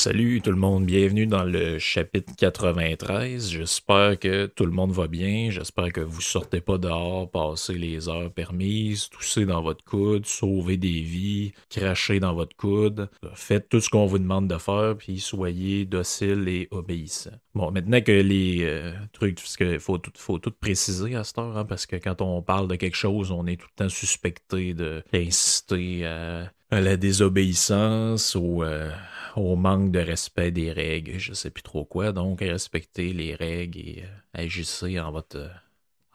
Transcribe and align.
Salut 0.00 0.40
tout 0.40 0.50
le 0.50 0.56
monde, 0.56 0.86
bienvenue 0.86 1.26
dans 1.26 1.44
le 1.44 1.78
chapitre 1.78 2.32
93. 2.34 3.50
J'espère 3.50 4.18
que 4.18 4.46
tout 4.46 4.64
le 4.64 4.72
monde 4.72 4.92
va 4.92 5.08
bien. 5.08 5.50
J'espère 5.50 5.92
que 5.92 6.00
vous 6.00 6.22
sortez 6.22 6.62
pas 6.62 6.78
dehors, 6.78 7.30
passez 7.30 7.74
les 7.74 8.08
heures 8.08 8.32
permises, 8.32 9.10
toussez 9.10 9.44
dans 9.44 9.60
votre 9.60 9.84
coude, 9.84 10.24
sauvez 10.24 10.78
des 10.78 11.02
vies, 11.02 11.52
crachez 11.68 12.18
dans 12.18 12.32
votre 12.32 12.56
coude. 12.56 13.10
Faites 13.34 13.68
tout 13.68 13.82
ce 13.82 13.90
qu'on 13.90 14.06
vous 14.06 14.18
demande 14.18 14.48
de 14.48 14.56
faire, 14.56 14.96
puis 14.96 15.20
soyez 15.20 15.84
dociles 15.84 16.48
et 16.48 16.66
obéissants. 16.70 17.38
Bon, 17.54 17.70
maintenant 17.70 18.00
que 18.00 18.10
les 18.10 18.60
euh, 18.62 18.94
trucs, 19.12 19.34
parce 19.36 19.58
qu'il 19.58 19.80
faut 19.80 19.98
tout, 19.98 20.12
faut 20.16 20.38
tout 20.38 20.50
préciser 20.58 21.14
à 21.14 21.24
cette 21.24 21.36
heure, 21.36 21.58
hein, 21.58 21.66
parce 21.66 21.84
que 21.84 21.96
quand 21.96 22.22
on 22.22 22.40
parle 22.40 22.68
de 22.68 22.76
quelque 22.76 22.96
chose, 22.96 23.32
on 23.32 23.46
est 23.46 23.60
tout 23.60 23.68
le 23.76 23.84
temps 23.84 23.90
suspecté 23.90 24.72
de- 24.72 25.02
d'inciter 25.12 26.06
à, 26.06 26.50
à 26.70 26.80
la 26.80 26.96
désobéissance 26.96 28.34
ou 28.34 28.62
euh, 28.62 28.90
au 29.36 29.56
manque 29.56 29.90
de 29.92 29.98
respect 30.00 30.50
des 30.50 30.72
règles, 30.72 31.18
je 31.18 31.32
sais 31.32 31.50
plus 31.50 31.62
trop 31.62 31.84
quoi. 31.84 32.12
Donc, 32.12 32.40
respectez 32.40 33.12
les 33.12 33.34
règles 33.34 33.78
et 33.78 34.04
euh, 34.04 34.08
agissez 34.34 34.98
en 35.00 35.12
votre 35.12 35.36
euh, 35.38 35.48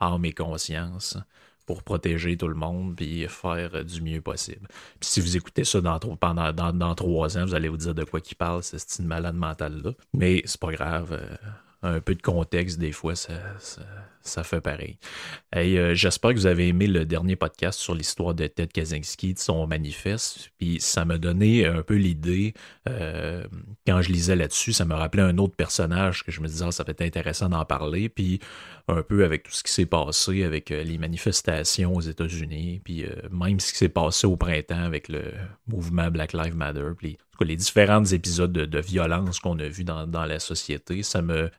âme 0.00 0.24
et 0.24 0.32
conscience 0.32 1.18
pour 1.66 1.82
protéger 1.82 2.36
tout 2.36 2.48
le 2.48 2.54
monde 2.54 2.94
puis 2.96 3.26
faire 3.28 3.74
euh, 3.74 3.82
du 3.84 4.00
mieux 4.02 4.20
possible. 4.20 4.68
Puis 5.00 5.08
si 5.10 5.20
vous 5.20 5.36
écoutez 5.36 5.64
ça 5.64 5.80
dans, 5.80 5.98
pendant 5.98 6.52
dans, 6.52 6.94
trois 6.94 7.36
ans, 7.38 7.44
vous 7.44 7.54
allez 7.54 7.68
vous 7.68 7.76
dire 7.76 7.94
de 7.94 8.04
quoi 8.04 8.20
qu'il 8.20 8.36
parle, 8.36 8.62
c'est 8.62 8.78
cette 8.78 9.04
malade 9.06 9.36
mentale 9.36 9.82
là. 9.82 9.92
Mais 10.14 10.42
c'est 10.46 10.60
pas 10.60 10.72
grave. 10.72 11.12
euh, 11.12 11.36
un 11.82 12.00
peu 12.00 12.14
de 12.14 12.22
contexte, 12.22 12.78
des 12.78 12.92
fois, 12.92 13.14
ça, 13.14 13.34
ça 14.26 14.44
fait 14.44 14.60
pareil. 14.60 14.98
Hey, 15.52 15.78
euh, 15.78 15.94
J'espère 15.94 16.32
que 16.32 16.36
vous 16.36 16.46
avez 16.46 16.68
aimé 16.68 16.86
le 16.86 17.04
dernier 17.04 17.36
podcast 17.36 17.78
sur 17.78 17.94
l'histoire 17.94 18.34
de 18.34 18.46
Ted 18.46 18.70
Kaczynski, 18.72 19.34
de 19.34 19.38
son 19.38 19.66
manifeste. 19.66 20.50
Puis 20.58 20.78
ça 20.80 21.04
m'a 21.04 21.18
donné 21.18 21.66
un 21.66 21.82
peu 21.82 21.94
l'idée, 21.94 22.54
euh, 22.88 23.44
quand 23.86 24.02
je 24.02 24.10
lisais 24.10 24.36
là-dessus, 24.36 24.72
ça 24.72 24.84
me 24.84 24.94
rappelait 24.94 25.22
un 25.22 25.38
autre 25.38 25.54
personnage 25.54 26.24
que 26.24 26.32
je 26.32 26.40
me 26.40 26.48
disais, 26.48 26.64
ah, 26.66 26.72
ça 26.72 26.84
peut 26.84 26.92
être 26.92 27.02
intéressant 27.02 27.48
d'en 27.48 27.64
parler. 27.64 28.08
Puis 28.08 28.40
un 28.88 29.02
peu 29.02 29.24
avec 29.24 29.44
tout 29.44 29.52
ce 29.52 29.62
qui 29.62 29.72
s'est 29.72 29.86
passé 29.86 30.44
avec 30.44 30.70
euh, 30.70 30.84
les 30.84 30.98
manifestations 30.98 31.94
aux 31.94 32.00
États-Unis, 32.00 32.80
puis 32.84 33.04
même 33.30 33.58
ce 33.60 33.72
qui 33.72 33.78
s'est 33.78 33.88
passé 33.88 34.26
au 34.26 34.36
printemps 34.36 34.82
avec 34.82 35.08
le 35.08 35.22
mouvement 35.66 36.10
Black 36.10 36.32
Lives 36.32 36.56
Matter, 36.56 36.90
puis 36.96 37.18
les 37.40 37.56
différents 37.56 38.04
épisodes 38.04 38.52
de, 38.52 38.80
violence 38.80 39.40
qu'on 39.40 39.58
a 39.58 39.68
vus 39.68 39.84
dans, 39.84 40.06
dans 40.06 40.24
la 40.24 40.38
société, 40.38 41.02
ça 41.02 41.20
me 41.20 41.50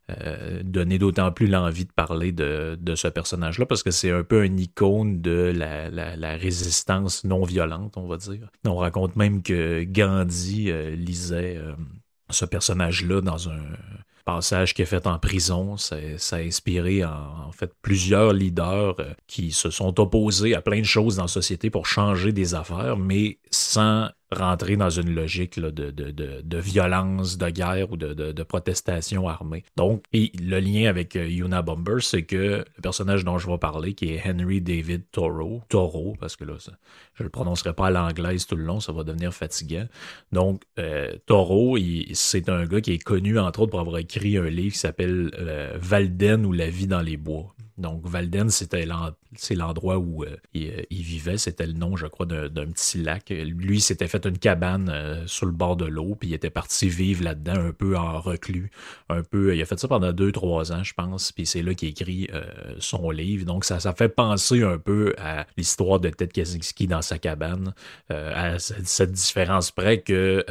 donnait 0.64 0.98
d'autant 0.98 1.32
plus 1.32 1.46
l'envie 1.46 1.86
de 1.86 1.92
parler 1.92 2.32
de, 2.32 2.57
de 2.80 2.96
ce 2.96 3.08
personnage-là, 3.08 3.66
parce 3.66 3.84
que 3.84 3.92
c'est 3.92 4.12
un 4.12 4.24
peu 4.24 4.42
un 4.42 4.58
icône 4.58 5.22
de 5.22 5.54
la, 5.56 5.90
la- 5.90 6.36
résistance 6.38 7.24
non 7.24 7.44
violente, 7.44 7.98
on 7.98 8.08
va 8.08 8.18
dire. 8.18 8.50
On 8.66 8.76
raconte 8.78 9.16
même 9.16 9.42
que 9.42 9.84
Gandhi 9.84 10.72
euh, 10.72 10.96
lisait 10.96 11.58
euh, 11.58 11.74
ce 12.30 12.46
personnage-là 12.46 13.22
dans 13.22 13.50
un 13.50 13.62
passage 14.26 14.74
qui 14.74 14.82
est 14.82 14.86
fait 14.86 15.08
en 15.08 15.20
prison. 15.20 15.78
Ça, 15.78 15.96
a 15.96 16.36
inspiré 16.38 17.06
en, 17.06 17.48
en 17.48 17.52
fait 17.52 17.72
plusieurs 17.82 18.34
leaders 18.34 19.00
euh, 19.00 19.14
qui 19.26 19.52
se 19.52 19.70
sont 19.70 20.00
opposés 20.00 20.54
à 20.54 20.62
plein 20.62 20.80
de 20.80 20.86
choses 20.86 21.16
dans 21.16 21.24
la 21.24 21.28
société 21.30 21.70
pour 21.70 21.86
changer 21.86 22.34
des 22.34 22.54
affaires, 22.54 22.98
mais 22.98 23.40
sans 23.52 24.10
rentrer 24.32 24.76
dans 24.76 24.90
une 24.90 25.14
logique 25.14 25.56
là, 25.58 25.72
de, 25.72 25.92
de, 25.92 26.12
de, 26.12 26.42
de 26.44 26.58
violence, 26.58 27.38
de 27.38 27.50
guerre 27.50 27.92
ou 27.92 27.98
de, 27.98 28.44
protestation 28.44 29.28
armée. 29.28 29.64
Donc, 29.76 30.04
et 30.14 30.32
le 30.40 30.60
lien 30.60 30.90
avec 30.90 31.16
euh, 31.16 31.28
Yuna 31.28 31.62
Bomber, 31.62 31.98
c'est 32.00 32.24
que 32.24 32.66
le 32.76 32.82
personnage 32.82 33.26
dont 33.26 33.38
je 33.38 33.50
vais 33.50 33.58
parler, 33.58 33.94
qui 33.94 34.14
est 34.14 34.22
Henry 34.26 34.62
David 34.62 35.04
Thoreau, 35.12 35.62
Thoreau, 35.70 36.16
parce 36.20 36.36
que 36.36 36.46
là, 36.46 36.54
ça, 36.60 36.74
je 37.16 37.24
le 37.24 37.30
prononcerai 37.30 37.74
pas 37.74 37.88
à 37.88 37.92
l'anglaise 37.92 38.46
tout 38.46 38.56
le 38.56 38.64
long, 38.64 38.80
ça 38.80 38.92
va 38.92 39.04
devenir 39.04 39.34
fatigant. 39.34 39.88
Donc, 40.32 40.64
euh, 40.80 41.14
Thoreau, 41.26 41.78
c'est 42.14 42.50
un 42.50 42.66
gars 42.66 42.82
qui 42.82 42.94
est 42.94 43.04
connu, 43.04 43.38
entre 43.40 43.62
autres, 43.62 43.72
pour 43.72 43.82
avoir 43.82 43.98
écrit 43.98 44.38
un 44.38 44.50
livre 44.50 44.74
qui 44.74 44.80
s'appelle 44.80 45.32
euh, 45.38 45.78
Valden 45.80 46.46
ou 46.46 46.54
la 46.54 46.70
vie 46.70 46.88
dans 46.88 47.02
les 47.02 47.18
bois. 47.18 47.54
Donc, 47.78 48.08
Valden, 48.08 48.50
c'était 48.50 48.88
c'est 49.36 49.56
l'endroit 49.56 49.98
où 49.98 50.24
euh, 50.24 50.38
il, 50.54 50.70
euh, 50.70 50.82
il 50.90 51.02
vivait. 51.04 51.38
C'était 51.38 51.68
le 51.68 51.74
nom, 51.74 51.96
je 51.96 52.08
crois, 52.08 52.26
d'un 52.26 52.50
petit 52.50 52.98
lac. 52.98 53.30
Lui, 53.30 53.82
s'était 53.82 54.08
fait 54.08 54.26
une 54.26 54.40
cabane 54.40 54.90
euh, 54.90 55.28
sur 55.28 55.46
le 55.46 55.52
bord 55.52 55.76
de 55.76 55.86
l'eau, 55.86 56.16
puis 56.20 56.30
il 56.30 56.34
était 56.34 56.50
parti 56.50 56.90
vivre 56.90 57.24
là-dedans, 57.24 57.68
un 57.68 57.72
peu 57.72 57.96
en 57.96 58.20
reclus. 58.20 58.72
Un 59.10 59.22
peu, 59.22 59.56
il 59.56 59.62
a 59.62 59.66
fait 59.66 59.80
ça 59.80 59.88
pendant 59.88 60.12
deux, 60.12 60.32
trois 60.32 60.72
ans, 60.72 60.84
je 60.84 60.94
pense. 60.94 61.32
Puis 61.32 61.46
c'est 61.46 61.62
là 61.62 61.76
qu'il 61.76 61.90
écrit 61.90 62.30
son 62.80 63.12
livre. 63.12 63.46
Donc, 63.46 63.64
ça, 63.64 63.80
ça 63.80 63.94
fait 63.94 64.10
penser 64.10 64.64
un 64.64 64.78
peu 64.78 65.14
à 65.18 65.46
l'histoire 65.56 66.00
de 66.00 66.10
Ted 66.10 66.32
Kaczynski 66.32 66.88
dans 66.88 67.02
sa 67.02 67.18
cabane, 67.20 67.74
à 68.10 68.60
cette, 68.60 69.12
différence 69.12 69.72
près 69.72 70.02
que, 70.02 70.44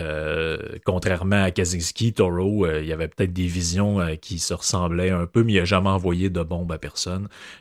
contrairement 0.85 1.43
à 1.43 1.51
Kaczynski, 1.51 2.13
Toro, 2.13 2.67
il 2.67 2.87
y 2.87 2.93
avait 2.93 3.09
peut-être 3.09 3.33
des 3.33 3.47
visions 3.47 3.99
qui 4.21 4.39
se 4.39 4.55
ressemblaient 4.55 5.11
un 5.11 5.27
peu, 5.27 5.43
mais 5.43 5.55
il 5.55 5.59
n'a 5.59 5.65
jamais 5.65 5.91
envoyé 5.91 6.31
de 6.31 6.43
bombe 6.43 6.73
à 6.73 6.79
personne. 6.79 7.16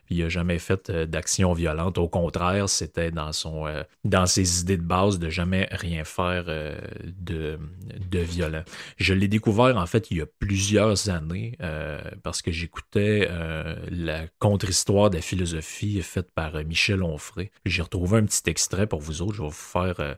Il 0.10 0.20
n'a 0.20 0.30
jamais 0.30 0.60
fait 0.60 0.90
euh, 0.90 1.06
d'action 1.06 1.54
violente. 1.54 1.98
Au 1.98 2.08
contraire, 2.08 2.70
c'était 2.70 3.12
dans 3.12 3.32
son 3.32 3.68
euh, 3.68 3.84
ses 4.26 4.62
idées 4.62 4.78
de 4.78 4.84
base 4.84 5.20
de 5.20 5.30
jamais 5.30 5.68
rien 5.72 6.04
faire 6.04 6.46
euh, 6.48 6.78
de, 7.04 7.60
de 8.10 8.20
violent. 8.20 8.64
Je 8.98 9.14
l'ai 9.14 9.28
découvert 9.28 9.78
en 9.78 9.86
fait 9.86 10.12
il 10.12 10.18
y 10.18 10.22
a 10.22 10.26
plusieurs 10.26 11.10
années 11.10 11.58
parce 12.24 12.42
que 12.42 12.52
j'écoutais 12.52 13.30
la 13.90 14.28
contre-histoire 14.40 15.10
de 15.10 15.16
la 15.18 15.22
philosophie 15.22 16.02
faite 16.02 16.32
par 16.34 16.54
Michel 16.64 17.04
Onfray. 17.04 17.52
J'ai 17.66 17.82
retrouvé 17.82 18.18
un 18.20 18.26
petit 18.26 18.50
extrait 18.50 18.88
pour 18.88 19.02
vous 19.02 19.22
autres. 19.22 19.36
Je 19.36 19.42
vais 19.42 19.48
vous 19.48 19.54
faire 19.54 20.18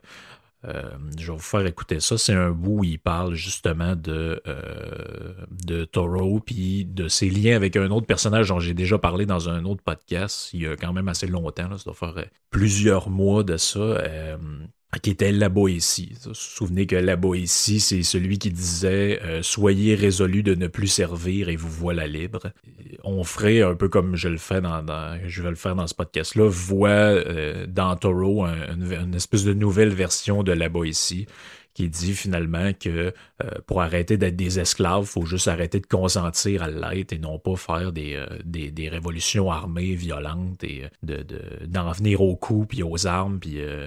euh, 0.64 0.82
je 1.16 1.26
vais 1.30 1.36
vous 1.36 1.42
faire 1.42 1.64
écouter 1.66 2.00
ça. 2.00 2.18
C'est 2.18 2.34
un 2.34 2.50
bout 2.50 2.78
où 2.80 2.84
il 2.84 2.98
parle 2.98 3.34
justement 3.34 3.94
de, 3.94 4.42
euh, 4.46 5.34
de 5.50 5.84
Toro 5.84 6.40
puis 6.40 6.84
de 6.84 7.06
ses 7.08 7.30
liens 7.30 7.54
avec 7.56 7.76
un 7.76 7.90
autre 7.90 8.06
personnage 8.06 8.48
dont 8.48 8.58
j'ai 8.58 8.74
déjà 8.74 8.98
parlé 8.98 9.24
dans 9.24 9.48
un 9.48 9.64
autre 9.64 9.82
podcast 9.82 10.52
il 10.52 10.62
y 10.62 10.66
a 10.66 10.76
quand 10.76 10.92
même 10.92 11.08
assez 11.08 11.26
longtemps. 11.28 11.68
Là, 11.68 11.78
ça 11.78 11.84
doit 11.84 11.94
faire 11.94 12.18
euh, 12.18 12.24
plusieurs 12.50 13.08
mois 13.08 13.44
de 13.44 13.56
ça. 13.56 13.78
euh, 13.78 14.36
qui 15.02 15.10
était 15.10 15.32
la 15.32 15.48
Boétie. 15.50 16.12
Vous 16.22 16.30
vous 16.30 16.34
souvenez 16.34 16.86
que 16.86 16.96
la 16.96 17.16
Boétie, 17.16 17.78
c'est 17.78 18.02
celui 18.02 18.38
qui 18.38 18.50
disait 18.50 19.20
euh, 19.22 19.42
Soyez 19.42 19.94
résolu 19.94 20.42
de 20.42 20.54
ne 20.54 20.66
plus 20.66 20.86
servir 20.86 21.50
et 21.50 21.56
vous 21.56 21.68
voilà 21.70 22.06
libre. 22.06 22.52
On 23.04 23.22
ferait 23.22 23.60
un 23.60 23.74
peu 23.74 23.88
comme 23.90 24.16
je 24.16 24.28
le 24.28 24.38
fais 24.38 24.60
dans, 24.62 24.82
dans- 24.82 25.18
je 25.26 25.42
vais 25.42 25.50
le 25.50 25.56
faire 25.56 25.74
dans 25.76 25.86
ce 25.86 25.94
podcast-là, 25.94 26.48
voit 26.48 26.88
euh, 26.88 27.66
dans 27.66 27.94
Toro 27.96 28.44
un- 28.44 28.74
une, 28.74 29.14
espèce 29.14 29.44
de 29.44 29.52
nouvelle 29.52 29.90
version 29.90 30.42
de 30.42 30.52
la 30.52 30.68
Boétie 30.70 31.26
qui 31.74 31.88
dit 31.90 32.14
finalement 32.14 32.72
que 32.72 32.88
euh, 32.88 33.12
pour 33.66 33.82
arrêter 33.82 34.16
d'être 34.16 34.34
des 34.36 34.58
esclaves, 34.58 35.04
faut 35.04 35.26
juste 35.26 35.46
arrêter 35.48 35.78
de 35.80 35.86
consentir 35.86 36.62
à 36.62 36.70
l'être 36.70 37.12
et 37.12 37.18
non 37.18 37.38
pas 37.38 37.54
faire 37.56 37.92
des, 37.92 38.14
euh, 38.16 38.26
des, 38.44 38.70
des 38.72 38.88
révolutions 38.88 39.50
armées 39.52 39.94
violentes 39.94 40.64
et 40.64 40.84
euh, 40.86 41.22
de, 41.22 41.66
d'en 41.66 41.92
venir 41.92 42.20
aux 42.22 42.34
coups 42.36 42.68
puis 42.68 42.82
aux 42.82 43.06
armes 43.06 43.38
puis 43.38 43.60
euh, 43.60 43.86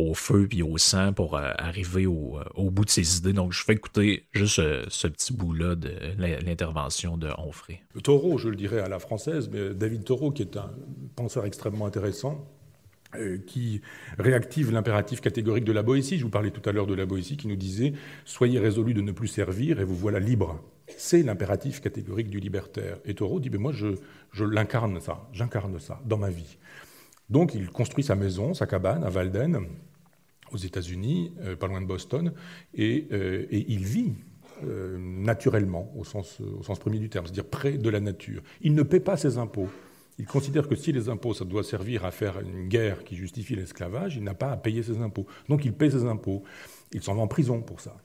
au 0.00 0.14
feu 0.14 0.46
puis 0.48 0.62
au 0.62 0.78
sang 0.78 1.12
pour 1.12 1.36
arriver 1.36 2.06
au, 2.06 2.40
bout 2.70 2.84
de 2.84 2.90
ses 2.90 3.18
idées. 3.18 3.32
Donc, 3.32 3.52
je 3.52 3.62
fais 3.62 3.74
écouter 3.74 4.26
juste 4.32 4.60
ce 4.88 5.06
petit 5.08 5.32
bout-là 5.32 5.74
de 5.74 5.90
l'intervention 6.18 7.16
de 7.16 7.28
Onfray. 7.38 7.80
Taureau, 8.02 8.38
je 8.38 8.48
le 8.48 8.56
dirais 8.56 8.80
à 8.80 8.88
la 8.88 8.98
française, 8.98 9.48
mais 9.52 9.74
David 9.74 10.04
Taureau, 10.04 10.30
qui 10.30 10.42
est 10.42 10.56
un 10.56 10.70
penseur 11.16 11.44
extrêmement 11.44 11.86
intéressant, 11.86 12.46
euh, 13.16 13.38
qui 13.44 13.80
réactive 14.18 14.70
l'impératif 14.70 15.20
catégorique 15.20 15.64
de 15.64 15.72
la 15.72 15.82
Boétie. 15.82 16.16
Je 16.16 16.22
vous 16.22 16.30
parlais 16.30 16.52
tout 16.52 16.62
à 16.68 16.70
l'heure 16.70 16.86
de 16.86 16.94
la 16.94 17.06
Boétie 17.06 17.36
qui 17.36 17.48
nous 17.48 17.56
disait 17.56 17.92
Soyez 18.24 18.60
résolus 18.60 18.94
de 18.94 19.00
ne 19.00 19.10
plus 19.10 19.26
servir 19.26 19.80
et 19.80 19.84
vous 19.84 19.96
voilà 19.96 20.20
libre. 20.20 20.62
C'est 20.96 21.24
l'impératif 21.24 21.80
catégorique 21.80 22.30
du 22.30 22.38
libertaire. 22.38 22.98
Et 23.04 23.14
Thoreau 23.14 23.40
dit 23.40 23.50
Mais 23.50 23.58
moi, 23.58 23.72
je, 23.72 24.44
l'incarne 24.44 25.00
ça, 25.00 25.28
j'incarne 25.32 25.80
ça 25.80 26.00
dans 26.04 26.18
ma 26.18 26.30
vie. 26.30 26.56
Donc 27.30 27.52
il 27.54 27.68
construit 27.70 28.04
sa 28.04 28.14
maison, 28.14 28.54
sa 28.54 28.68
cabane 28.68 29.02
à 29.02 29.10
Walden, 29.10 29.66
aux 30.52 30.56
États-Unis, 30.56 31.32
euh, 31.40 31.56
pas 31.56 31.66
loin 31.66 31.80
de 31.80 31.86
Boston, 31.86 32.32
et, 32.74 33.06
euh, 33.12 33.46
il 33.50 33.84
vit 33.84 34.12
naturellement, 34.98 35.90
au 35.96 36.04
sens, 36.04 36.38
au 36.40 36.62
sens 36.62 36.78
premier 36.78 36.98
du 36.98 37.08
terme, 37.08 37.24
c'est-à-dire 37.24 37.46
près 37.46 37.78
de 37.78 37.88
la 37.88 37.98
nature. 37.98 38.42
Il 38.60 38.74
ne 38.74 38.82
paie 38.82 39.00
pas 39.00 39.16
ses 39.16 39.38
impôts. 39.38 39.70
Il 40.18 40.26
considère 40.26 40.68
que 40.68 40.76
si 40.76 40.92
les 40.92 41.08
impôts, 41.08 41.32
ça 41.32 41.46
doit 41.46 41.64
servir 41.64 42.04
à 42.04 42.10
faire 42.10 42.38
une 42.40 42.68
guerre 42.68 43.02
qui 43.04 43.16
justifie 43.16 43.56
l'esclavage, 43.56 44.16
il 44.16 44.22
n'a 44.22 44.34
pas 44.34 44.50
à 44.50 44.58
payer 44.58 44.82
ses 44.82 44.98
impôts. 44.98 45.24
Donc 45.48 45.64
il 45.64 45.72
paie 45.72 45.88
ses 45.88 46.04
impôts. 46.04 46.42
Il 46.92 47.02
s'en 47.02 47.14
va 47.14 47.22
en 47.22 47.26
prison 47.26 47.62
pour 47.62 47.80
ça. 47.80 47.96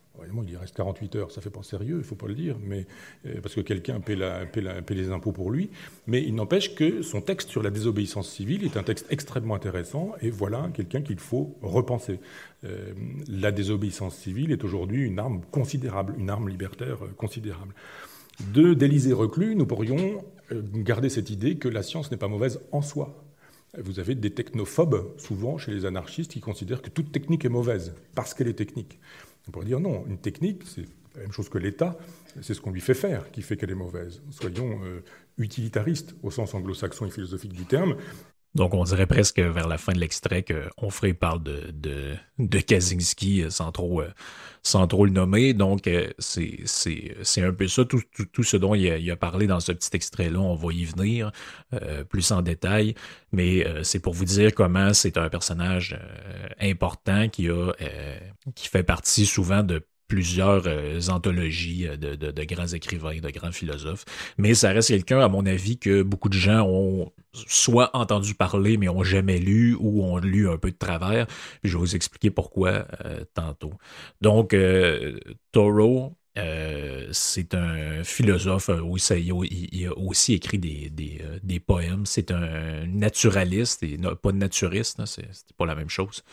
Il 0.43 0.51
y 0.51 0.57
reste 0.57 0.75
48 0.75 1.15
heures, 1.15 1.31
ça 1.31 1.41
fait 1.41 1.49
pas 1.49 1.63
sérieux, 1.63 1.95
il 1.95 1.99
ne 1.99 2.03
faut 2.03 2.15
pas 2.15 2.27
le 2.27 2.33
dire, 2.33 2.57
mais, 2.63 2.85
euh, 3.25 3.41
parce 3.41 3.55
que 3.55 3.61
quelqu'un 3.61 3.99
paie, 3.99 4.15
les 4.15 5.09
impôts 5.09 5.31
pour 5.31 5.51
lui. 5.51 5.69
Mais 6.07 6.23
il 6.23 6.35
n'empêche 6.35 6.75
que 6.75 7.01
son 7.01 7.21
texte 7.21 7.49
sur 7.49 7.63
la 7.63 7.69
désobéissance 7.69 8.29
civile 8.29 8.63
est 8.63 8.77
un 8.77 8.83
texte 8.83 9.05
extrêmement 9.09 9.55
intéressant, 9.55 10.13
et 10.21 10.29
voilà 10.29 10.69
quelqu'un 10.73 11.01
qu'il 11.01 11.19
faut 11.19 11.55
repenser. 11.61 12.19
Euh, 12.63 12.93
la 13.27 13.51
désobéissance 13.51 14.15
civile 14.15 14.51
est 14.51 14.63
aujourd'hui 14.63 15.03
une 15.03 15.19
arme 15.19 15.41
considérable, 15.51 16.15
une 16.17 16.29
arme 16.29 16.49
libertaire 16.49 17.03
euh, 17.03 17.09
considérable. 17.17 17.73
De 18.53 18.73
d'Élysée 18.73 19.13
Reclus, 19.13 19.55
nous 19.55 19.65
pourrions 19.65 20.21
garder 20.51 21.09
cette 21.09 21.29
idée 21.29 21.55
que 21.55 21.69
la 21.69 21.83
science 21.83 22.11
n'est 22.11 22.17
pas 22.17 22.27
mauvaise 22.27 22.59
en 22.71 22.81
soi. 22.81 23.23
Vous 23.77 23.99
avez 23.99 24.15
des 24.15 24.31
technophobes, 24.31 25.13
souvent 25.17 25.57
chez 25.57 25.71
les 25.71 25.85
anarchistes, 25.85 26.31
qui 26.31 26.39
considèrent 26.39 26.81
que 26.81 26.89
toute 26.89 27.11
technique 27.11 27.45
est 27.45 27.49
mauvaise, 27.49 27.93
parce 28.13 28.33
qu'elle 28.33 28.47
est 28.47 28.53
technique. 28.53 28.99
On 29.47 29.51
pourrait 29.51 29.65
dire 29.65 29.79
non, 29.79 30.05
une 30.07 30.17
technique, 30.17 30.63
c'est 30.65 30.85
la 31.15 31.21
même 31.21 31.31
chose 31.31 31.49
que 31.49 31.57
l'État, 31.57 31.97
c'est 32.41 32.53
ce 32.53 32.61
qu'on 32.61 32.71
lui 32.71 32.81
fait 32.81 32.93
faire 32.93 33.31
qui 33.31 33.41
fait 33.41 33.57
qu'elle 33.57 33.71
est 33.71 33.75
mauvaise. 33.75 34.21
Soyons 34.31 34.79
euh, 34.83 35.01
utilitaristes 35.37 36.15
au 36.23 36.31
sens 36.31 36.53
anglo-saxon 36.53 37.05
et 37.05 37.09
philosophique 37.09 37.53
du 37.53 37.65
terme, 37.65 37.95
donc, 38.55 38.73
on 38.73 38.85
dirait 38.85 39.05
presque 39.05 39.39
vers 39.39 39.67
la 39.67 39.77
fin 39.77 39.91
de 39.91 39.99
l'extrait 39.99 40.43
qu'Onfray 40.43 41.13
parle 41.13 41.43
de, 41.43 41.71
de, 41.73 42.15
de 42.39 42.59
Kaczynski 42.59 43.43
euh, 43.43 43.49
sans 43.49 43.73
trop, 43.73 44.01
euh, 44.01 44.09
sans 44.63 44.87
trop 44.87 45.05
le 45.05 45.11
nommer. 45.11 45.53
Donc, 45.53 45.87
euh, 45.87 46.09
c'est 46.17 47.41
un 47.41 47.51
peu 47.51 47.67
ça, 47.67 47.83
tout, 47.83 48.01
tout, 48.31 48.43
ce 48.43 48.55
dont 48.55 48.73
il 48.73 49.11
a, 49.11 49.15
parlé 49.17 49.47
dans 49.47 49.59
ce 49.59 49.73
petit 49.73 49.89
extrait-là. 49.93 50.39
On 50.39 50.55
va 50.55 50.71
y 50.71 50.85
venir 50.85 51.31
plus 52.09 52.31
en 52.31 52.41
détail. 52.41 52.95
Mais 53.33 53.65
c'est 53.83 53.99
pour 53.99 54.13
vous 54.13 54.25
dire 54.25 54.53
comment 54.55 54.93
c'est 54.93 55.17
un 55.17 55.29
personnage 55.29 55.99
important 56.61 57.27
qui, 57.27 57.49
a, 57.49 57.73
qui 58.55 58.69
fait 58.69 58.83
partie 58.83 59.25
souvent 59.25 59.63
de 59.63 59.85
plusieurs 60.07 60.63
euh, 60.67 60.99
anthologies 61.09 61.87
euh, 61.87 61.97
de, 61.97 62.15
de, 62.15 62.43
grands 62.43 62.67
écrivains, 62.67 63.19
de 63.19 63.29
grands 63.29 63.51
philosophes. 63.51 64.05
Mais 64.37 64.53
ça 64.53 64.71
reste 64.71 64.89
quelqu'un, 64.89 65.19
à 65.19 65.27
mon 65.27 65.45
avis, 65.45 65.77
que 65.77 66.03
beaucoup 66.03 66.29
de 66.29 66.37
gens 66.37 66.65
ont 66.67 67.11
soit 67.33 67.95
entendu 67.95 68.35
parler, 68.35 68.77
mais 68.77 68.87
ont 68.89 69.03
jamais 69.03 69.39
lu 69.39 69.75
ou 69.79 70.03
ont 70.03 70.17
lu 70.17 70.49
un 70.49 70.57
peu 70.57 70.71
de 70.71 70.77
travers. 70.77 71.27
je 71.63 71.73
vais 71.73 71.79
vous 71.79 71.95
expliquer 71.95 72.31
pourquoi 72.31 72.87
euh, 73.05 73.23
tantôt. 73.33 73.73
Donc, 74.21 74.55
Toro, 75.51 76.15
euh, 76.37 77.07
c'est 77.11 77.53
un 77.53 78.03
philosophe, 78.03 78.69
euh, 78.69 78.81
il, 79.15 79.87
a 79.87 79.97
aussi 79.97 80.33
écrit 80.33 80.57
des, 80.57 80.91
euh, 81.21 81.39
des, 81.41 81.59
poèmes. 81.59 82.05
C'est 82.05 82.31
un 82.31 82.85
naturaliste, 82.87 83.83
et 83.83 83.97
pas 84.21 84.31
naturiste, 84.33 85.01
c'est 85.05 85.25
pas 85.57 85.65
la 85.65 85.75
même 85.75 85.89
chose. 85.89 86.23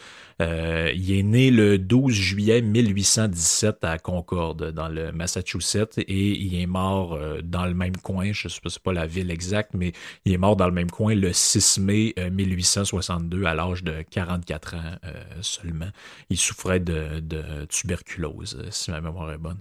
il 0.40 1.12
est 1.12 1.22
né 1.22 1.50
le 1.50 1.78
12 1.78 2.12
juillet 2.12 2.62
1817 2.62 3.84
à 3.84 3.98
Concorde, 3.98 4.72
dans 4.72 4.88
le 4.88 5.12
Massachusetts, 5.12 5.98
et 5.98 6.30
il 6.30 6.60
est 6.60 6.66
mort 6.66 7.18
dans 7.44 7.66
le 7.66 7.74
même 7.74 7.96
coin, 7.96 8.32
je 8.32 8.48
ne 8.48 8.68
sais 8.70 8.80
pas 8.82 8.92
la 8.92 9.06
ville 9.06 9.30
exacte, 9.30 9.72
mais 9.74 9.92
il 10.24 10.32
est 10.32 10.38
mort 10.38 10.56
dans 10.56 10.66
le 10.66 10.72
même 10.72 10.90
coin 10.90 11.14
le 11.14 11.32
6 11.32 11.78
mai 11.78 12.14
1862 12.32 13.44
à 13.44 13.54
l'âge 13.54 13.84
de 13.84 14.02
44 14.10 14.74
ans 14.74 14.96
seulement. 15.42 15.90
Il 16.28 16.38
souffrait 16.38 16.80
de, 16.80 17.20
de 17.20 17.64
tuberculose, 17.66 18.66
si 18.70 18.90
ma 18.90 19.00
mémoire 19.00 19.32
est 19.32 19.38
bonne. 19.38 19.60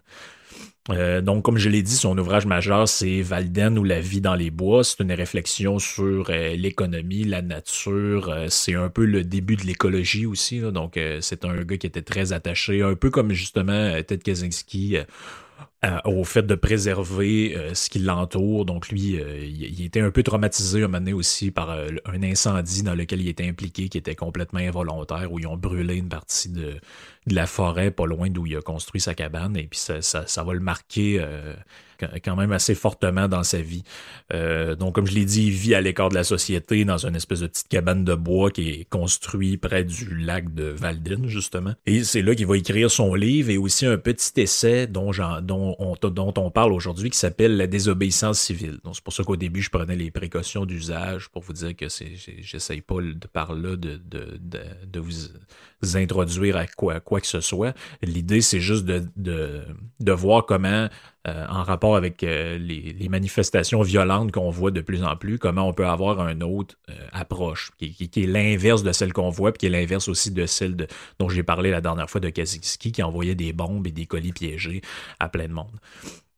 Euh, 0.89 1.21
donc, 1.21 1.43
comme 1.43 1.57
je 1.57 1.69
l'ai 1.69 1.83
dit, 1.83 1.95
son 1.95 2.17
ouvrage 2.17 2.45
majeur, 2.45 2.87
c'est 2.87 3.21
Valden 3.21 3.77
ou 3.77 3.83
la 3.83 3.99
vie 3.99 4.21
dans 4.21 4.35
les 4.35 4.49
bois. 4.49 4.83
C'est 4.83 4.99
une 5.01 5.11
réflexion 5.11 5.79
sur 5.79 6.29
euh, 6.29 6.55
l'économie, 6.55 7.23
la 7.23 7.41
nature. 7.41 8.29
Euh, 8.29 8.47
c'est 8.49 8.73
un 8.73 8.89
peu 8.89 9.05
le 9.05 9.23
début 9.23 9.55
de 9.55 9.63
l'écologie 9.63 10.25
aussi. 10.25 10.59
Donc, 10.59 10.99
c'est 11.21 11.45
un 11.45 11.63
gars 11.63 11.77
qui 11.77 11.87
était 11.87 12.01
très 12.01 12.33
attaché, 12.33 12.81
un 12.81 12.95
peu 12.95 13.09
comme 13.09 13.31
justement 13.31 14.01
Ted 14.03 14.19
Kaczynski 14.23 14.97
au 16.05 16.23
fait 16.23 16.43
de 16.43 16.53
préserver 16.53 17.57
ce 17.73 17.89
qui 17.89 17.99
l'entoure. 17.99 18.65
Donc 18.65 18.89
lui, 18.89 19.17
il, 19.41 19.83
était 19.83 20.01
un 20.01 20.11
peu 20.11 20.21
traumatisé 20.21 20.79
un 20.79 20.81
moment 20.83 20.99
donné 20.99 21.13
aussi 21.13 21.49
par 21.49 21.71
un 21.71 22.23
incendie 22.23 22.83
dans 22.83 22.93
lequel 22.93 23.21
il 23.21 23.27
était 23.27 23.47
impliqué, 23.47 23.89
qui 23.89 23.97
était 23.97 24.13
complètement 24.13 24.59
involontaire, 24.59 25.31
où 25.31 25.39
ils 25.39 25.47
ont 25.47 25.57
brûlé 25.57 25.95
une 25.95 26.09
partie 26.09 26.49
de, 26.49 26.75
la 27.27 27.45
forêt 27.45 27.91
pas 27.91 28.05
loin 28.05 28.29
d'où 28.29 28.47
il 28.47 28.57
a 28.57 28.61
construit 28.61 29.01
sa 29.01 29.13
cabane. 29.13 29.55
Et 29.55 29.67
puis 29.67 29.79
ça, 29.79 30.01
ça, 30.01 30.43
va 30.43 30.53
le 30.53 30.59
marquer 30.59 31.17
euh, 31.19 31.53
quand 32.23 32.35
même 32.35 32.51
assez 32.51 32.73
fortement 32.73 33.27
dans 33.27 33.43
sa 33.43 33.61
vie. 33.61 33.83
Euh, 34.33 34.75
donc, 34.75 34.95
comme 34.95 35.05
je 35.05 35.13
l'ai 35.13 35.25
dit, 35.25 35.47
il 35.47 35.51
vit 35.51 35.75
à 35.75 35.81
l'écart 35.81 36.09
de 36.09 36.15
la 36.15 36.23
société 36.23 36.83
dans 36.83 37.05
une 37.05 37.15
espèce 37.15 37.41
de 37.41 37.47
petite 37.47 37.67
cabane 37.67 38.03
de 38.03 38.15
bois 38.15 38.49
qui 38.49 38.69
est 38.69 38.89
construite 38.89 39.61
près 39.61 39.83
du 39.83 40.15
lac 40.15 40.53
de 40.53 40.63
Valdin, 40.63 41.27
justement. 41.27 41.73
Et 41.85 42.03
c'est 42.03 42.23
là 42.23 42.33
qu'il 42.33 42.47
va 42.47 42.57
écrire 42.57 42.89
son 42.89 43.13
livre 43.13 43.51
et 43.51 43.57
aussi 43.57 43.85
un 43.85 43.97
petit 43.97 44.41
essai 44.41 44.87
dont, 44.87 45.11
dont, 45.43 45.70
on, 45.79 45.95
dont 46.09 46.33
on 46.37 46.51
parle 46.51 46.73
aujourd'hui 46.73 47.09
qui 47.09 47.17
s'appelle 47.17 47.57
La 47.57 47.67
désobéissance 47.67 48.39
civile. 48.39 48.79
Donc, 48.83 48.95
c'est 48.95 49.03
pour 49.03 49.13
ça 49.13 49.23
qu'au 49.23 49.35
début, 49.35 49.61
je 49.61 49.69
prenais 49.69 49.95
les 49.95 50.11
précautions 50.11 50.65
d'usage 50.65 51.29
pour 51.29 51.41
vous 51.43 51.53
dire 51.53 51.75
que 51.75 51.87
j'essaye 52.39 52.81
pas 52.81 53.01
de 53.01 53.27
par 53.31 53.53
là 53.53 53.75
de, 53.75 53.97
de, 53.97 54.37
de, 54.39 54.61
de 54.85 54.99
vous 54.99 55.97
introduire 55.97 56.57
à 56.57 56.67
quoi, 56.67 56.99
quoi 56.99 57.21
que 57.21 57.27
ce 57.27 57.41
soit. 57.41 57.75
L'idée, 58.01 58.41
c'est 58.41 58.59
juste 58.59 58.85
de, 58.85 59.03
de, 59.15 59.63
de 59.99 60.11
voir 60.11 60.45
comment 60.45 60.87
euh, 61.27 61.45
en 61.49 61.61
rapport 61.61 61.95
avec 61.95 62.23
euh, 62.23 62.57
les, 62.57 63.07
manifestations 63.07 63.83
violentes 63.83 64.31
qu'on 64.31 64.49
voit 64.49 64.71
de 64.71 64.81
plus 64.81 65.03
en 65.03 65.15
plus, 65.15 65.37
comment 65.37 65.67
on 65.67 65.73
peut 65.73 65.85
avoir 65.85 66.27
une 66.27 66.41
autre 66.41 66.77
euh, 66.89 66.93
approche 67.11 67.69
qui, 67.77 68.09
est 68.15 68.25
l'inverse 68.25 68.81
de 68.81 68.91
celle 68.91 69.13
qu'on 69.13 69.29
voit, 69.29 69.51
puis 69.51 69.59
qui 69.59 69.65
est 69.67 69.69
l'inverse 69.69 70.07
aussi 70.07 70.31
de 70.31 70.47
celle 70.47 70.87
dont 71.19 71.29
j'ai 71.29 71.43
parlé 71.43 71.69
la 71.69 71.79
dernière 71.79 72.09
fois 72.09 72.21
de 72.21 72.29
Kaczynski, 72.29 72.91
qui 72.91 73.03
envoyait 73.03 73.35
des 73.35 73.53
bombes 73.53 73.85
et 73.85 73.91
des 73.91 74.07
colis 74.07 74.31
piégés 74.31 74.81
à 75.19 75.29
plein 75.29 75.47
de 75.47 75.53
monde. 75.53 75.79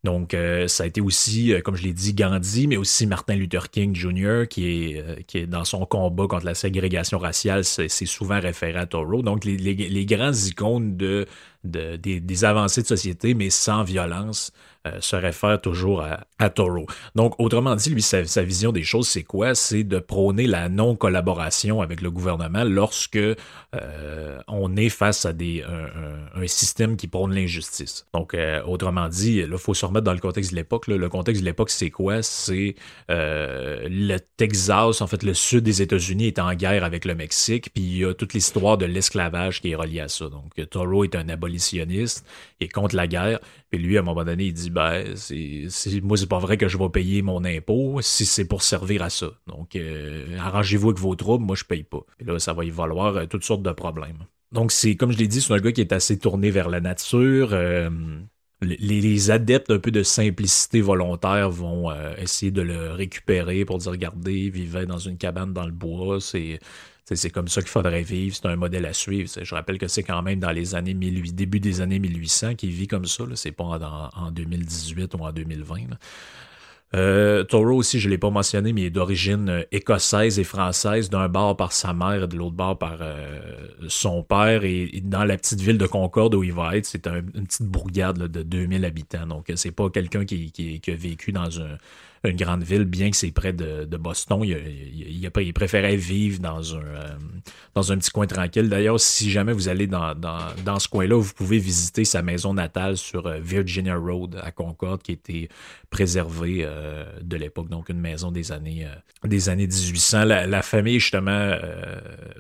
Donc, 0.04 0.36
ça 0.68 0.84
a 0.84 0.86
été 0.86 1.00
aussi, 1.00 1.54
comme 1.64 1.78
je 1.78 1.84
l'ai 1.84 1.94
dit, 1.94 2.14
Gandhi, 2.14 2.68
mais 2.68 2.76
aussi 2.76 3.08
Martin 3.08 3.36
Luther 3.36 3.70
King 3.70 3.96
Jr., 3.96 4.50
qui 4.50 4.98
est, 4.98 5.48
dans 5.48 5.64
son 5.64 5.86
combat 5.86 6.28
contre 6.28 6.46
la 6.46 6.56
ségrégation 6.56 7.20
raciale, 7.20 7.64
c'est 7.64 7.88
souvent 7.88 8.42
référé 8.42 8.78
à 8.80 8.86
Toro. 8.86 9.22
Donc, 9.22 9.46
les, 9.46 9.56
les, 9.56 10.06
grands 10.06 10.34
icônes 10.34 10.98
de, 10.98 11.26
de 11.64 11.96
des, 11.96 12.46
avancées 12.46 12.82
de 12.82 12.88
société, 12.88 13.34
mais 13.34 13.50
sans 13.50 13.84
violence, 13.84 14.52
euh, 14.86 15.00
se 15.00 15.16
réfère 15.16 15.62
toujours 15.62 16.02
à, 16.02 16.28
à, 16.40 16.50
Toro. 16.50 16.86
Donc, 17.16 17.40
autrement 17.40 17.74
dit, 17.74 17.90
lui, 17.90 18.02
sa, 18.02 18.22
vision 18.44 18.74
des 18.74 18.84
choses, 18.84 19.08
c'est 19.08 19.24
quoi? 19.24 19.56
C'est 19.56 19.86
de 19.86 19.98
prôner 19.98 20.46
la 20.46 20.68
non-collaboration 20.68 21.82
avec 21.82 22.02
le 22.02 22.12
gouvernement 22.12 22.66
lorsque 22.66 23.16
euh, 23.16 24.40
on 24.50 24.76
est 24.76 24.90
face 24.90 25.26
à 25.26 25.32
des, 25.32 25.64
un, 25.64 26.48
système 26.48 26.98
qui 26.98 27.08
prône 27.08 27.34
l'injustice. 27.34 28.06
Donc, 28.14 28.34
euh, 28.34 28.62
autrement 28.66 29.08
dit, 29.08 29.38
il 29.38 29.58
faut 29.58 29.74
se 29.74 29.86
remettre 29.86 30.04
dans 30.04 30.14
le 30.14 30.20
contexte 30.20 30.52
de 30.52 30.58
l'époque. 30.58 30.88
Le 30.88 31.08
contexte 31.08 31.42
de 31.42 31.46
l'époque, 31.46 31.70
c'est 31.70 31.90
quoi? 31.90 32.22
C'est 32.22 32.76
le 33.08 34.18
Texas, 34.36 35.00
en 35.02 35.08
fait, 35.08 35.24
le 35.24 35.34
sud 35.34 35.64
des 35.64 35.82
États-Unis 35.82 36.28
est 36.28 36.40
en 36.40 36.54
guerre 36.56 36.84
avec 36.84 37.06
le 37.06 37.16
Mexique, 37.16 37.70
puis 37.74 37.84
il 37.84 37.98
y 38.00 38.06
a 38.06 38.14
toute 38.14 38.34
l'histoire 38.34 38.78
de 38.78 38.86
l'esclavage 38.86 39.62
qui 39.62 39.72
est 39.72 39.76
reliée 39.76 40.02
à 40.02 40.10
ça. 40.10 40.28
Donc, 40.28 40.52
Toro 40.70 41.06
est 41.06 41.16
un 41.16 41.30
abolitionniste, 41.54 42.26
est 42.60 42.68
contre 42.68 42.96
la 42.96 43.08
guerre, 43.08 43.40
puis 43.70 43.80
lui, 43.80 43.98
à 43.98 44.02
un 44.02 44.04
moment 44.04 44.24
donné, 44.24 44.46
il 44.46 44.54
dit 44.54 44.70
ben, 44.70 45.16
c'est, 45.16 45.68
moi, 46.02 46.18
c'est 46.18 46.28
pas 46.28 46.40
vrai 46.40 46.58
que 46.58 46.68
je 46.68 46.78
vais 46.78 46.90
payer 46.90 47.22
mon 47.22 47.44
impôt 47.46 48.00
si 48.02 48.26
c'est 48.26 48.46
pour 48.46 48.64
servir 48.64 49.04
à 49.04 49.10
ça. 49.10 49.32
Donc, 49.48 49.76
euh, 49.76 50.38
arrangez-vous 50.40 50.90
avec 50.90 51.00
vos 51.00 51.16
troubles, 51.16 51.46
moi, 51.46 51.56
je 51.56 51.64
paye 51.64 51.84
pas. 51.84 52.02
Et 52.20 52.24
là, 52.24 52.40
ça 52.40 52.54
va 52.54 52.66
y 52.66 52.70
valoir 52.70 53.18
euh, 53.18 53.26
toutes 53.26 53.44
sortes 53.44 53.64
de 53.64 53.72
problèmes. 53.72 54.26
Donc, 54.52 54.72
c'est, 54.72 54.96
comme 54.96 55.12
je 55.12 55.18
l'ai 55.18 55.28
dit, 55.28 55.42
c'est 55.42 55.54
un 55.54 55.58
gars 55.58 55.72
qui 55.72 55.82
est 55.82 55.94
assez 55.94 56.18
tourné 56.18 56.52
vers 56.52 56.70
la 56.70 56.80
nature. 56.80 57.50
Euh, 57.54 57.90
les, 58.62 59.32
adeptes 59.32 59.72
un 59.72 59.80
peu 59.80 59.92
de 59.92 60.04
simplicité 60.04 60.80
volontaire 60.80 61.50
vont 61.50 61.92
essayer 62.18 62.52
de 62.52 62.62
le 62.62 62.92
récupérer 62.92 63.66
pour 63.66 63.78
dire 63.80 63.92
regardez, 63.92 64.34
il 64.34 64.52
vivait 64.52 64.86
dans 64.86 65.00
une 65.00 65.18
cabane 65.18 65.52
dans 65.52 65.66
le 65.66 65.74
bois, 65.74 66.22
c'est 66.22 66.60
C'est 67.06 67.30
comme 67.30 67.50
ça 67.50 67.62
qu'il 67.62 67.70
faudrait 67.70 68.02
vivre, 68.02 68.34
c'est 68.36 68.48
un 68.48 68.56
modèle 68.56 68.86
à 68.86 68.94
suivre. 68.94 69.30
Je 69.42 69.56
rappelle 69.56 69.78
que 69.78 69.90
c'est 69.90 70.04
quand 70.04 70.22
même 70.22 70.40
dans 70.40 70.52
les 70.52 70.74
années 70.74 70.94
18, 70.94 71.34
début 71.34 71.60
des 71.60 71.82
années 71.82 72.00
1800 72.00 72.56
qu'il 72.56 72.72
vit 72.72 72.88
comme 72.88 73.06
ça, 73.06 73.26
c'est 73.36 73.52
pas 73.52 73.66
en, 73.66 74.10
en, 74.16 74.32
2018 74.32 75.14
ou 75.16 75.18
en 75.20 75.32
2020. 75.34 75.98
Euh, 76.96 77.44
Toro 77.44 77.76
aussi, 77.78 78.00
je 78.00 78.08
ne 78.08 78.12
l'ai 78.12 78.18
pas 78.20 78.30
mentionné, 78.30 78.72
mais 78.72 78.82
il 78.82 78.86
est 78.86 78.90
d'origine 78.92 79.50
euh, 79.50 79.64
écossaise 79.72 80.38
et 80.38 80.44
française, 80.44 81.10
d'un 81.10 81.28
bord 81.28 81.58
par 81.58 81.72
sa 81.72 81.92
mère 81.94 82.24
et 82.24 82.28
de 82.28 82.38
l'autre 82.38 82.56
bord 82.56 82.78
par 82.78 82.98
euh, 83.02 83.40
son 83.88 84.22
père. 84.22 84.64
Et, 84.64 85.02
dans 85.04 85.24
la 85.24 85.38
petite 85.38 85.60
ville 85.60 85.80
de 85.80 85.88
Concorde 85.88 86.36
où 86.36 86.44
il 86.44 86.54
va 86.54 86.78
être, 86.78 86.86
c'est 86.86 87.08
une 87.08 87.48
petite 87.48 87.66
bourgade 87.66 88.20
de 88.20 88.44
2000 88.44 88.86
habitants. 88.86 89.26
Donc, 89.26 89.52
c'est 89.56 89.72
pas 89.72 89.90
quelqu'un 89.90 90.24
qui, 90.26 90.52
qui, 90.52 90.82
a 90.88 90.96
vécu 90.96 91.32
dans 91.32 91.60
un, 91.60 91.78
une 92.30 92.38
grande 92.38 92.64
ville, 92.64 92.86
bien 92.86 93.12
que 93.12 93.18
c'est 93.18 93.32
près 93.32 93.52
de, 93.52 93.86
Boston. 93.98 94.42
Il, 94.44 95.30
il, 95.38 95.54
préférait 95.54 95.98
vivre 95.98 96.40
dans 96.40 96.76
un, 96.76 96.80
euh, 96.80 97.10
dans 97.76 97.92
un 97.92 97.98
petit 97.98 98.12
coin 98.12 98.28
tranquille. 98.28 98.70
D'ailleurs, 98.70 99.00
si 99.00 99.30
jamais 99.30 99.52
vous 99.52 99.68
allez 99.68 99.88
dans, 99.88 100.16
dans, 100.16 100.80
ce 100.80 100.88
coin-là, 100.88 101.20
vous 101.20 101.34
pouvez 101.34 101.58
visiter 101.58 102.06
sa 102.06 102.22
maison 102.22 102.54
natale 102.54 102.98
sur 102.98 103.28
euh, 103.28 103.40
Virginia 103.40 103.96
Road 103.96 104.40
à 104.42 104.52
Concorde, 104.52 105.02
qui 105.02 105.12
était 105.12 105.50
préservée 105.94 106.64
euh, 106.64 107.06
de 107.22 107.38
l'époque, 107.38 107.70
donc 107.70 107.88
une 107.88 108.00
maison 108.00 108.32
des 108.32 108.52
années, 108.52 108.86
des 109.24 109.48
années 109.48 109.68
1800. 109.68 110.26
La, 110.26 110.62
famille, 110.62 111.00
justement, 111.00 111.52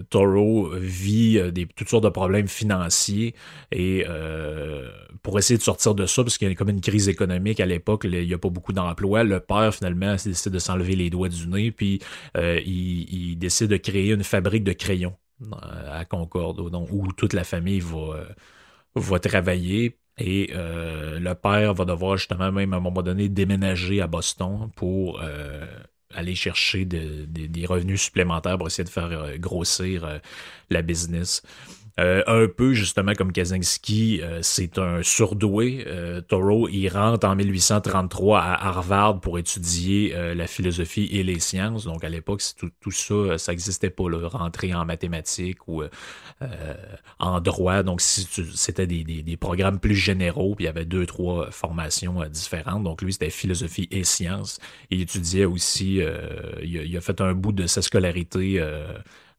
Toro, 0.10 0.72
vit 0.76 1.40
toutes 1.76 1.90
sortes 1.90 2.04
de 2.04 2.10
problèmes 2.10 2.48
financiers 2.48 3.36
et 3.72 4.06
pour 5.24 5.40
essayer 5.40 5.58
de 5.58 5.64
sortir 5.64 5.96
de 5.96 6.06
ça, 6.06 6.22
parce 6.24 6.38
qu'il 6.38 6.50
y 6.50 6.52
a 6.52 6.56
comme 6.56 6.70
une 6.70 6.82
crise 6.82 7.08
économique 7.08 7.62
à 7.62 7.66
l'époque, 7.66 8.02
il 8.04 8.28
n'y 8.28 8.34
a 8.34 8.38
pas 8.38 8.50
beaucoup 8.50 8.74
d'emplois, 8.74 9.24
le 9.24 9.40
père 9.40 9.74
finalement, 9.74 10.16
décide 10.24 10.52
de 10.52 10.60
s'enlever 10.60 10.96
les 10.96 11.10
doigts 11.10 11.30
du 11.30 11.48
nez, 11.48 11.72
puis 11.72 12.00
euh, 12.38 12.60
il, 12.66 13.38
décide 13.38 13.68
de 13.68 13.78
créer 13.78 14.12
une 14.12 14.24
fabrique 14.24 14.66
de 14.66 14.74
crayons 14.74 15.16
euh, 15.42 16.00
à 16.00 16.06
Concorde, 16.06 16.60
où 16.60 17.12
toute 17.14 17.34
la 17.34 17.46
famille 17.46 17.82
euh, 17.82 18.26
va 18.96 19.20
travailler. 19.20 19.98
Et 20.18 20.52
le 20.54 21.34
père 21.34 21.74
va 21.74 21.86
devoir 21.86 22.18
justement 22.18 22.52
même 22.52 22.74
à 22.74 22.78
un 22.78 22.80
moment 22.80 23.02
donné 23.02 23.30
déménager 23.30 24.02
à 24.02 24.08
Boston 24.08 24.70
pour 24.76 25.22
aller 26.14 26.36
chercher 26.36 26.86
des 26.86 27.66
revenus 27.66 28.02
supplémentaires 28.02 28.58
pour 28.58 28.68
essayer 28.68 28.84
de 28.84 28.90
faire 28.90 29.38
grossir 29.40 30.20
la 30.70 30.82
business. 30.82 31.42
Euh, 32.00 32.24
un 32.26 32.48
peu 32.48 32.74
justement 32.74 33.14
comme 33.14 33.32
Kaczynski, 33.32 34.20
euh, 34.24 34.40
c'est 34.42 34.80
un 34.80 35.04
surdoué. 35.04 35.84
Euh, 35.86 36.22
Thoreau, 36.22 36.68
il 36.68 36.88
rentre 36.90 37.28
en 37.28 37.36
1833 37.36 38.40
à 38.40 38.68
Harvard 38.68 39.20
pour 39.20 39.38
étudier 39.38 40.16
la 40.34 40.48
philosophie 40.48 41.08
et 41.12 41.24
les 41.24 41.40
sciences. 41.40 41.86
Donc 41.86 42.04
à 42.04 42.10
l'époque, 42.10 42.42
tout, 42.58 42.72
tout, 42.82 42.92
ça, 42.92 43.38
ça 43.38 43.52
n'existait 43.52 43.92
pas, 43.92 44.10
là, 44.10 44.28
rentrer 44.28 44.74
en 44.74 44.86
mathématiques 44.86 45.68
ou 45.68 45.84
en 47.20 47.42
droit. 47.42 47.84
Donc 47.84 48.02
c'était 48.02 48.88
des, 48.88 49.04
des, 49.04 49.22
des, 49.22 49.38
programmes 49.38 49.80
plus 49.80 49.96
généraux, 49.96 50.56
puis 50.56 50.66
il 50.66 50.68
y 50.68 50.70
avait 50.70 50.86
deux, 50.86 51.06
trois 51.06 51.52
formations 51.52 52.24
différentes. 52.28 52.84
Donc 52.84 53.02
lui, 53.02 53.14
c'était 53.14 53.30
philosophie 53.30 53.88
et 53.92 54.04
sciences. 54.04 54.60
Il 54.90 55.02
étudiait 55.02 55.46
aussi, 55.46 55.96
il 55.96 56.04
a, 56.78 56.84
il, 56.84 56.98
a, 56.98 57.02
fait 57.02 57.22
un 57.22 57.34
bout 57.34 57.52
de 57.52 57.68
sa 57.68 57.82
scolarité 57.82 58.64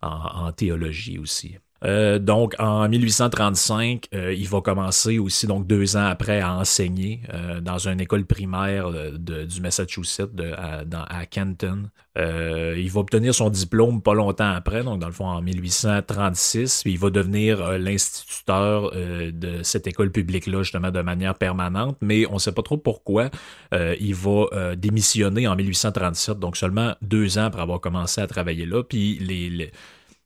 en, 0.02 0.08
en 0.08 0.52
théologie 0.52 1.18
aussi. 1.18 1.56
Euh, 1.84 2.18
donc, 2.18 2.54
en 2.58 2.88
1835, 2.88 4.08
euh, 4.14 4.32
il 4.32 4.48
va 4.48 4.60
commencer 4.60 5.18
aussi, 5.18 5.46
donc 5.46 5.66
deux 5.66 5.96
ans 5.96 6.06
après, 6.06 6.40
à 6.40 6.54
enseigner 6.54 7.20
euh, 7.32 7.60
dans 7.60 7.78
une 7.78 8.00
école 8.00 8.24
primaire 8.24 8.90
du 9.18 9.60
Massachusetts, 9.60 10.30
à, 10.56 11.26
Canton. 11.26 11.90
il 12.16 12.90
va 12.90 13.00
obtenir 13.00 13.34
son 13.34 13.50
diplôme 13.50 14.02
pas 14.02 14.14
longtemps 14.14 14.50
après, 14.50 14.82
donc 14.82 15.00
dans 15.00 15.06
le 15.06 15.12
fond 15.12 15.26
en 15.26 15.42
1836, 15.42 16.82
puis 16.82 16.92
il 16.92 16.98
va 16.98 17.10
devenir 17.10 17.78
l'instituteur 17.78 18.92
de 18.92 19.62
cette 19.62 19.86
école 19.86 20.10
publique-là, 20.10 20.62
justement, 20.62 20.90
de 20.90 21.00
manière 21.00 21.34
permanente, 21.34 21.96
mais 22.00 22.26
on 22.26 22.34
ne 22.34 22.38
sait 22.38 22.52
pas 22.52 22.62
trop 22.62 22.76
pourquoi. 22.76 23.30
il 23.72 24.14
va 24.14 24.76
démissionner 24.76 25.46
en 25.46 25.56
1837, 25.56 26.38
donc 26.38 26.56
seulement 26.56 26.94
deux 27.02 27.38
ans 27.38 27.44
après 27.44 27.62
avoir 27.62 27.80
commencé 27.80 28.20
à 28.20 28.26
travailler 28.26 28.66
là, 28.66 28.82
puis 28.82 29.18
les 29.18 29.70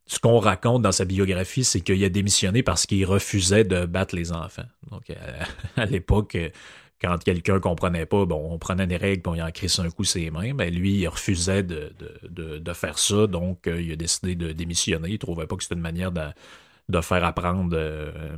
ce 0.09 0.19
qu'on 0.19 0.39
raconte 0.39 0.83
dans 0.83 0.91
sa 0.91 1.05
biographie, 1.05 1.65
c'est 1.65 1.83
qu'il 1.83 2.03
a 2.03 2.09
démissionné 2.09 2.63
parce 2.63 2.87
qu'il 2.87 3.05
refusait 3.05 3.65
de 3.65 3.85
battre 3.85 4.17
les 4.17 4.33
enfants. 4.33 4.65
Donc, 4.91 5.13
à, 5.77 5.85
l'époque, 5.85 6.37
quand 7.01 7.23
quelqu'un 7.23 7.61
comprenait 7.61 8.07
pas, 8.07 8.25
bon, 8.25 8.49
on 8.51 8.59
prenait 8.59 8.87
des 8.87 8.97
règles, 8.97 9.21
puis 9.21 9.31
on 9.31 9.35
y 9.35 9.43
en 9.43 9.51
crissait 9.51 9.83
un 9.83 9.91
coup 9.91 10.05
ses 10.05 10.31
mains, 10.31 10.55
mais 10.55 10.71
lui, 10.71 10.95
il 10.95 11.09
refusait 11.09 11.63
de, 11.63 11.93
faire 12.73 12.99
ça, 12.99 13.27
donc 13.27 13.67
euh, 13.67 13.81
il 13.81 13.93
a 13.93 13.97
décidé 13.97 14.35
de 14.35 14.53
démissionner. 14.53 15.11
Il 15.11 15.19
trouvait 15.19 15.47
pas 15.47 15.57
que 15.57 15.63
c'était 15.63 15.75
une 15.75 15.83
manière 15.83 16.11
de, 16.11 17.01
faire 17.03 17.25
apprendre 17.25 17.77
euh, 17.77 18.37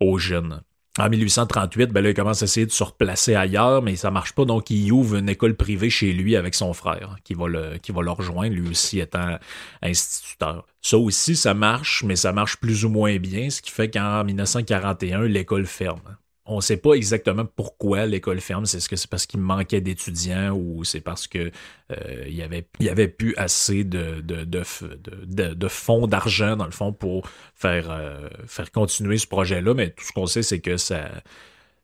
aux 0.00 0.18
jeunes. 0.18 0.60
En 0.98 1.08
1838, 1.08 1.90
ben 1.90 2.02
là, 2.02 2.10
il 2.10 2.14
commence 2.14 2.42
à 2.42 2.46
essayer 2.46 2.66
de 2.66 2.72
se 2.72 2.82
replacer 2.82 3.36
ailleurs, 3.36 3.80
mais 3.80 3.94
ça 3.94 4.10
marche 4.10 4.32
pas. 4.32 4.44
Donc, 4.44 4.70
il 4.70 4.90
ouvre 4.90 5.16
une 5.16 5.28
école 5.28 5.54
privée 5.54 5.88
chez 5.88 6.12
lui 6.12 6.34
avec 6.34 6.54
son 6.54 6.72
frère, 6.72 7.16
qui 7.22 7.34
va 7.34 7.46
le, 7.46 7.78
qui 7.78 7.92
va 7.92 8.02
le 8.02 8.10
rejoindre, 8.10 8.56
lui 8.56 8.68
aussi 8.68 8.98
étant 8.98 9.38
instituteur. 9.82 10.66
Ça 10.82 10.98
aussi, 10.98 11.36
ça 11.36 11.54
marche, 11.54 12.02
mais 12.02 12.16
ça 12.16 12.32
marche 12.32 12.56
plus 12.56 12.84
ou 12.84 12.88
moins 12.88 13.18
bien, 13.18 13.50
ce 13.50 13.62
qui 13.62 13.70
fait 13.70 13.88
qu'en 13.88 14.24
1941, 14.24 15.22
l'école 15.22 15.66
ferme. 15.66 16.16
On 16.50 16.56
ne 16.56 16.60
sait 16.60 16.76
pas 16.76 16.94
exactement 16.94 17.44
pourquoi 17.44 18.06
l'école 18.06 18.40
ferme. 18.40 18.66
C'est 18.66 18.80
ce 18.80 18.88
que 18.88 18.96
c'est 18.96 19.08
parce 19.08 19.24
qu'il 19.24 19.38
manquait 19.38 19.80
d'étudiants 19.80 20.50
ou 20.50 20.82
c'est 20.82 21.00
parce 21.00 21.28
que 21.28 21.52
euh, 21.92 22.24
il 22.26 22.34
y 22.34 22.42
avait 22.88 23.08
plus 23.08 23.36
assez 23.36 23.84
de 23.84 25.68
fonds 25.68 26.08
d'argent 26.08 26.56
dans 26.56 26.64
le 26.64 26.72
fond 26.72 26.92
pour 26.92 27.28
faire 27.54 27.88
euh, 27.90 28.28
faire 28.48 28.72
continuer 28.72 29.16
ce 29.18 29.28
projet-là. 29.28 29.74
Mais 29.74 29.90
tout 29.90 30.04
ce 30.04 30.10
qu'on 30.12 30.26
sait, 30.26 30.42
c'est 30.42 30.58
que 30.58 30.76
ça 30.76 31.08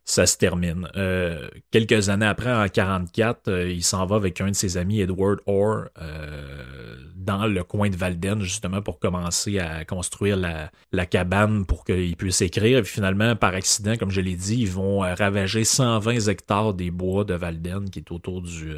ça 0.09 0.25
se 0.25 0.39
termine. 0.39 0.89
Euh, 0.97 1.49
quelques 1.73 2.11
années 2.11 2.27
après, 2.27 2.55
en 2.55 2.69
44, 2.69 3.49
euh, 3.49 3.69
il 3.69 3.83
s'en 3.83 4.07
va 4.07 4.15
avec 4.15 4.41
un 4.41 4.51
de 4.51 4.55
ses 4.55 4.77
amis, 4.77 5.01
Edward 5.01 5.41
Orr, 5.47 5.89
euh, 6.01 6.97
dans 7.17 7.47
le 7.47 7.65
coin 7.65 7.91
de 7.91 7.97
Valden, 7.97 8.41
justement, 8.41 8.81
pour 8.81 9.01
commencer 9.01 9.59
à 9.59 9.85
construire 9.85 10.37
la, 10.37 10.71
la 10.93 11.07
cabane 11.07 11.67
pour 11.67 11.85
qu'il 11.85 12.17
puisse 12.17 12.41
écrire. 12.41 12.79
Et 12.79 12.85
finalement, 12.85 13.35
par 13.35 13.55
accident, 13.55 13.97
comme 13.97 14.13
je 14.13 14.21
l'ai 14.21 14.37
dit, 14.37 14.61
ils 14.61 14.71
vont 14.71 15.01
ravager 15.01 15.65
120 15.65 16.29
hectares 16.29 16.73
des 16.75 16.93
bois 16.93 17.25
de 17.25 17.35
Valden, 17.35 17.91
qui 17.91 17.99
est 17.99 18.13
autour 18.13 18.43
du, 18.43 18.75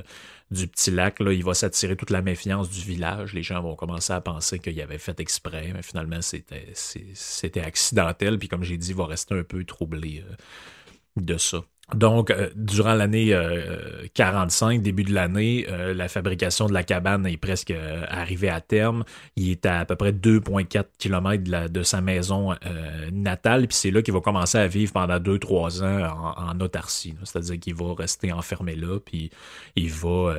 du 0.50 0.66
petit 0.66 0.90
lac. 0.90 1.20
Là. 1.20 1.34
Il 1.34 1.44
va 1.44 1.52
s'attirer 1.52 1.94
toute 1.94 2.08
la 2.08 2.22
méfiance 2.22 2.70
du 2.70 2.80
village. 2.80 3.34
Les 3.34 3.42
gens 3.42 3.60
vont 3.60 3.76
commencer 3.76 4.14
à 4.14 4.22
penser 4.22 4.60
qu'il 4.60 4.80
avait 4.80 4.96
fait 4.96 5.20
exprès, 5.20 5.72
mais 5.74 5.82
finalement, 5.82 6.22
c'était, 6.22 7.60
accidentel. 7.60 8.38
Puis 8.38 8.48
comme 8.48 8.62
j'ai 8.62 8.78
dit, 8.78 8.88
il 8.88 8.96
va 8.96 9.04
rester 9.04 9.34
un 9.38 9.44
peu 9.44 9.62
troublé 9.64 10.24
de 11.24 11.38
ça. 11.38 11.64
Donc, 11.94 12.30
euh, 12.30 12.50
durant 12.54 12.92
l'année 12.92 13.34
45, 14.12 14.78
euh, 14.78 14.82
début 14.82 15.04
de 15.04 15.14
l'année, 15.14 15.66
euh, 15.70 15.94
la 15.94 16.08
fabrication 16.08 16.66
de 16.66 16.74
la 16.74 16.82
cabane 16.82 17.26
est 17.26 17.38
presque 17.38 17.72
arrivée 18.08 18.50
à 18.50 18.60
terme. 18.60 19.04
Il 19.36 19.50
est 19.50 19.64
à, 19.64 19.80
à 19.80 19.84
peu 19.86 19.96
près 19.96 20.12
2,4 20.12 20.84
km 20.98 21.44
de, 21.44 21.68
de, 21.68 21.82
sa 21.82 22.02
maison 22.02 22.54
natale, 23.12 23.66
puis 23.68 23.76
c'est 23.76 23.90
là 23.90 24.02
qu'il 24.02 24.12
va 24.12 24.20
commencer 24.20 24.58
à 24.58 24.66
vivre 24.66 24.92
pendant 24.92 25.18
2-3 25.18 25.82
ans 25.82 26.34
en, 26.36 26.60
autarcie. 26.60 27.14
C'est-à-dire 27.24 27.58
qu'il 27.58 27.74
va 27.74 27.94
rester 27.94 28.32
enfermé 28.32 28.74
là, 28.74 28.98
puis 29.00 29.30
il 29.76 29.90
va 29.90 30.34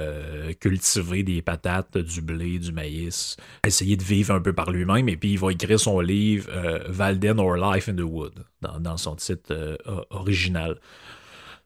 cultiver 0.60 1.24
des 1.24 1.42
patates, 1.42 1.98
du 1.98 2.22
blé, 2.22 2.60
du 2.60 2.72
maïs, 2.72 3.38
essayer 3.66 3.98
de 3.98 4.04
vivre 4.04 4.34
un 4.36 4.42
peu 4.42 4.54
par 4.54 4.70
lui-même, 4.70 5.10
et 5.10 5.18
puis 5.18 5.32
il 5.32 5.40
va 5.40 5.52
écrire 5.52 5.80
son 5.80 6.00
livre 6.00 6.50
Valden 6.88 7.40
or 7.40 7.56
Life 7.56 7.90
in 7.90 7.96
the 7.96 8.02
Wood, 8.02 8.34
dans, 8.62 8.80
dans 8.80 8.98
son 8.98 9.16
titre 9.16 9.78
original. 10.12 10.78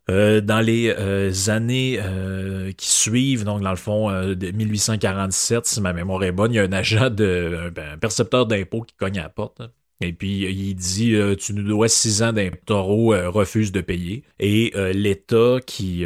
Euh, 0.09 0.41
dans 0.41 0.59
les 0.59 0.89
euh, 0.89 1.31
années 1.47 1.97
euh, 2.01 2.73
qui 2.73 2.89
suivent, 2.89 3.45
donc 3.45 3.61
dans 3.61 3.69
le 3.69 3.77
fond 3.77 4.11
de 4.11 4.51
1847, 4.51 5.65
si 5.65 5.81
ma 5.81 5.93
mémoire 5.93 6.23
est 6.23 6.33
bonne, 6.33 6.51
il 6.51 6.55
y 6.55 6.59
a 6.59 6.63
un 6.63 6.73
agent 6.73 7.09
de 7.09 7.71
ben, 7.73 7.93
un 7.93 7.97
percepteur 7.97 8.45
d'impôts 8.45 8.81
qui 8.81 8.95
cogne 8.95 9.19
à 9.19 9.23
la 9.23 9.29
porte. 9.29 9.61
Hein. 9.61 9.69
Et 10.01 10.11
puis 10.11 10.41
il 10.41 10.75
dit 10.75 11.15
tu 11.39 11.53
nous 11.53 11.63
dois 11.63 11.87
six 11.87 12.21
ans 12.21 12.33
d'impôts. 12.33 12.57
Taureau 12.65 13.15
refuse 13.31 13.71
de 13.71 13.79
payer. 13.79 14.23
Et 14.39 14.73
l'État 14.93 15.59
qui 15.65 16.05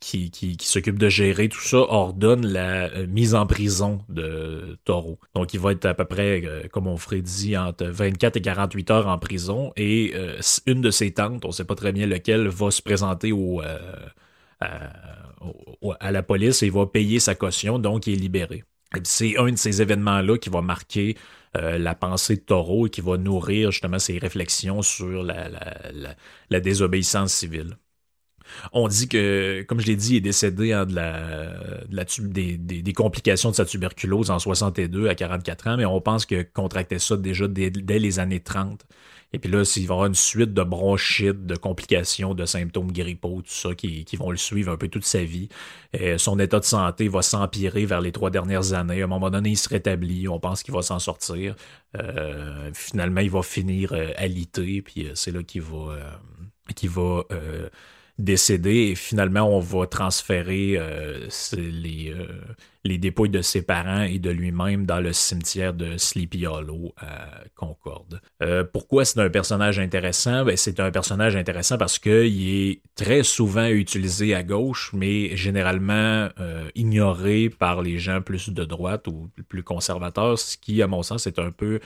qui, 0.00 0.56
s'occupe 0.60 0.98
de 0.98 1.08
gérer 1.08 1.48
tout 1.48 1.60
ça 1.60 1.78
ordonne 1.78 2.46
la 2.46 2.90
euh, 2.90 3.06
mise 3.06 3.34
en 3.34 3.46
prison 3.46 4.00
de 4.08 4.78
Taureau. 4.84 5.18
Donc 5.34 5.54
il 5.54 5.60
va 5.60 5.72
être 5.72 5.86
à 5.86 5.94
peu 5.94 6.04
près, 6.04 6.42
euh, 6.44 6.62
comme 6.70 6.86
on 6.86 6.96
ferait 6.96 7.22
dit, 7.22 7.56
entre 7.56 7.86
24 7.86 8.36
et 8.36 8.42
48 8.42 8.90
heures 8.90 9.08
en 9.08 9.18
prison 9.18 9.72
et 9.76 10.12
euh, 10.14 10.38
une 10.66 10.80
de 10.80 10.90
ses 10.90 11.12
tantes, 11.12 11.44
on 11.44 11.48
ne 11.48 11.52
sait 11.52 11.64
pas 11.64 11.74
très 11.74 11.92
bien 11.92 12.06
lequel, 12.06 12.48
va 12.48 12.70
se 12.70 12.82
présenter 12.82 13.32
à, 14.60 16.10
la 16.10 16.22
police 16.22 16.62
et 16.62 16.70
va 16.70 16.86
payer 16.86 17.20
sa 17.20 17.34
caution, 17.34 17.78
donc 17.78 18.06
il 18.06 18.14
est 18.14 18.16
libéré. 18.16 18.64
C'est 19.02 19.36
un 19.38 19.50
de 19.50 19.56
ces 19.56 19.82
événements-là 19.82 20.38
qui 20.38 20.48
va 20.48 20.62
marquer 20.62 21.16
la 21.54 21.94
pensée 21.94 22.36
de 22.36 22.40
Taureau 22.40 22.86
et 22.86 22.90
qui 22.90 23.00
va 23.00 23.16
nourrir 23.16 23.70
justement 23.70 23.98
ses 23.98 24.18
réflexions 24.18 24.82
sur 24.82 25.22
la 25.22 26.60
désobéissance 26.60 27.32
civile. 27.32 27.76
On 28.72 28.88
dit 28.88 29.08
que, 29.08 29.64
comme 29.68 29.80
je 29.80 29.86
l'ai 29.86 29.96
dit, 29.96 30.14
il 30.14 30.16
est 30.16 30.20
décédé 30.20 30.72
hein, 30.72 30.86
de 30.86 30.94
la, 30.94 31.50
de 31.88 31.96
la 31.96 32.04
des, 32.20 32.92
complications 32.92 33.50
de 33.50 33.56
sa 33.56 33.64
tuberculose 33.64 34.30
en 34.30 34.38
62 34.38 35.08
à 35.08 35.14
44 35.14 35.68
ans, 35.68 35.76
mais 35.76 35.84
on 35.84 36.00
pense 36.00 36.26
qu'il 36.26 36.48
contractait 36.50 36.98
ça 36.98 37.16
déjà 37.16 37.48
dès, 37.48 37.70
les 37.70 38.18
années 38.18 38.40
30. 38.40 38.84
Et 39.32 39.38
puis 39.38 39.50
là, 39.50 39.62
il 39.76 39.86
va 39.86 39.94
avoir 39.94 40.06
une 40.06 40.14
suite 40.14 40.54
de 40.54 40.62
bronchites, 40.62 41.46
de 41.46 41.56
complications, 41.56 42.32
de 42.32 42.46
symptômes 42.46 42.92
grippaux, 42.92 43.42
tout 43.42 43.50
ça, 43.52 43.74
qui, 43.74 44.04
vont 44.16 44.30
le 44.30 44.36
suivre 44.36 44.72
un 44.72 44.76
peu 44.76 44.88
toute 44.88 45.04
sa 45.04 45.24
vie. 45.24 45.48
Et 45.92 46.16
son 46.16 46.38
état 46.38 46.60
de 46.60 46.64
santé 46.64 47.08
va 47.08 47.22
s'empirer 47.22 47.84
vers 47.86 48.00
les 48.00 48.12
trois 48.12 48.30
dernières 48.30 48.72
années. 48.72 49.02
À 49.02 49.04
un 49.04 49.08
moment 49.08 49.28
donné, 49.28 49.50
il 49.50 49.56
se 49.56 49.68
rétablit. 49.68 50.28
On 50.28 50.38
pense 50.38 50.62
qu'il 50.62 50.72
va 50.72 50.82
s'en 50.82 51.00
sortir. 51.00 51.56
Euh, 51.96 52.70
finalement, 52.72 53.20
il 53.20 53.30
va 53.30 53.42
finir 53.42 53.92
euh, 53.92 54.12
alité, 54.16 54.82
puis 54.82 55.06
euh, 55.06 55.12
c'est 55.14 55.32
là 55.32 55.40
euh, 55.40 55.42
qu'il 56.74 56.90
va 56.90 57.22
décédé 58.18 58.90
et 58.90 58.94
finalement 58.94 59.42
on 59.42 59.60
va 59.60 59.86
transférer 59.86 60.74
euh, 60.76 61.28
les, 61.52 62.10
euh, 62.10 62.26
les 62.84 62.96
dépouilles 62.96 63.30
de 63.30 63.42
ses 63.42 63.62
parents 63.62 64.02
et 64.02 64.18
de 64.18 64.30
lui-même 64.30 64.86
dans 64.86 65.00
le 65.00 65.12
cimetière 65.12 65.74
de 65.74 65.98
Sleepy 65.98 66.46
Hollow 66.46 66.94
à 66.96 67.40
Concorde. 67.54 68.20
Euh, 68.42 68.64
pourquoi 68.64 69.04
c'est 69.04 69.20
un 69.20 69.28
personnage 69.28 69.78
intéressant? 69.78 70.44
Ben, 70.44 70.56
c'est 70.56 70.80
un 70.80 70.90
personnage 70.90 71.36
intéressant 71.36 71.76
parce 71.76 71.98
qu'il 71.98 72.48
est 72.48 72.80
très 72.94 73.22
souvent 73.22 73.66
utilisé 73.66 74.34
à 74.34 74.42
gauche, 74.42 74.92
mais 74.94 75.36
généralement 75.36 76.28
ignoré 76.74 77.50
par 77.50 77.82
les 77.82 77.98
gens 77.98 78.22
plus 78.22 78.48
de 78.48 78.64
droite 78.64 79.08
ou 79.08 79.28
plus 79.48 79.62
conservateurs, 79.62 80.38
ce 80.38 80.56
qui, 80.56 80.80
à 80.82 80.86
mon 80.86 81.02
sens, 81.02 81.26
est 81.26 81.38
un 81.38 81.50
peu 81.50 81.80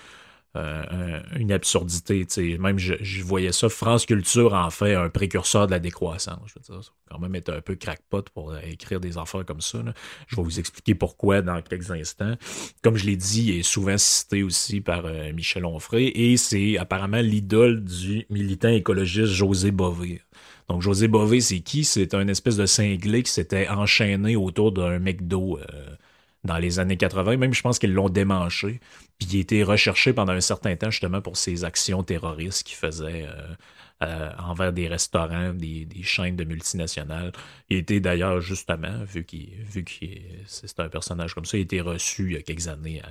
euh, 0.57 1.21
une 1.37 1.53
absurdité. 1.53 2.27
Même 2.59 2.79
je, 2.79 3.23
voyais 3.23 3.53
ça, 3.53 3.69
France 3.69 4.05
Culture 4.05 4.53
en 4.55 4.71
fait 4.71 4.95
un 4.95 5.09
précurseur 5.09 5.67
de 5.67 5.71
la 5.71 5.79
décroissance. 5.79 6.41
Je 6.47 6.55
veux 6.55 6.75
dire, 6.75 6.85
ça 6.85 6.91
quand 7.11 7.19
même 7.19 7.35
être 7.35 7.53
un 7.53 7.61
peu 7.61 7.75
crackpot 7.75 8.23
pour 8.35 8.57
écrire 8.59 9.01
des 9.01 9.19
affaires 9.19 9.45
comme 9.45 9.61
ça. 9.61 9.79
Je 10.27 10.37
vais 10.37 10.43
vous 10.43 10.59
expliquer 10.59 10.95
pourquoi 10.95 11.43
dans 11.43 11.61
quelques 11.63 11.91
instants. 11.91 12.37
Comme 12.83 12.97
je 12.97 13.07
l'ai 13.07 13.17
dit, 13.17 13.49
il 13.49 13.59
est 13.59 13.63
souvent 13.63 13.99
cité 13.99 14.43
aussi 14.43 14.81
par 14.81 15.07
euh, 15.07 15.33
Michel 15.33 15.65
Onfray 15.65 16.09
et 16.09 16.37
c'est 16.37 16.79
apparemment 16.79 17.21
l'idole 17.21 17.85
du 17.85 18.27
militant 18.31 18.69
écologiste 18.69 19.33
José 19.33 19.71
Bové. 19.71 20.23
Donc 20.69 20.83
José 20.83 21.09
Bové, 21.09 21.41
c'est 21.41 21.61
qui? 21.61 21.85
C'est 21.85 22.15
un 22.15 22.29
espèce 22.29 22.57
de 22.57 22.67
cinglé 22.67 23.23
qui 23.23 23.33
s'était 23.33 23.69
enchaîné 23.69 24.37
autour 24.37 24.73
d'un 24.73 24.99
McDo. 24.99 25.59
Euh, 25.59 25.97
dans 26.45 26.59
les 26.59 26.79
années 26.79 26.97
80. 26.97 27.37
Même, 27.37 27.55
je 27.55 27.63
pense 27.63 27.79
qu'ils 27.79 27.93
l'ont 27.93 28.09
démanché. 28.09 28.81
Puis 29.19 29.29
il 29.33 29.37
a 29.37 29.41
été 29.41 29.63
recherché 29.63 30.13
pendant 30.13 30.33
un 30.33 30.41
certain 30.41 30.75
temps 30.77 30.91
justement 30.91 31.21
pour 31.21 31.37
ses 31.37 31.65
actions 31.65 32.03
terroristes 32.03 32.63
qu'il 32.63 32.77
faisait 32.77 33.27
euh, 33.27 33.55
euh, 34.03 34.31
envers 34.39 34.73
des 34.73 34.89
restaurants, 34.89 35.53
des, 35.53 35.87
chaînes 36.03 36.37
de 36.37 36.45
multinationales. 36.45 37.33
Il 37.69 37.77
était 37.77 38.01
d'ailleurs 38.01 38.41
justement, 38.41 39.05
vu 39.05 39.25
qu'il 39.25 39.51
vu 39.63 39.85
qu'il 39.85 40.23
c'est 40.47 40.81
un 40.81 40.89
personnage 40.89 41.35
comme 41.35 41.45
ça, 41.45 41.59
il 41.59 41.61
a 41.61 41.63
été 41.65 41.81
reçu 41.81 42.27
il 42.27 42.33
y 42.33 42.37
a 42.37 42.43
quelques 42.43 42.69
années 42.69 43.03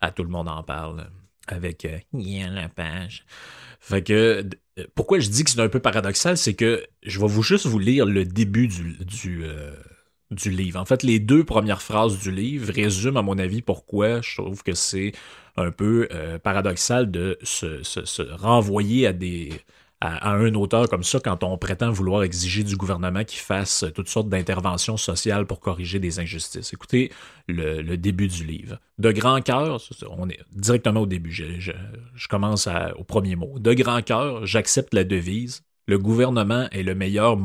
à, 0.00 0.10
Tout 0.12 0.22
le 0.22 0.30
monde 0.30 0.48
en 0.48 0.62
parle 0.62 1.08
avec 1.48 1.84
euh, 1.84 1.98
la 2.12 2.68
page. 2.68 3.24
Fait 3.80 4.02
que 4.02 4.48
pourquoi 4.94 5.18
je 5.18 5.28
dis 5.28 5.42
que 5.42 5.50
c'est 5.50 5.60
un 5.60 5.68
peu 5.68 5.80
paradoxal, 5.80 6.36
c'est 6.36 6.54
que 6.54 6.86
je 7.02 7.18
vais 7.18 7.26
vous 7.26 7.42
juste 7.42 7.66
vous 7.66 7.78
lire 7.78 8.06
le 8.06 8.24
début 8.24 8.68
du, 8.68 8.96
du 9.04 9.44
du 10.30 10.50
livre. 10.50 10.80
En 10.80 10.84
fait, 10.84 11.02
les 11.02 11.20
deux 11.20 11.44
premières 11.44 11.82
phrases 11.82 12.18
du 12.18 12.30
livre 12.30 12.72
résument, 12.72 13.20
à 13.20 13.22
mon 13.22 13.38
avis, 13.38 13.62
pourquoi 13.62 14.20
je 14.20 14.40
trouve 14.40 14.62
que 14.62 14.74
c'est 14.74 15.12
un 15.56 15.70
peu 15.70 16.08
euh, 16.12 16.38
paradoxal 16.38 17.10
de 17.10 17.38
se, 17.42 18.22
renvoyer 18.34 19.06
à 20.00 20.30
un 20.30 20.54
auteur 20.54 20.88
comme 20.88 21.02
ça 21.02 21.18
quand 21.18 21.42
on 21.42 21.58
prétend 21.58 21.90
vouloir 21.90 22.22
exiger 22.22 22.62
du 22.62 22.76
gouvernement 22.76 23.24
qu'il 23.24 23.40
fasse 23.40 23.84
toutes 23.94 24.08
sortes 24.08 24.28
d'interventions 24.28 24.96
sociales 24.96 25.46
pour 25.46 25.58
corriger 25.58 25.98
des 25.98 26.20
injustices. 26.20 26.72
Écoutez 26.72 27.10
le, 27.48 27.96
début 27.96 28.28
du 28.28 28.44
livre. 28.44 28.78
De 28.98 29.10
grand 29.10 29.40
cœur, 29.40 29.80
on 30.16 30.28
est 30.28 30.38
directement 30.52 31.00
au 31.00 31.06
début, 31.06 31.32
je 31.32 32.28
commence 32.28 32.68
au 32.96 33.02
premier 33.02 33.34
mot. 33.34 33.58
De 33.58 33.72
grand 33.72 34.02
cœur, 34.02 34.46
j'accepte 34.46 34.94
la 34.94 35.04
devise 35.04 35.62
le 35.88 35.98
gouvernement 35.98 36.68
le 36.70 36.94
meilleur, 36.94 37.38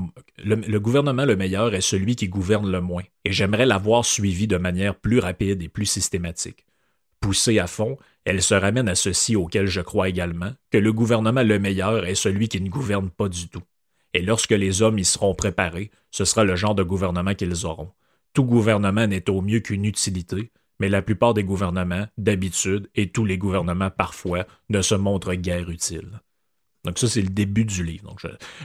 le 0.44 1.36
meilleur 1.36 1.74
est 1.74 1.82
celui 1.82 2.18
qui 2.18 2.28
gouverne 2.28 2.70
le 2.70 2.82
moins, 2.82 3.04
et 3.24 3.32
j'aimerais 3.32 3.66
l'avoir 3.66 4.04
suivi 4.04 4.48
de 4.48 4.58
manière 4.58 4.96
plus 4.96 5.20
rapide 5.20 5.62
et 5.62 5.70
plus 5.70 5.86
systématique. 5.86 6.66
Poussée 7.22 7.58
à 7.60 7.68
fond, 7.68 7.98
elle 8.26 8.42
se 8.42 8.54
ramène 8.54 8.90
à 8.90 8.96
ceci 8.96 9.38
auquel 9.38 9.68
je 9.68 9.80
crois 9.80 10.10
également, 10.10 10.52
que 10.72 10.78
le 10.78 10.92
gouvernement 10.92 11.42
le 11.42 11.58
meilleur 11.58 12.06
est 12.06 12.16
celui 12.16 12.50
qui 12.50 12.60
ne 12.60 12.70
gouverne 12.70 13.10
pas 13.10 13.30
du 13.30 13.48
tout. 13.48 13.64
Et 14.14 14.22
lorsque 14.22 14.52
les 14.52 14.82
hommes 14.82 15.00
y 15.00 15.06
seront 15.06 15.36
préparés, 15.36 15.90
ce 16.12 16.26
sera 16.26 16.44
le 16.44 16.58
genre 16.58 16.76
de 16.76 16.84
gouvernement 16.84 17.36
qu'ils 17.36 17.66
auront. 17.66 17.94
Tout 18.34 18.44
gouvernement 18.44 19.08
n'est 19.08 19.30
au 19.30 19.42
mieux 19.42 19.62
qu'une 19.62 19.86
utilité, 19.86 20.52
mais 20.82 20.90
la 20.90 21.02
plupart 21.02 21.34
des 21.34 21.46
gouvernements, 21.46 22.08
d'habitude, 22.18 22.90
et 22.94 23.10
tous 23.10 23.24
les 23.24 23.38
gouvernements 23.38 23.90
parfois, 23.90 24.46
ne 24.68 24.82
se 24.82 24.96
montrent 24.96 25.34
guère 25.36 25.70
utiles. 25.70 26.20
Donc 26.84 27.00
ça, 27.00 27.08
c'est 27.08 27.22
le 27.22 27.30
début 27.30 27.64
du 27.64 27.84
livre. 27.84 28.10
Donc 28.10 28.20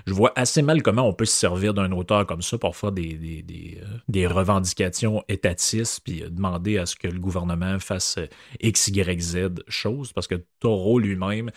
je, 0.07 0.13
vois 0.13 0.33
assez 0.35 0.61
mal 0.61 0.83
comment 0.83 1.03
on 1.03 1.13
peut 1.13 1.25
se 1.25 1.37
servir 1.37 1.73
d'un 1.73 1.93
auteur 1.93 2.27
comme 2.27 2.43
ça 2.43 2.59
pour 2.59 2.77
faire 2.77 2.91
des, 2.91 3.15
des, 3.15 3.43
des, 3.43 3.79
euh, 3.81 3.87
des 4.09 4.27
revendications 4.27 5.23
étatistes, 5.29 6.01
puis 6.05 6.25
euh, 6.25 6.29
demander 6.29 6.79
à 6.79 6.87
ce 6.87 6.97
que 6.97 7.07
le 7.07 7.21
gouvernement 7.21 7.79
fasse 7.79 8.19
euh, 8.19 8.27
X, 8.61 8.89
Y, 8.89 9.21
Z 9.21 9.37
choses, 9.69 10.13
parce 10.13 10.27
que 10.27 10.35
Taureau 10.59 10.99
lui-même 10.99 11.51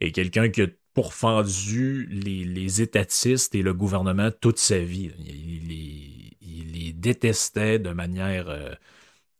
est 0.00 0.12
quelqu'un 0.12 0.48
qui 0.48 0.62
a 0.62 0.66
pourfendu 0.94 2.06
les, 2.10 2.44
les 2.44 2.82
étatistes 2.82 3.54
et 3.56 3.62
le 3.62 3.74
gouvernement 3.74 4.30
toute 4.30 4.58
sa 4.58 4.78
vie. 4.78 5.10
Il, 5.18 5.72
il, 5.72 6.72
les 6.72 6.92
détestait 6.92 7.78
de 7.78 7.90
manière... 7.90 8.46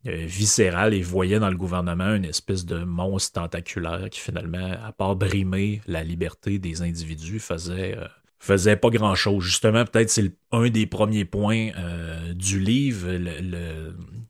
viscéral 0.07 0.93
et 0.93 1.01
voyait 1.01 1.39
dans 1.39 1.49
le 1.49 1.57
gouvernement 1.57 2.15
une 2.15 2.25
espèce 2.25 2.65
de 2.65 2.83
monstre 2.83 3.41
tentaculaire 3.41 4.09
qui 4.09 4.19
finalement, 4.19 4.71
à 4.83 4.91
part 4.91 5.15
brimer 5.15 5.81
la 5.87 6.03
liberté 6.03 6.59
des 6.59 6.81
individus, 6.81 7.39
faisait, 7.39 7.97
euh, 7.97 8.07
faisait 8.39 8.75
pas 8.75 8.89
grand-chose. 8.89 9.43
Justement, 9.43 9.85
peut-être 9.85 10.09
c'est 10.09 10.31
un 10.51 10.69
des 10.69 10.85
premiers 10.85 11.25
points 11.25 11.69
euh, 11.77 12.33
du 12.33 12.59
livre, 12.59 13.07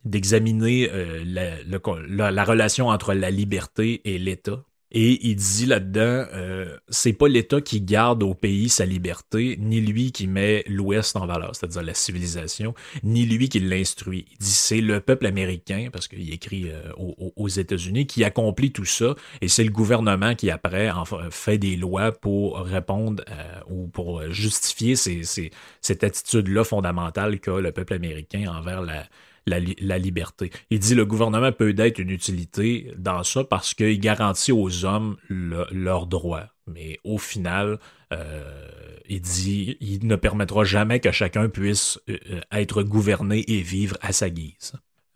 d'examiner 0.06 0.90
la, 1.26 2.44
relation 2.44 2.88
entre 2.88 3.14
la 3.14 3.32
liberté 3.32 4.02
et 4.06 4.18
l'État. 4.18 4.64
Et 4.92 5.28
il 5.28 5.36
dit 5.36 5.66
là-dedans, 5.66 6.26
euh, 6.34 6.78
c'est 6.88 7.12
pas 7.14 7.28
l'État 7.28 7.60
qui 7.60 7.82
garde 7.82 8.24
au 8.24 8.34
pays 8.34 8.70
sa 8.70 8.86
liberté, 8.86 9.58
ni 9.60 9.82
lui 9.82 10.14
qui 10.14 10.28
met 10.28 10.64
l'Ouest 10.68 11.18
en 11.18 11.26
valeur, 11.26 11.56
c'est-à-dire 11.56 11.84
la 11.84 11.94
civilisation, 11.94 12.74
ni 13.04 13.26
lui 13.26 13.50
qui 13.50 13.60
l'instruit. 13.60 14.26
Il 14.32 14.38
dit 14.38 14.50
c'est 14.50 14.80
le 14.80 15.02
peuple 15.02 15.26
américain, 15.26 15.90
parce 15.92 16.08
qu'il 16.08 16.34
écrit 16.34 16.70
euh, 16.70 16.94
aux, 16.98 17.48
États-Unis, 17.50 18.08
qui 18.08 18.24
accomplit 18.24 18.72
tout 18.72 18.86
ça, 18.86 19.16
et 19.42 19.50
c'est 19.50 19.66
le 19.66 19.72
gouvernement 19.72 20.36
qui 20.36 20.50
après 20.50 20.90
en 20.90 21.06
fait 21.06 21.58
des 21.58 21.76
lois 21.76 22.14
pour 22.14 22.60
répondre 22.60 23.24
euh, 23.30 23.60
ou 23.70 23.88
pour 23.88 24.24
justifier 24.32 24.96
cette 24.96 26.04
attitude-là 26.04 26.64
fondamentale 26.64 27.40
qu'a 27.40 27.60
le 27.60 27.72
peuple 27.72 27.94
américain 27.94 28.46
envers 28.48 28.82
la, 28.82 29.04
la, 29.48 29.98
liberté. 29.98 30.52
Il 30.70 30.80
dit 30.80 30.96
le 30.96 31.06
gouvernement 31.06 31.52
peut 31.52 31.74
être 31.78 32.00
une 32.00 32.10
utilité 32.10 32.92
dans 32.98 33.24
ça 33.24 33.44
parce 33.44 33.74
qu'il 33.74 34.00
garantit 34.00 34.52
aux 34.52 34.86
hommes 34.86 35.18
leurs 35.30 36.08
droits. 36.08 36.48
Mais 36.68 37.00
au 37.04 37.18
final, 37.18 37.80
euh, 38.14 38.68
il 39.08 39.22
dit 39.22 39.78
il 39.80 40.06
ne 40.06 40.16
permettra 40.16 40.64
jamais 40.64 41.00
que 41.00 41.12
chacun 41.12 41.50
puisse 41.50 42.00
euh, 42.10 42.18
être 42.52 42.84
gouverné 42.84 43.44
et 43.48 43.62
vivre 43.62 43.98
à 44.02 44.12
sa 44.12 44.30
guise. 44.30 44.74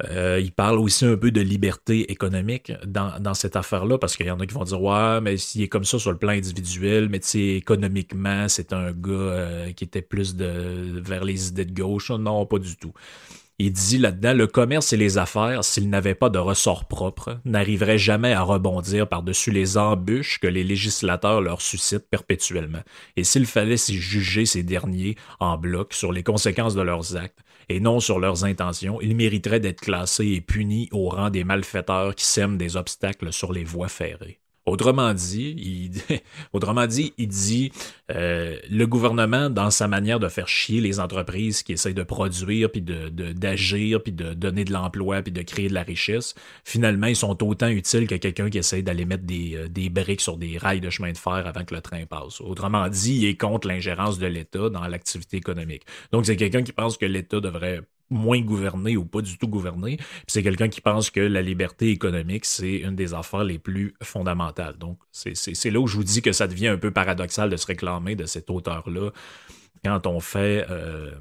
Euh, 0.09 0.39
il 0.41 0.51
parle 0.51 0.79
aussi 0.79 1.05
un 1.05 1.15
peu 1.15 1.29
de 1.29 1.41
liberté 1.41 2.11
économique 2.11 2.71
dans, 2.87 3.35
cette 3.35 3.55
affaire-là, 3.55 3.99
parce 3.99 4.17
qu'il 4.17 4.25
y 4.25 4.31
en 4.31 4.39
a 4.39 4.47
qui 4.47 4.53
vont 4.55 4.63
dire 4.63 4.81
Ouais, 4.81 5.21
mais 5.21 5.37
s'il 5.37 5.61
est 5.61 5.67
comme 5.67 5.83
ça 5.83 5.99
sur 5.99 6.11
le 6.11 6.17
plan 6.17 6.31
individuel, 6.31 7.07
mais 7.07 7.19
tu 7.19 7.27
sais, 7.27 7.47
économiquement, 7.49 8.47
c'est 8.47 8.73
un 8.73 8.93
gars 8.93 9.71
qui 9.75 9.83
était 9.83 10.01
plus 10.01 10.35
de 10.35 10.99
vers 11.03 11.23
les 11.23 11.49
idées 11.49 11.65
de 11.65 11.73
gauche. 11.79 12.09
Non, 12.09 12.47
pas 12.47 12.57
du 12.57 12.77
tout. 12.77 12.93
Il 13.63 13.73
dit 13.73 13.99
là-dedans, 13.99 14.33
le 14.33 14.47
commerce 14.47 14.91
et 14.91 14.97
les 14.97 15.19
affaires, 15.19 15.63
s'ils 15.63 15.87
n'avaient 15.87 16.15
pas 16.15 16.31
de 16.31 16.39
ressort 16.39 16.85
propre, 16.85 17.39
n'arriveraient 17.45 17.99
jamais 17.99 18.33
à 18.33 18.41
rebondir 18.41 19.07
par-dessus 19.07 19.51
les 19.51 19.77
embûches 19.77 20.39
que 20.39 20.47
les 20.47 20.63
législateurs 20.63 21.41
leur 21.41 21.61
suscitent 21.61 22.09
perpétuellement. 22.09 22.81
Et 23.17 23.23
s'il 23.23 23.45
fallait 23.45 23.77
s'y 23.77 23.99
juger 23.99 24.47
ces 24.47 24.63
derniers 24.63 25.15
en 25.39 25.59
bloc 25.59 25.93
sur 25.93 26.11
les 26.11 26.23
conséquences 26.23 26.73
de 26.73 26.81
leurs 26.81 27.15
actes, 27.15 27.37
et 27.69 27.79
non 27.79 27.99
sur 27.99 28.19
leurs 28.19 28.45
intentions, 28.45 28.99
ils 28.99 29.15
mériteraient 29.15 29.59
d'être 29.59 29.81
classés 29.81 30.29
et 30.29 30.41
punis 30.41 30.89
au 30.91 31.09
rang 31.09 31.29
des 31.29 31.43
malfaiteurs 31.43 32.15
qui 32.15 32.25
sèment 32.25 32.57
des 32.57 32.77
obstacles 32.77 33.31
sur 33.31 33.53
les 33.53 33.63
voies 33.63 33.89
ferrées. 33.89 34.39
Autrement 34.65 35.13
dit, 35.13 35.55
il, 37.17 37.27
dit, 37.27 37.71
euh, 38.11 38.57
le 38.69 38.85
gouvernement, 38.85 39.49
dans 39.49 39.71
sa 39.71 39.87
manière 39.87 40.19
de 40.19 40.27
faire 40.27 40.47
chier 40.47 40.81
les 40.81 40.99
entreprises 40.99 41.63
qui 41.63 41.73
essayent 41.73 41.93
de 41.93 42.03
produire, 42.03 42.71
puis 42.71 42.81
de, 42.81 43.09
d'agir, 43.09 44.03
puis 44.03 44.11
de 44.11 44.33
donner 44.33 44.63
de 44.63 44.71
l'emploi, 44.71 45.21
puis 45.23 45.31
de 45.31 45.41
créer 45.41 45.67
de 45.67 45.73
la 45.73 45.83
richesse, 45.83 46.35
finalement, 46.63 47.07
ils 47.07 47.15
sont 47.15 47.43
autant 47.43 47.69
utiles 47.69 48.07
que 48.07 48.15
quelqu'un 48.15 48.49
qui 48.49 48.59
essaye 48.59 48.83
d'aller 48.83 49.05
mettre 49.05 49.23
des, 49.23 49.55
euh, 49.55 49.67
des 49.67 49.89
briques 49.89 50.21
sur 50.21 50.37
des 50.37 50.57
rails 50.57 50.81
de 50.81 50.89
chemin 50.89 51.11
de 51.11 51.17
fer 51.17 51.43
avant 51.47 51.63
que 51.63 51.73
le 51.73 51.81
train 51.81 52.05
passe. 52.05 52.41
Autrement 52.41 52.87
dit, 52.87 53.17
il 53.17 53.25
est 53.25 53.37
contre 53.37 53.67
l'ingérence 53.67 54.19
de 54.19 54.27
l'État 54.27 54.69
dans 54.69 54.87
l'activité 54.87 55.37
économique. 55.37 55.83
Donc, 56.11 56.25
c'est 56.25 56.35
quelqu'un 56.35 56.63
qui 56.63 56.71
pense 56.71 56.97
que 56.97 57.05
l'État 57.05 57.39
devrait 57.39 57.81
moins 58.11 58.41
gouverné 58.41 58.97
ou 58.97 59.05
pas 59.05 59.21
du 59.21 59.37
tout 59.37 59.47
gouverné. 59.47 59.97
c'est 60.27 60.43
quelqu'un 60.43 60.69
qui 60.69 60.81
pense 60.81 61.09
que 61.09 61.21
la 61.21 61.41
liberté 61.41 61.89
économique, 61.89 62.45
c'est 62.45 62.77
une 62.77 62.95
des 62.95 63.13
affaires 63.13 63.43
les 63.43 63.57
plus 63.57 63.95
fondamentales. 64.03 64.77
Donc, 64.77 64.99
c'est 65.11 65.71
là 65.71 65.79
où 65.79 65.87
je 65.87 65.95
vous 65.95 66.03
dis 66.03 66.21
que 66.21 66.31
ça 66.31 66.47
devient 66.47 66.67
un 66.67 66.77
peu 66.77 66.91
paradoxal 66.91 67.49
de 67.49 67.57
se 67.57 67.65
réclamer 67.65 68.15
de 68.15 68.25
cet 68.25 68.49
auteur-là 68.49 69.11
quand 69.83 70.05
on 70.05 70.19
fait 70.19 70.65
euh, 70.69 71.11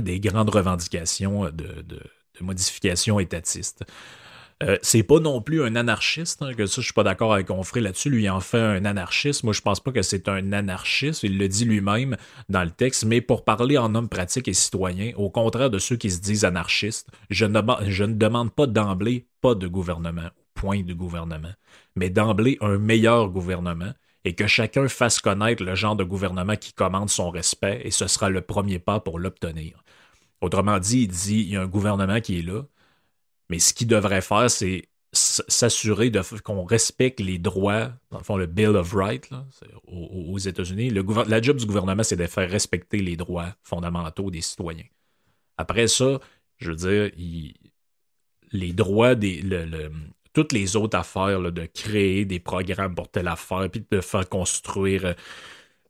des 0.00 0.20
grandes 0.20 0.50
revendications 0.50 1.50
de, 1.50 2.00
modifications 2.40 3.20
étatistes. 3.20 3.84
Euh, 4.62 4.76
c'est 4.82 5.02
pas 5.02 5.20
non 5.20 5.40
plus 5.40 5.62
un 5.62 5.74
anarchiste, 5.74 6.42
hein, 6.42 6.52
que 6.52 6.66
ça, 6.66 6.82
je 6.82 6.86
suis 6.86 6.92
pas 6.92 7.02
d'accord 7.02 7.32
avec 7.32 7.48
Onfray 7.50 7.82
là-dessus. 7.82 8.10
Lui, 8.10 8.28
en 8.28 8.40
fait 8.40 8.60
un 8.60 8.84
anarchiste. 8.84 9.42
Moi, 9.42 9.54
je 9.54 9.62
pense 9.62 9.80
pas 9.80 9.90
que 9.90 10.02
c'est 10.02 10.28
un 10.28 10.52
anarchiste. 10.52 11.22
Il 11.22 11.38
le 11.38 11.48
dit 11.48 11.64
lui-même 11.64 12.16
dans 12.50 12.62
le 12.62 12.70
texte. 12.70 13.04
Mais 13.04 13.22
pour 13.22 13.44
parler 13.44 13.78
en 13.78 13.94
homme 13.94 14.08
pratique 14.08 14.48
et 14.48 14.52
citoyen, 14.52 15.12
au 15.16 15.30
contraire 15.30 15.70
de 15.70 15.78
ceux 15.78 15.96
qui 15.96 16.10
se 16.10 16.20
disent 16.20 16.44
anarchistes, 16.44 17.08
je 17.30 17.46
ne, 17.46 17.60
je 17.88 18.04
ne 18.04 18.14
demande 18.14 18.52
pas 18.52 18.66
d'emblée 18.66 19.26
pas 19.40 19.54
de 19.54 19.66
gouvernement, 19.66 20.28
point 20.54 20.82
de 20.82 20.92
gouvernement, 20.92 21.54
mais 21.96 22.10
d'emblée 22.10 22.58
un 22.60 22.76
meilleur 22.76 23.30
gouvernement 23.30 23.92
et 24.24 24.34
que 24.34 24.46
chacun 24.46 24.86
fasse 24.88 25.18
connaître 25.20 25.64
le 25.64 25.74
genre 25.74 25.96
de 25.96 26.04
gouvernement 26.04 26.56
qui 26.56 26.74
commande 26.74 27.08
son 27.08 27.30
respect 27.30 27.80
et 27.84 27.90
ce 27.90 28.06
sera 28.06 28.28
le 28.28 28.42
premier 28.42 28.78
pas 28.78 29.00
pour 29.00 29.18
l'obtenir. 29.18 29.82
Autrement 30.40 30.78
dit, 30.78 31.02
il 31.02 31.08
dit, 31.08 31.40
il 31.40 31.48
y 31.50 31.56
a 31.56 31.62
un 31.62 31.66
gouvernement 31.66 32.20
qui 32.20 32.38
est 32.38 32.42
là, 32.42 32.62
mais 33.50 33.58
ce 33.58 33.74
qu'il 33.74 33.88
devrait 33.88 34.22
faire, 34.22 34.48
c'est 34.48 34.84
s'assurer 35.12 36.12
qu'on 36.44 36.64
respecte 36.64 37.18
les 37.18 37.38
droits, 37.38 37.90
dans 38.12 38.18
le 38.18 38.24
fond, 38.24 38.36
le 38.36 38.46
Bill 38.46 38.76
of 38.76 38.92
Rights 38.92 39.28
aux, 39.88 40.38
États-Unis. 40.38 40.90
La 41.26 41.42
job 41.42 41.56
du 41.56 41.66
gouvernement, 41.66 42.04
c'est 42.04 42.14
de 42.14 42.26
faire 42.26 42.48
respecter 42.48 42.98
les 42.98 43.16
droits 43.16 43.52
fondamentaux 43.64 44.30
des 44.30 44.40
citoyens. 44.40 44.84
Après 45.58 45.88
ça, 45.88 46.20
je 46.58 46.70
veux 46.70 46.76
dire, 46.76 47.10
les 48.52 48.72
droits 48.72 49.16
des. 49.16 49.42
toutes 50.32 50.52
les 50.52 50.76
autres 50.76 50.96
affaires 50.96 51.40
de 51.40 51.66
créer 51.66 52.24
des 52.24 52.38
programmes 52.38 52.94
pour 52.94 53.08
telle 53.08 53.28
affaire, 53.28 53.68
puis 53.68 53.84
de 53.90 54.00
faire 54.00 54.28
construire 54.28 55.16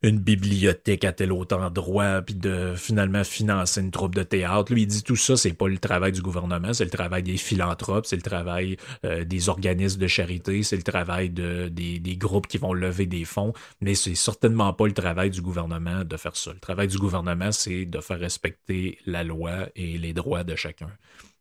une 0.03 0.19
bibliothèque 0.19 1.05
à 1.05 1.13
tel 1.13 1.33
autre 1.33 1.57
endroit, 1.57 2.23
puis 2.23 2.35
de 2.35 2.75
finalement 2.77 3.23
financer 3.23 3.81
une 3.81 3.91
troupe 3.91 4.15
de 4.15 4.23
théâtre. 4.23 4.73
Lui, 4.73 4.83
il 4.83 4.87
dit 4.87 5.03
tout 5.03 5.17
ça, 5.17 5.37
c'est 5.37 5.53
pas 5.53 5.69
le 5.69 5.79
travail 5.79 6.13
du 6.13 6.23
gouvernement, 6.23 6.73
c'est 6.73 6.85
le 6.85 6.91
travail 6.91 7.23
des 7.23 7.37
philanthropes, 7.37 8.07
c'est 8.07 8.17
le 8.17 8.23
travail 8.23 8.77
euh, 9.05 9.25
des 9.25 9.49
organismes 9.49 10.01
de 10.01 10.07
charité, 10.07 10.63
c'est 10.63 10.77
le 10.77 10.83
travail 10.83 11.29
de, 11.29 11.69
des, 11.69 12.01
groupes 12.17 12.47
qui 12.47 12.59
vont 12.59 12.73
lever 12.73 13.07
des 13.07 13.25
fonds, 13.25 13.53
mais 13.81 13.95
c'est 13.95 14.15
certainement 14.15 14.73
pas 14.73 14.87
le 14.87 14.93
travail 14.93 15.31
du 15.31 15.43
gouvernement 15.43 16.05
de 16.05 16.17
faire 16.17 16.37
ça. 16.37 16.53
Le 16.53 16.61
travail 16.61 16.89
du 16.89 16.99
gouvernement, 16.99 17.53
c'est 17.53 17.85
de 17.85 18.01
faire 18.01 18.19
respecter 18.19 18.99
la 19.07 19.23
loi 19.23 19.69
et 19.77 19.99
les 19.99 20.13
droits 20.13 20.45
de 20.45 20.57
chacun, 20.57 20.91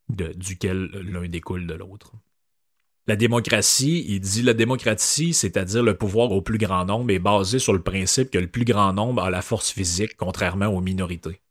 duquel 0.09 0.89
l'un 0.93 1.27
découle 1.27 1.65
de 1.65 1.73
l'autre. 1.73 2.13
La 3.09 3.15
démocratie, 3.15 4.05
il 4.07 4.19
dit 4.19 4.43
la 4.43 4.53
démocratie, 4.53 5.33
c'est-à-dire 5.33 5.81
le 5.81 5.95
pouvoir 5.95 6.31
au 6.31 6.43
plus 6.43 6.59
grand 6.59 6.85
nombre, 6.85 7.09
est 7.09 7.17
basé 7.17 7.57
sur 7.57 7.73
le 7.73 7.81
principe 7.81 8.29
que 8.29 8.37
le 8.37 8.45
plus 8.45 8.65
grand 8.65 8.93
nombre 8.93 9.23
a 9.23 9.31
la 9.31 9.41
force 9.41 9.71
physique, 9.71 10.15
contrairement 10.15 10.67
aux 10.67 10.79
minorités. 10.79 11.41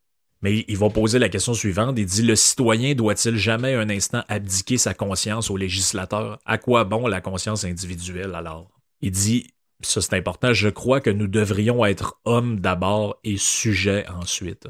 Mais 0.40 0.64
il 0.68 0.76
va 0.76 0.88
poser 0.88 1.18
la 1.18 1.28
question 1.28 1.54
suivante. 1.54 1.98
Il 1.98 2.06
dit 2.06 2.22
Le 2.22 2.36
citoyen 2.36 2.94
doit-il 2.94 3.36
jamais 3.36 3.74
un 3.74 3.90
instant 3.90 4.22
abdiquer 4.28 4.78
sa 4.78 4.94
conscience 4.94 5.50
au 5.50 5.56
législateur? 5.56 6.38
À 6.46 6.58
quoi 6.58 6.84
bon 6.84 7.08
la 7.08 7.20
conscience 7.20 7.64
individuelle 7.64 8.36
alors? 8.36 8.70
Il 9.00 9.10
dit 9.10 9.48
Ça 9.80 10.00
c'est 10.00 10.14
important, 10.14 10.52
je 10.52 10.68
crois 10.68 11.00
que 11.00 11.10
nous 11.10 11.26
devrions 11.26 11.84
être 11.84 12.20
hommes 12.24 12.60
d'abord 12.60 13.18
et 13.24 13.36
sujets 13.36 14.06
ensuite. 14.10 14.68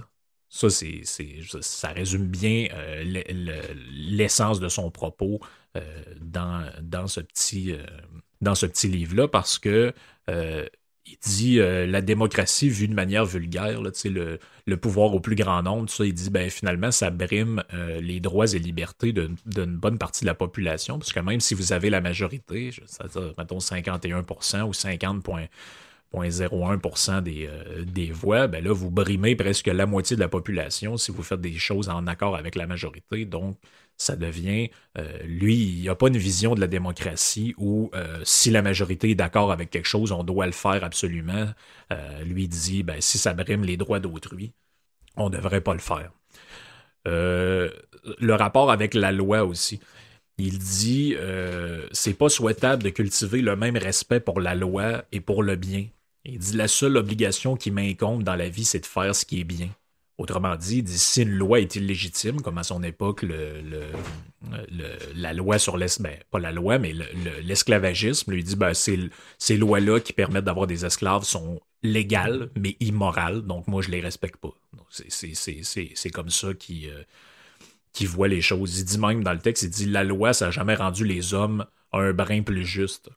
Ça, 0.50 0.70
c'est, 0.70 1.02
ça 1.60 1.88
résume 1.88 2.26
bien 2.26 2.68
euh, 2.72 3.04
l'essence 3.90 4.60
de 4.60 4.68
son 4.70 4.90
propos 4.90 5.40
dans, 6.20 6.64
dans, 6.82 7.06
ce 7.06 7.20
petit, 7.20 7.72
euh, 7.72 8.66
petit 8.66 8.88
livre-là 8.88 9.28
parce 9.28 9.58
que 9.58 9.92
il 11.10 11.16
dit 11.22 11.56
la 11.56 12.02
démocratie 12.02 12.68
vue 12.68 12.86
de 12.86 12.92
manière 12.92 13.24
vulgaire, 13.24 13.80
là, 13.80 13.90
le, 14.04 14.38
le 14.66 14.76
pouvoir 14.76 15.14
au 15.14 15.20
plus 15.20 15.36
grand 15.36 15.62
nombre, 15.62 15.88
ça, 15.88 16.04
il 16.04 16.12
dit 16.12 16.28
ben, 16.28 16.50
finalement, 16.50 16.90
ça 16.90 17.08
brime 17.08 17.62
les 17.72 18.20
droits 18.20 18.52
et 18.52 18.58
libertés 18.58 19.14
d'une 19.14 19.76
bonne 19.76 19.96
partie 19.96 20.24
de 20.24 20.26
la 20.26 20.34
population, 20.34 20.98
parce 20.98 21.14
que 21.14 21.20
même 21.20 21.40
si 21.40 21.54
vous 21.54 21.72
avez 21.72 21.88
la 21.88 22.02
majorité, 22.02 22.72
c'est-à-dire, 22.84 23.32
mettons, 23.38 23.56
51% 23.56 24.64
ou 24.64 24.74
50 24.74 25.24
0,01% 26.14 27.22
des, 27.22 27.46
euh, 27.46 27.84
des 27.84 28.10
voix, 28.10 28.46
ben 28.46 28.64
là, 28.64 28.72
vous 28.72 28.90
brimez 28.90 29.36
presque 29.36 29.66
la 29.66 29.86
moitié 29.86 30.16
de 30.16 30.20
la 30.20 30.28
population 30.28 30.96
si 30.96 31.10
vous 31.12 31.22
faites 31.22 31.40
des 31.40 31.58
choses 31.58 31.88
en 31.88 32.06
accord 32.06 32.36
avec 32.36 32.54
la 32.54 32.66
majorité. 32.66 33.24
Donc, 33.24 33.58
ça 33.96 34.16
devient, 34.16 34.70
euh, 34.96 35.18
lui, 35.24 35.56
il 35.56 35.84
n'a 35.84 35.94
pas 35.94 36.08
une 36.08 36.16
vision 36.16 36.54
de 36.54 36.60
la 36.60 36.66
démocratie 36.66 37.54
où 37.58 37.90
euh, 37.94 38.20
si 38.24 38.50
la 38.50 38.62
majorité 38.62 39.10
est 39.10 39.14
d'accord 39.14 39.52
avec 39.52 39.70
quelque 39.70 39.88
chose, 39.88 40.12
on 40.12 40.24
doit 40.24 40.46
le 40.46 40.52
faire 40.52 40.84
absolument. 40.84 41.48
lui 42.24 42.48
dit, 42.48 42.82
ben, 42.82 43.00
si 43.00 43.18
ça 43.18 43.34
brime 43.34 43.64
les 43.64 43.76
droits 43.76 44.00
d'autrui, 44.00 44.52
on 45.16 45.28
ne 45.30 45.36
devrait 45.36 45.60
pas 45.60 45.74
le 45.74 45.80
faire. 45.80 46.12
le 47.06 48.34
rapport 48.34 48.70
avec 48.70 48.94
la 48.94 49.12
loi 49.12 49.44
aussi. 49.44 49.80
Il 50.38 50.58
dit 50.58 51.16
c'est 51.92 52.14
pas 52.16 52.28
souhaitable 52.28 52.82
de 52.84 52.90
cultiver 52.90 53.42
le 53.42 53.56
même 53.56 53.76
respect 53.76 54.20
pour 54.20 54.40
la 54.40 54.54
loi 54.54 55.04
et 55.12 55.20
pour 55.20 55.42
le 55.42 55.56
bien 55.56 55.88
il 56.24 56.38
dit 56.38 56.56
la 56.56 56.68
seule 56.68 56.96
obligation 56.96 57.56
qui 57.56 57.70
m'incombe 57.70 58.22
dans 58.22 58.36
la 58.36 58.48
vie, 58.48 58.64
c'est 58.64 58.80
de 58.80 58.86
faire 58.86 59.14
ce 59.14 59.24
qui 59.24 59.40
est 59.40 59.44
bien. 59.44 59.70
Autrement 60.18 60.56
dit, 60.56 60.78
il 60.78 60.82
dit 60.82 60.98
si 60.98 61.22
une 61.22 61.30
loi 61.30 61.60
est 61.60 61.76
illégitime, 61.76 62.40
comme 62.42 62.58
à 62.58 62.64
son 62.64 62.82
époque 62.82 63.24
la 65.14 65.32
loi 65.32 65.58
sur 65.60 65.76
l'esclavage, 65.76 66.18
ben, 66.18 66.24
pas 66.30 66.40
la 66.40 66.50
loi, 66.50 66.78
mais 66.78 66.92
l'esclavagisme, 67.42 68.32
lui 68.32 68.42
dit 68.42 68.56
ben, 68.56 68.72
ces, 68.74 69.56
lois-là 69.56 70.00
qui 70.00 70.12
permettent 70.12 70.44
d'avoir 70.44 70.66
des 70.66 70.84
esclaves 70.84 71.22
sont 71.22 71.60
légales, 71.84 72.50
mais 72.56 72.76
immorales, 72.80 73.42
donc 73.42 73.68
moi 73.68 73.80
je 73.80 73.90
les 73.90 74.00
respecte 74.00 74.38
pas. 74.38 74.52
C'est 74.90 76.10
comme 76.10 76.30
ça 76.30 76.52
qu'il 76.52 76.88
euh, 76.88 78.06
voit 78.06 78.26
les 78.26 78.40
choses. 78.40 78.80
Il 78.80 78.84
dit 78.86 78.98
même 78.98 79.22
dans 79.22 79.32
le 79.32 79.38
texte, 79.38 79.62
il 79.62 79.70
dit 79.70 79.86
la 79.86 80.02
loi, 80.02 80.32
ça 80.32 80.46
n'a 80.46 80.50
jamais 80.50 80.74
rendu 80.74 81.04
les 81.04 81.32
hommes 81.32 81.64
un 81.92 82.12
brin 82.12 82.42
plus 82.42 82.66
juste. 82.66 83.08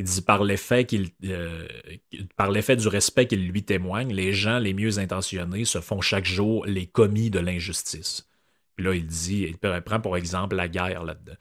Il 0.00 0.04
dit 0.04 0.22
par 0.22 0.44
l'effet 0.44 0.86
qu'il, 0.86 1.10
euh, 1.24 1.68
par 2.34 2.50
l'effet 2.50 2.74
du 2.74 2.88
respect 2.88 3.26
qu'il 3.26 3.46
lui 3.46 3.64
témoigne, 3.64 4.14
les 4.14 4.32
gens 4.32 4.58
les 4.58 4.72
mieux 4.72 4.98
intentionnés 4.98 5.66
se 5.66 5.82
font 5.82 6.00
chaque 6.00 6.24
jour 6.24 6.64
les 6.64 6.86
commis 6.86 7.28
de 7.28 7.38
l'injustice. 7.38 8.26
Puis 8.76 8.86
là, 8.86 8.94
il 8.94 9.06
dit, 9.06 9.42
il 9.46 9.58
prend 9.58 10.00
pour 10.00 10.16
exemple 10.16 10.56
la 10.56 10.68
guerre 10.68 11.04
là-dedans. 11.04 11.34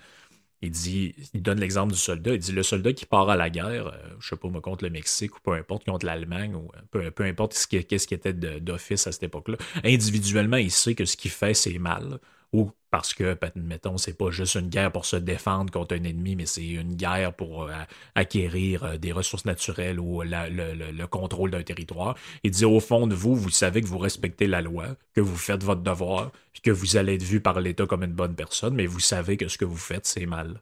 Il 0.61 0.71
dit, 0.71 1.15
il 1.33 1.41
donne 1.41 1.61
l'exemple 1.61 1.93
du 1.93 1.97
soldat. 1.99 2.33
Il 2.33 2.39
dit 2.39 2.51
le 2.51 2.63
soldat 2.63 2.91
qui 2.91 3.05
part 3.05 3.29
à 3.29 3.37
la 3.37 3.49
guerre, 3.49 3.93
je 3.93 3.97
euh, 4.09 4.15
je 4.19 4.27
sais 4.27 4.35
pas, 4.35 4.49
contre 4.59 4.83
le 4.83 4.89
Mexique 4.89 5.37
ou 5.37 5.39
peu 5.39 5.53
importe, 5.53 5.85
contre 5.85 6.05
l'Allemagne 6.05 6.53
ou 6.53 6.69
peu, 6.91 7.11
peu 7.11 7.23
importe 7.23 7.53
ce 7.53 7.65
qui, 7.65 7.85
qu'est-ce 7.85 8.07
qui 8.07 8.13
était 8.13 8.33
d'office 8.33 9.07
à 9.07 9.13
cette 9.13 9.23
époque-là, 9.23 9.55
individuellement, 9.85 10.57
il 10.57 10.71
sait 10.71 10.95
que 10.95 11.05
ce 11.05 11.15
qu'il 11.15 11.31
fait, 11.31 11.53
c'est 11.53 11.79
mal 11.79 12.19
ou 12.51 12.73
parce 12.91 13.13
que, 13.13 13.37
mettons, 13.55 13.97
c'est 13.97 14.17
pas 14.17 14.31
juste 14.31 14.55
une 14.55 14.69
guerre 14.69 14.91
pour 14.91 15.05
se 15.05 15.15
défendre 15.15 15.71
contre 15.71 15.95
un 15.95 16.03
ennemi, 16.03 16.35
mais 16.35 16.47
c'est 16.47 16.67
une 16.67 16.95
guerre 16.95 17.33
pour 17.33 17.63
euh, 17.63 17.73
acquérir 18.15 18.83
euh, 18.83 18.97
des 18.97 19.11
ressources 19.11 19.45
naturelles 19.45 19.99
ou 19.99 20.23
le, 20.23 21.05
contrôle 21.05 21.51
d'un 21.51 21.61
territoire. 21.61 22.15
Il 22.43 22.51
dit 22.51 22.65
au 22.65 22.79
fond 22.79 23.05
de 23.05 23.13
vous, 23.13 23.35
vous 23.35 23.49
savez 23.51 23.81
que 23.81 23.87
vous 23.87 23.99
respectez 23.99 24.47
la 24.47 24.61
loi, 24.61 24.95
que 25.13 25.21
vous 25.21 25.37
faites 25.37 25.63
votre 25.63 25.81
devoir, 25.81 26.31
que 26.63 26.71
vous 26.71 26.97
allez 26.97 27.15
être 27.15 27.23
vu 27.23 27.41
par 27.41 27.61
l'État 27.61 27.85
comme 27.85 28.03
une 28.03 28.13
bonne 28.13 28.35
personne, 28.35 28.73
mais 28.73 28.87
vous 28.87 28.99
savez 28.99 29.37
que 29.37 29.47
ce 29.47 29.57
que 29.57 29.65
vous 29.65 29.77
faites, 29.77 30.07
c'est 30.07 30.25
mal. 30.25 30.59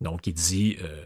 Donc, 0.00 0.26
il 0.26 0.34
dit 0.34 0.78
euh, 0.82 1.04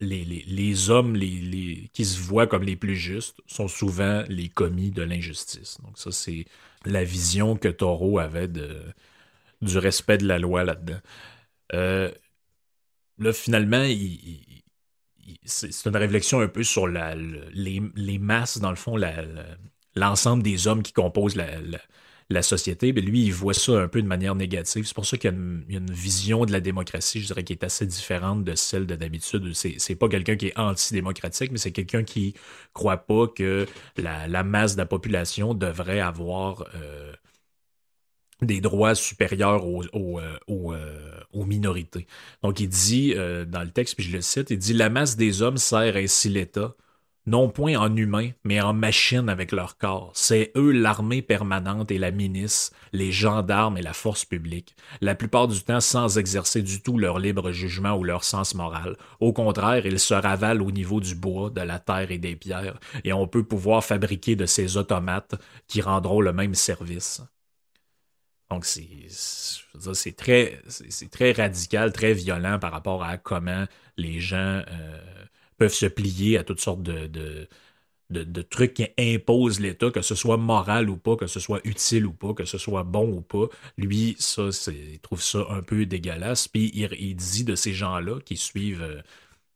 les, 0.00 0.90
hommes 0.90 1.18
qui 1.18 2.04
se 2.04 2.20
voient 2.20 2.46
comme 2.46 2.62
les 2.62 2.76
plus 2.76 2.96
justes 2.96 3.40
sont 3.46 3.66
souvent 3.66 4.22
les 4.28 4.48
commis 4.48 4.92
de 4.92 5.02
l'injustice. 5.02 5.78
Donc, 5.84 5.98
ça, 5.98 6.12
c'est 6.12 6.44
la 6.84 7.02
vision 7.02 7.56
que 7.56 7.68
Taureau 7.68 8.20
avait 8.20 8.46
de, 8.46 8.80
du 9.60 9.78
respect 9.78 10.18
de 10.18 10.26
la 10.26 10.38
loi 10.38 10.64
là-dedans. 10.64 11.00
Euh, 11.74 12.10
là, 13.18 13.32
finalement, 13.32 13.84
c'est 15.44 15.86
une 15.86 15.96
réflexion 15.96 16.40
un 16.40 16.48
peu 16.48 16.62
sur 16.62 16.86
les, 16.86 18.18
masses, 18.18 18.58
dans 18.58 18.70
le 18.70 18.76
fond, 18.76 18.96
l'ensemble 19.94 20.42
des 20.42 20.66
hommes 20.66 20.82
qui 20.82 20.92
composent 20.92 21.36
la 22.30 22.42
société, 22.42 22.92
mais 22.92 23.00
lui, 23.00 23.24
il 23.24 23.32
voit 23.32 23.54
ça 23.54 23.72
un 23.72 23.88
peu 23.88 24.00
de 24.02 24.06
manière 24.06 24.34
négative. 24.34 24.86
C'est 24.86 24.94
pour 24.94 25.06
ça 25.06 25.16
qu'il 25.16 25.30
y, 25.30 25.34
a 25.34 25.78
une 25.78 25.90
vision 25.90 26.44
de 26.44 26.52
la 26.52 26.60
démocratie, 26.60 27.20
je 27.20 27.26
dirais, 27.26 27.44
qui 27.44 27.52
est 27.52 27.64
assez 27.64 27.86
différente 27.86 28.44
de 28.44 28.54
celle 28.54 28.86
de 28.86 28.94
d'habitude. 28.94 29.52
C'est 29.54 29.96
pas 29.96 30.08
quelqu'un 30.08 30.36
qui 30.36 30.48
est 30.48 30.58
antidémocratique, 30.58 31.50
mais 31.52 31.58
c'est 31.58 31.72
quelqu'un 31.72 32.04
qui 32.04 32.34
croit 32.72 32.98
pas 32.98 33.26
que 33.28 33.66
la, 33.96 34.44
masse 34.44 34.74
de 34.74 34.78
la 34.78 34.86
population 34.86 35.54
devrait 35.54 36.00
avoir 36.00 36.64
euh, 36.74 37.12
des 38.42 38.60
droits 38.60 38.94
supérieurs 38.94 39.66
aux, 39.66 39.82
euh, 39.94 40.38
euh, 40.48 41.20
aux, 41.32 41.44
minorités. 41.44 42.06
Donc, 42.42 42.60
il 42.60 42.68
dit 42.68 43.14
dans 43.14 43.62
le 43.62 43.70
texte, 43.70 43.96
puis 43.96 44.04
je 44.04 44.16
le 44.16 44.20
cite, 44.22 44.50
il 44.50 44.58
dit 44.58 44.72
La 44.72 44.90
masse 44.90 45.16
des 45.16 45.42
hommes 45.42 45.58
sert 45.58 45.96
ainsi 45.96 46.28
l'État 46.28 46.74
non 47.28 47.50
point 47.50 47.76
en 47.76 47.94
humains, 47.94 48.30
mais 48.42 48.58
en 48.62 48.72
machines 48.72 49.28
avec 49.28 49.52
leur 49.52 49.76
corps. 49.76 50.10
C'est 50.14 50.50
eux 50.56 50.72
l'armée 50.72 51.20
permanente 51.20 51.90
et 51.90 51.98
la 51.98 52.10
ministre, 52.10 52.74
les 52.92 53.12
gendarmes 53.12 53.76
et 53.76 53.82
la 53.82 53.92
force 53.92 54.24
publique, 54.24 54.74
la 55.02 55.14
plupart 55.14 55.46
du 55.46 55.62
temps 55.62 55.80
sans 55.80 56.16
exercer 56.16 56.62
du 56.62 56.80
tout 56.80 56.96
leur 56.96 57.18
libre 57.18 57.52
jugement 57.52 57.94
ou 57.96 58.02
leur 58.02 58.24
sens 58.24 58.54
moral. 58.54 58.96
Au 59.20 59.34
contraire, 59.34 59.84
ils 59.84 60.00
se 60.00 60.14
ravalent 60.14 60.64
au 60.64 60.70
niveau 60.70 61.00
du 61.00 61.14
bois, 61.14 61.50
de 61.50 61.60
la 61.60 61.78
terre 61.78 62.10
et 62.10 62.18
des 62.18 62.34
pierres, 62.34 62.80
et 63.04 63.12
on 63.12 63.28
peut 63.28 63.44
pouvoir 63.44 63.84
fabriquer 63.84 64.34
de 64.34 64.46
ces 64.46 64.78
automates 64.78 65.34
qui 65.66 65.82
rendront 65.82 66.22
le 66.22 66.32
même 66.32 66.54
service. 66.54 67.20
Donc 68.50 68.64
c'est 68.64 70.16
très, 70.16 70.60
très 71.10 71.32
radical, 71.32 71.92
très 71.92 72.14
violent 72.14 72.58
par 72.58 72.72
rapport 72.72 73.02
à 73.02 73.18
comment 73.18 73.66
les 73.96 74.20
gens 74.20 74.62
euh, 74.68 75.02
peuvent 75.58 75.74
se 75.74 75.86
plier 75.86 76.38
à 76.38 76.44
toutes 76.44 76.60
sortes 76.60 76.82
de, 76.82 77.48
trucs 78.48 78.74
qui 78.74 78.86
imposent 78.98 79.60
l'État, 79.60 79.90
que 79.90 80.00
ce 80.00 80.14
soit 80.14 80.38
moral 80.38 80.88
ou 80.88 80.96
pas, 80.96 81.16
que 81.16 81.26
ce 81.26 81.40
soit 81.40 81.60
utile 81.64 82.06
ou 82.06 82.12
pas, 82.12 82.32
que 82.32 82.46
ce 82.46 82.56
soit 82.56 82.84
bon 82.84 83.12
ou 83.12 83.20
pas. 83.20 83.48
Lui, 83.76 84.16
ça, 84.18 84.48
il 84.68 84.98
trouve 85.00 85.22
ça 85.22 85.46
un 85.50 85.62
peu 85.62 85.84
dégueulasse. 85.84 86.48
Puis 86.48 86.70
il, 86.74 87.16
dit 87.16 87.44
de 87.44 87.54
ces 87.54 87.74
gens-là 87.74 88.20
qui 88.20 88.36
suivent 88.38 88.82
euh, 88.82 89.02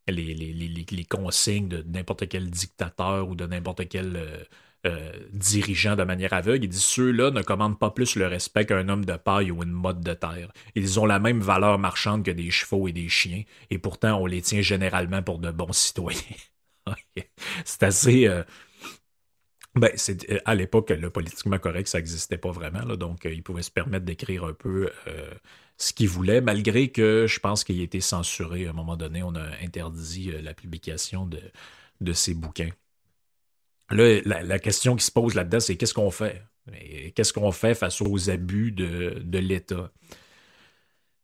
les, 0.09 0.35
les, 0.35 1.05
consignes 1.05 1.69
de 1.69 1.83
n'importe 1.83 2.29
quel 2.29 2.51
dictateur 2.51 3.29
ou 3.29 3.35
de 3.35 3.47
n'importe 3.47 3.89
quel 3.89 4.17
euh, 4.17 4.45
euh, 4.85 5.13
dirigeant 5.33 5.95
de 5.95 6.03
manière 6.03 6.33
aveugle. 6.33 6.65
Il 6.65 6.69
dit 6.69 6.81
ceux-là 6.81 7.31
ne 7.31 7.43
commandent 7.43 7.79
pas 7.79 7.91
plus 7.91 8.17
le 8.17 8.27
respect 8.27 8.67
qu'un 8.67 8.89
homme 8.89 9.05
de 9.05 9.17
paille 9.17 9.53
ou 9.53 9.63
une 9.63 9.71
mode 9.71 10.01
de 10.01 10.13
terre. 10.13 10.53
Ils 10.75 10.99
ont 10.99 11.07
la 11.07 11.21
même 11.21 11.41
valeur 11.41 11.79
marchande 11.79 12.25
que 12.25 12.33
des 12.33 12.51
chevaux 12.51 12.89
et 12.89 12.93
des 12.93 13.09
chiens, 13.09 13.45
et 13.71 13.79
pourtant 13.79 14.21
on 14.21 14.27
les 14.27 14.43
tient 14.43 14.61
généralement 14.61 15.23
pour 15.23 15.39
de 15.39 15.53
bons 15.53 15.73
citoyens. 15.73 16.21
c'est 17.65 17.85
assez. 17.85 18.27
Euh, 18.27 18.43
ben, 19.77 19.93
euh, 20.09 20.39
à 20.45 20.55
l'époque, 20.57 20.91
le 20.91 21.11
politiquement 21.11 21.59
correct, 21.59 21.87
ça 21.87 21.99
n'existait 21.99 22.37
pas 22.39 22.51
vraiment, 22.51 22.85
donc 22.97 23.21
il 23.25 23.43
pouvait 23.45 23.63
se 23.63 23.71
permettre 23.71 24.05
d'écrire 24.05 24.45
un 24.45 24.53
peu 24.53 24.91
ce 25.79 25.93
qu'il 25.93 26.09
voulait, 26.09 26.41
malgré 26.41 26.91
que 26.91 27.27
je 27.29 27.39
pense 27.41 27.65
qu'il 27.65 27.81
a 27.81 27.85
été 27.85 28.01
censuré 28.01 28.67
à 28.67 28.71
un 28.71 28.73
moment 28.73 28.97
donné. 28.97 29.23
On 29.23 29.35
a 29.37 29.47
interdit 29.63 30.33
la 30.43 30.55
publication 30.55 31.25
de, 31.27 31.41
de 32.01 32.13
ses 32.13 32.35
bouquins. 32.35 32.71
La, 33.93 34.59
question 34.59 34.97
qui 34.97 35.05
se 35.05 35.11
pose 35.11 35.35
là-dedans, 35.35 35.61
c'est 35.61 35.77
qu'est-ce 35.77 35.95
qu'on 35.95 36.11
fait? 36.11 36.43
Qu'est-ce 37.15 37.33
qu'on 37.33 37.53
fait 37.53 37.75
face 37.75 38.01
aux 38.01 38.31
abus 38.31 38.73
de, 38.73 39.39
l'État? 39.39 39.91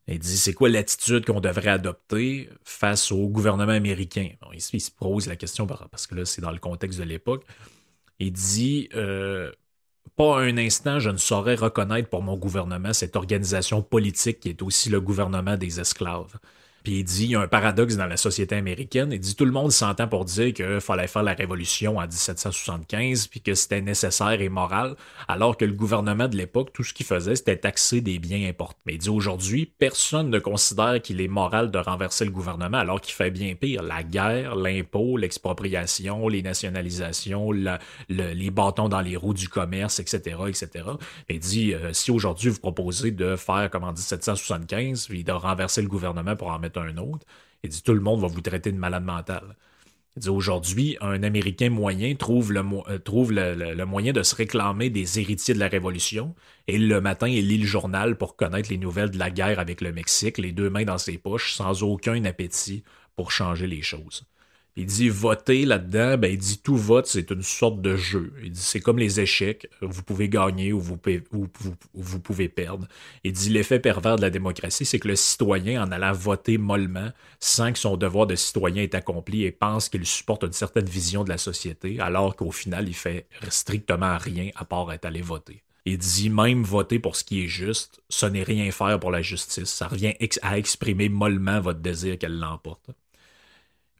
Il 0.06 0.18
dit, 0.18 0.38
c'est 0.38 0.54
quoi 0.54 0.68
l'attitude 0.68 1.26
qu'on 1.26 1.40
devrait 1.40 1.70
adopter 1.70 2.48
face 2.64 3.12
au 3.12 3.28
gouvernement 3.28 3.72
américain? 3.72 4.30
il, 4.52 4.60
se 4.60 4.90
pose 4.90 5.26
la 5.26 5.36
question 5.36 5.66
parce 5.66 6.06
que 6.06 6.14
là, 6.14 6.24
c'est 6.24 6.40
dans 6.40 6.52
le 6.52 6.58
contexte 6.58 6.98
de 6.98 7.04
l'époque. 7.04 7.44
Il 8.18 8.32
dit, 8.32 8.88
euh, 8.94 9.52
pas 10.16 10.40
un 10.40 10.56
instant, 10.58 10.98
je 10.98 11.10
ne 11.10 11.18
saurais 11.18 11.54
reconnaître 11.54 12.08
pour 12.08 12.22
mon 12.22 12.36
gouvernement 12.36 12.92
cette 12.92 13.16
organisation 13.16 13.82
politique 13.82 14.40
qui 14.40 14.48
est 14.48 14.62
aussi 14.62 14.88
le 14.88 15.00
gouvernement 15.00 15.56
des 15.56 15.78
esclaves. 15.78 16.38
Il 16.90 17.04
dit, 17.04 17.24
il 17.24 17.30
y 17.32 17.36
a 17.36 17.40
un 17.40 17.48
paradoxe 17.48 17.96
dans 17.96 18.06
la 18.06 18.16
société 18.16 18.54
américaine. 18.54 19.10
Il 19.12 19.20
dit, 19.20 19.36
tout 19.36 19.44
le 19.44 19.52
monde 19.52 19.70
s'entend 19.72 20.08
pour 20.08 20.24
dire 20.24 20.54
qu'il 20.54 20.80
fallait 20.80 21.06
faire 21.06 21.22
la 21.22 21.34
révolution 21.34 21.98
en 21.98 22.02
1775, 22.02 23.26
puis 23.26 23.42
que 23.42 23.54
c'était 23.54 23.82
nécessaire 23.82 24.40
et 24.40 24.48
moral, 24.48 24.96
alors 25.28 25.58
que 25.58 25.66
le 25.66 25.74
gouvernement 25.74 26.28
de 26.28 26.36
l'époque, 26.36 26.72
tout 26.72 26.84
ce 26.84 26.94
qu'il 26.94 27.04
faisait, 27.04 27.36
c'était 27.36 27.58
taxer 27.58 28.00
des 28.00 28.18
biens 28.18 28.48
importants. 28.48 28.78
Mais 28.86 28.94
il 28.94 28.98
dit, 28.98 29.10
aujourd'hui, 29.10 29.66
personne 29.66 30.30
ne 30.30 30.38
considère 30.38 31.02
qu'il 31.02 31.20
est 31.20 31.28
moral 31.28 31.70
de 31.70 31.78
renverser 31.78 32.24
le 32.24 32.30
gouvernement, 32.30 32.78
alors 32.78 33.02
qu'il 33.02 33.14
fait 33.14 33.30
bien 33.30 33.54
pire. 33.54 33.82
La 33.82 34.02
guerre, 34.02 34.56
l'impôt, 34.56 35.18
l'expropriation, 35.18 36.28
les 36.28 36.42
nationalisations, 36.42 37.52
les 37.52 38.50
bâtons 38.50 38.88
dans 38.88 39.02
les 39.02 39.16
roues 39.16 39.34
du 39.34 39.48
commerce, 39.48 40.00
etc., 40.00 40.36
etc. 40.48 40.84
il 41.28 41.38
dit, 41.38 41.74
euh, 41.74 41.92
si 41.92 42.10
aujourd'hui 42.10 42.48
vous 42.48 42.60
proposez 42.60 43.10
de 43.10 43.36
faire 43.36 43.68
comme 43.70 43.84
en 43.84 43.92
1775, 43.92 45.08
puis 45.08 45.22
de 45.22 45.32
renverser 45.32 45.82
le 45.82 45.88
gouvernement 45.88 46.34
pour 46.34 46.48
en 46.48 46.58
mettre 46.58 46.77
un 46.78 46.96
autre. 46.96 47.26
Il 47.62 47.70
dit 47.70 47.82
tout 47.82 47.94
le 47.94 48.00
monde 48.00 48.20
va 48.20 48.28
vous 48.28 48.40
traiter 48.40 48.72
de 48.72 48.78
malade 48.78 49.04
mental. 49.04 49.56
Il 50.16 50.22
dit 50.22 50.28
aujourd'hui, 50.28 50.96
un 51.00 51.22
Américain 51.22 51.70
moyen 51.70 52.14
trouve, 52.14 52.52
le, 52.52 52.62
euh, 52.88 52.98
trouve 52.98 53.32
le, 53.32 53.84
moyen 53.84 54.12
de 54.12 54.22
se 54.22 54.34
réclamer 54.34 54.90
des 54.90 55.20
héritiers 55.20 55.54
de 55.54 55.60
la 55.60 55.68
Révolution 55.68 56.34
et 56.66 56.78
le 56.78 57.00
matin, 57.00 57.28
il 57.28 57.48
lit 57.48 57.58
le 57.58 57.66
journal 57.66 58.16
pour 58.16 58.36
connaître 58.36 58.70
les 58.70 58.78
nouvelles 58.78 59.10
de 59.10 59.18
la 59.18 59.30
guerre 59.30 59.60
avec 59.60 59.80
le 59.80 59.92
Mexique, 59.92 60.38
les 60.38 60.52
deux 60.52 60.70
mains 60.70 60.84
dans 60.84 60.98
ses 60.98 61.18
poches, 61.18 61.52
sans 61.52 61.82
aucun 61.82 62.24
appétit 62.24 62.82
pour 63.16 63.30
changer 63.30 63.66
les 63.66 63.82
choses. 63.82 64.24
Il 64.80 64.86
dit 64.86 65.08
voter 65.08 65.64
là-dedans, 65.64 66.16
ben, 66.18 66.30
il 66.30 66.38
dit 66.38 66.58
tout 66.58 66.76
vote, 66.76 67.08
c'est 67.08 67.32
une 67.32 67.42
sorte 67.42 67.82
de 67.82 67.96
jeu. 67.96 68.32
Il 68.44 68.52
dit 68.52 68.60
c'est 68.60 68.78
comme 68.78 69.00
les 69.00 69.18
échecs, 69.18 69.68
vous 69.80 70.04
pouvez 70.04 70.28
gagner 70.28 70.72
ou 70.72 70.78
vous, 70.78 72.20
pouvez 72.20 72.48
perdre. 72.48 72.86
Il 73.24 73.32
dit 73.32 73.50
l'effet 73.50 73.80
pervers 73.80 74.14
de 74.14 74.22
la 74.22 74.30
démocratie, 74.30 74.84
c'est 74.84 75.00
que 75.00 75.08
le 75.08 75.16
citoyen, 75.16 75.82
en 75.82 75.90
allant 75.90 76.12
voter 76.12 76.58
mollement, 76.58 77.10
sent 77.40 77.72
que 77.72 77.80
son 77.80 77.96
devoir 77.96 78.28
de 78.28 78.36
citoyen 78.36 78.84
est 78.84 78.94
accompli 78.94 79.42
et 79.42 79.50
pense 79.50 79.88
qu'il 79.88 80.06
supporte 80.06 80.44
une 80.44 80.52
certaine 80.52 80.86
vision 80.86 81.24
de 81.24 81.30
la 81.30 81.38
société, 81.38 81.98
alors 81.98 82.36
qu'au 82.36 82.52
final, 82.52 82.86
il 82.86 82.94
fait 82.94 83.26
strictement 83.48 84.16
rien 84.16 84.50
à 84.54 84.64
part 84.64 84.92
être 84.92 85.06
allé 85.06 85.22
voter. 85.22 85.64
Il 85.86 85.98
dit 85.98 86.30
même 86.30 86.62
voter 86.62 87.00
pour 87.00 87.16
ce 87.16 87.24
qui 87.24 87.42
est 87.42 87.48
juste, 87.48 88.00
ce 88.10 88.26
n'est 88.26 88.44
rien 88.44 88.70
faire 88.70 89.00
pour 89.00 89.10
la 89.10 89.22
justice. 89.22 89.70
Ça 89.70 89.88
revient 89.88 90.14
à 90.42 90.56
exprimer 90.56 91.08
mollement 91.08 91.60
votre 91.60 91.80
désir 91.80 92.16
qu'elle 92.16 92.38
l'emporte. 92.38 92.90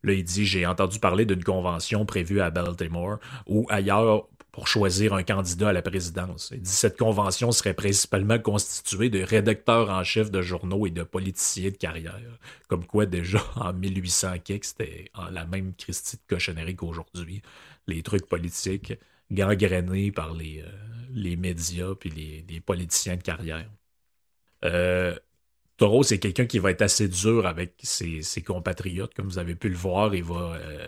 Là, 0.03 0.13
il 0.13 0.25
dit 0.25 0.45
J'ai 0.45 0.67
entendu 0.67 0.99
parler 0.99 1.27
d'une 1.27 1.45
convention 1.45 2.07
prévue 2.07 2.41
à 2.41 2.51
Baltimore 2.51 3.19
ou 3.47 3.67
ailleurs 3.69 4.29
pour 4.53 4.67
choisir 4.67 5.15
un 5.15 5.23
candidat 5.23 5.69
à 5.69 5.73
la 5.73 5.83
présidence. 5.83 6.51
Il 6.53 6.63
dit 6.63 6.71
Cette 6.71 6.99
convention 6.99 7.53
serait 7.53 7.75
principalement 7.75 8.39
constituée 8.39 9.11
de 9.11 9.23
rédacteurs 9.23 9.91
en 9.91 10.03
chef 10.05 10.31
de 10.31 10.43
journaux 10.43 10.87
et 10.87 10.91
de 10.91 11.03
politiciens 11.03 11.71
de 11.71 11.77
carrière. 11.77 12.39
Comme 12.69 12.85
quoi, 12.85 13.07
déjà 13.07 13.43
en 13.57 13.73
1800, 13.73 14.29
c'était 14.63 15.11
la 15.31 15.47
même 15.47 15.75
Christie 15.75 16.17
de 16.17 16.23
cochonnerie 16.29 16.77
qu'aujourd'hui. 16.77 17.43
Les 17.87 18.03
trucs 18.03 18.27
politiques 18.27 18.95
gangrénés 19.31 20.11
par 20.13 20.35
les, 20.35 20.63
euh, 20.63 20.71
les 21.11 21.37
médias 21.37 21.95
puis 21.95 22.11
les, 22.11 22.45
les, 22.49 22.61
politiciens 22.61 23.17
de 23.17 23.23
carrière. 23.23 23.71
Euh, 24.65 25.15
Taureau, 25.79 26.03
c'est 26.03 26.19
quelqu'un 26.19 26.47
qui 26.47 26.59
va 26.59 26.73
être 26.73 26.83
assez 26.83 27.09
dur 27.09 27.47
avec 27.47 27.75
ses, 27.83 28.43
compatriotes, 28.45 29.15
comme 29.15 29.27
vous 29.27 29.39
avez 29.39 29.55
pu 29.55 29.69
le 29.69 29.77
voir. 29.77 30.13
Il 30.13 30.25
va 30.25 30.55
euh, 30.57 30.87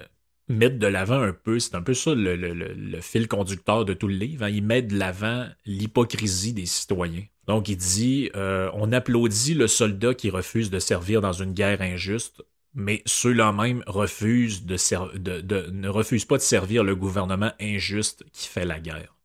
mettre 0.49 0.79
de 0.81 0.87
l'avant 0.89 1.21
un 1.23 1.33
peu, 1.33 1.61
c'est 1.61 1.77
un 1.77 1.83
peu 1.83 1.95
ça 1.95 2.13
le, 2.15 3.01
fil 3.01 3.29
conducteur 3.29 3.85
de 3.85 3.95
tout 3.95 4.09
le 4.09 4.17
livre. 4.17 4.45
Hein. 4.45 4.51
Il 4.51 4.65
met 4.65 4.83
de 4.83 4.99
l'avant 4.99 5.47
l'hypocrisie 5.65 6.53
des 6.53 6.67
citoyens. 6.67 7.25
Donc 7.47 7.69
il 7.69 7.77
dit 7.77 8.31
euh, 8.35 8.69
on 8.75 8.91
applaudit 8.91 9.55
le 9.55 9.69
soldat 9.69 10.15
qui 10.15 10.29
refuse 10.29 10.71
de 10.71 10.81
servir 10.81 11.21
dans 11.21 11.33
une 11.33 11.53
guerre 11.53 11.83
injuste, 11.83 12.43
mais 12.75 13.03
ceux-là 13.07 13.53
même 13.53 13.85
refusent 13.87 14.67
de, 14.67 15.71
ne 15.71 15.89
refusent 15.89 16.25
pas 16.25 16.37
de 16.37 16.43
servir 16.43 16.83
le 16.83 16.97
gouvernement 16.97 17.53
injuste 17.61 18.25
qui 18.33 18.49
fait 18.49 18.65
la 18.65 18.81
guerre. 18.81 19.17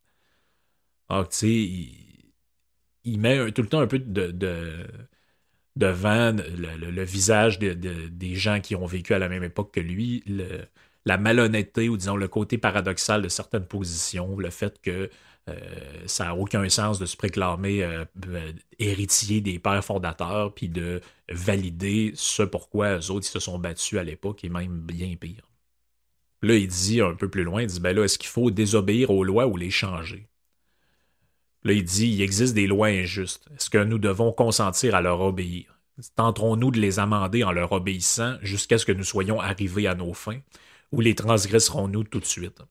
Donc, 1.10 1.30
tu 1.30 1.38
sais, 1.38 1.70
il, 3.04 3.20
met 3.20 3.52
tout 3.52 3.62
le 3.62 3.68
temps 3.68 3.80
un 3.80 3.88
peu 3.88 4.00
de, 4.00 4.32
devant 5.76 6.32
le, 6.32 7.04
visage 7.04 7.60
des 7.60 8.36
gens 8.36 8.62
qui 8.62 8.76
ont 8.76 8.86
vécu 8.86 9.14
à 9.14 9.20
la 9.20 9.30
même 9.30 9.44
époque 9.44 9.74
que 9.74 9.80
lui, 9.80 10.24
la 11.06 11.18
malhonnêteté 11.18 11.90
ou 11.90 11.98
disons 11.98 12.16
le 12.16 12.28
côté 12.28 12.58
paradoxal 12.58 13.22
de 13.22 13.30
certaines 13.30 13.66
positions, 13.66 14.38
le 14.38 14.50
fait 14.50 14.82
que 14.82 15.10
euh, 15.48 15.54
ça 16.08 16.26
n'a 16.26 16.36
aucun 16.36 16.68
sens 16.70 16.98
de 16.98 17.06
se 17.06 17.16
préclamer 17.16 17.84
euh, 17.84 18.06
euh, 18.30 18.52
héritier 18.80 19.42
des 19.42 19.60
pères 19.60 19.86
fondateurs, 19.86 20.54
puis 20.54 20.70
de 20.70 21.02
valider 21.30 22.14
ce 22.16 22.42
pourquoi 22.44 22.98
eux 22.98 23.12
autres 23.12 23.28
se 23.28 23.40
sont 23.40 23.60
battus 23.60 24.00
à 24.00 24.04
l'époque, 24.04 24.44
et 24.44 24.50
même 24.50 24.80
bien 24.80 25.16
pire. 25.16 25.48
Là, 26.42 26.56
il 26.56 26.68
dit 26.68 27.02
un 27.02 27.16
peu 27.16 27.30
plus 27.30 27.44
loin, 27.44 27.62
il 27.64 27.68
dit, 27.68 27.80
ben 27.80 27.96
là, 27.96 28.04
est-ce 28.04 28.18
qu'il 28.18 28.30
faut 28.30 28.52
désobéir 28.52 29.12
aux 29.12 29.24
lois 29.24 29.48
ou 29.48 29.58
les 29.58 29.72
changer? 29.72 30.28
Là, 31.66 31.74
il 31.74 31.84
dit 31.84 32.08
il 32.08 32.22
existe 32.22 32.54
des 32.54 32.68
lois 32.68 32.88
injustes. 32.88 33.48
Est-ce 33.56 33.72
que 33.72 33.84
nous 33.84 33.98
devons 33.98 34.32
consentir 34.32 34.94
à 34.94 35.02
leur 35.02 35.20
obéir? 35.20 35.80
Tenterons-nous 36.16 36.70
de 36.70 36.80
les 36.80 37.00
amender 37.00 37.44
en 37.44 37.52
leur 37.52 37.72
obéissant 37.72 38.36
jusqu'à 38.44 38.78
ce 38.78 38.86
que 38.86 38.92
nous 38.92 39.04
soyons 39.04 39.42
arrivés 39.42 39.88
à 39.88 39.96
nos 39.96 40.14
fins, 40.14 40.40
ou 40.92 41.02
les 41.02 41.16
transgresserons-nous 41.16 42.04
tout 42.04 42.20
de 42.20 42.26
suite? 42.26 42.62